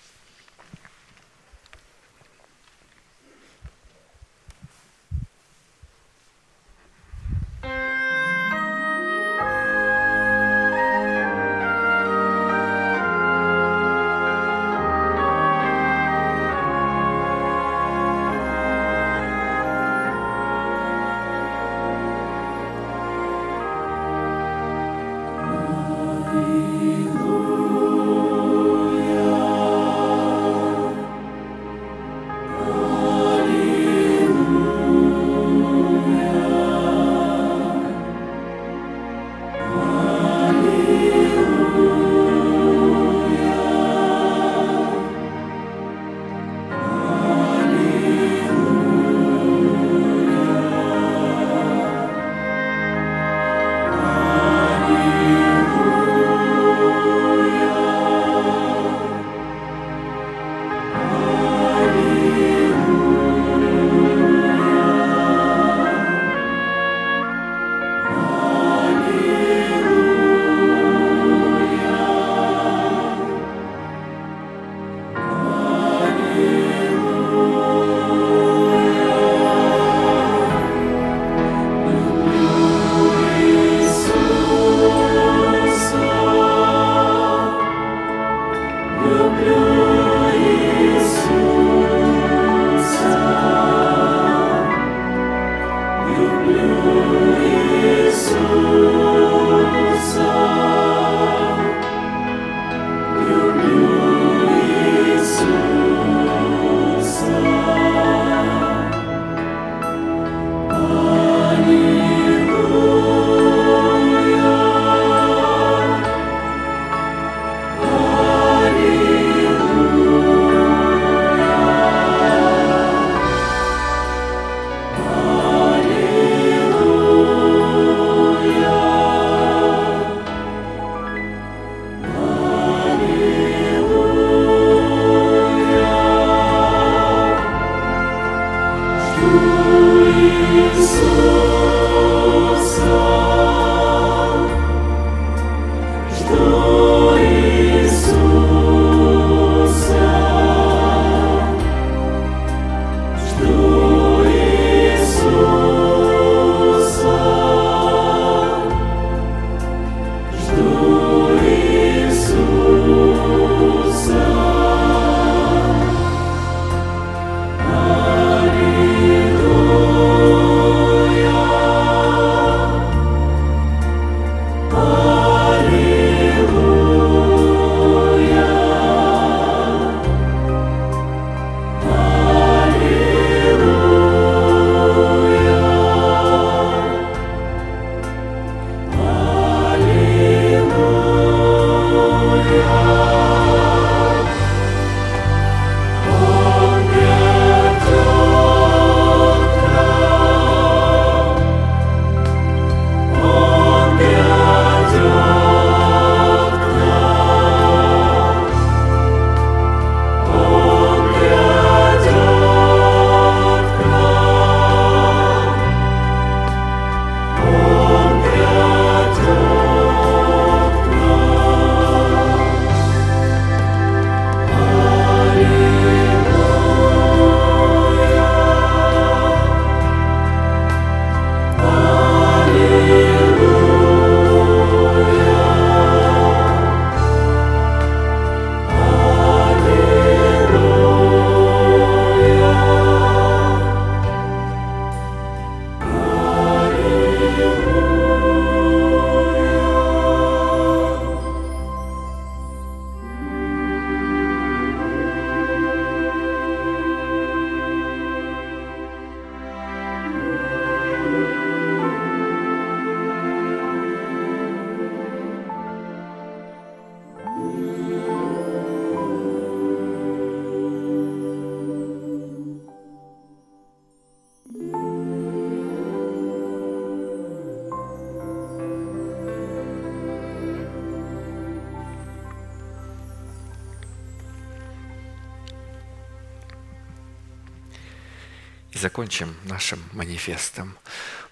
Закончим 289.11 289.35
нашим 289.43 289.83
манифестом. 289.91 290.77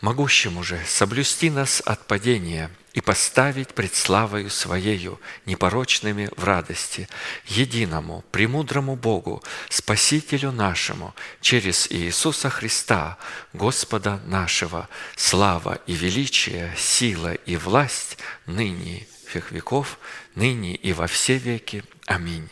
«Могущему 0.01 0.63
же 0.63 0.79
соблюсти 0.85 1.49
нас 1.49 1.81
от 1.85 2.07
падения 2.07 2.69
и 2.93 3.01
поставить 3.01 3.73
пред 3.73 3.95
славою 3.95 4.49
Своею, 4.49 5.19
непорочными 5.45 6.29
в 6.35 6.43
радости, 6.43 7.07
единому, 7.45 8.23
премудрому 8.31 8.95
Богу, 8.95 9.41
Спасителю 9.69 10.51
нашему, 10.51 11.15
через 11.41 11.87
Иисуса 11.89 12.49
Христа, 12.49 13.17
Господа 13.53 14.19
нашего, 14.25 14.89
слава 15.15 15.79
и 15.87 15.93
величие, 15.93 16.73
сила 16.77 17.33
и 17.33 17.55
власть 17.55 18.17
ныне 18.45 19.07
всех 19.29 19.51
веков, 19.51 19.99
ныне 20.35 20.75
и 20.75 20.91
во 20.91 21.07
все 21.07 21.37
веки. 21.37 21.83
Аминь. 22.07 22.49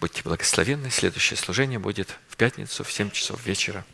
Будьте 0.00 0.22
благословенны. 0.22 0.90
Следующее 0.90 1.36
служение 1.36 1.78
будет 1.78 2.16
в 2.28 2.36
пятницу 2.36 2.84
в 2.84 2.92
7 2.92 3.10
часов 3.10 3.44
вечера. 3.46 3.84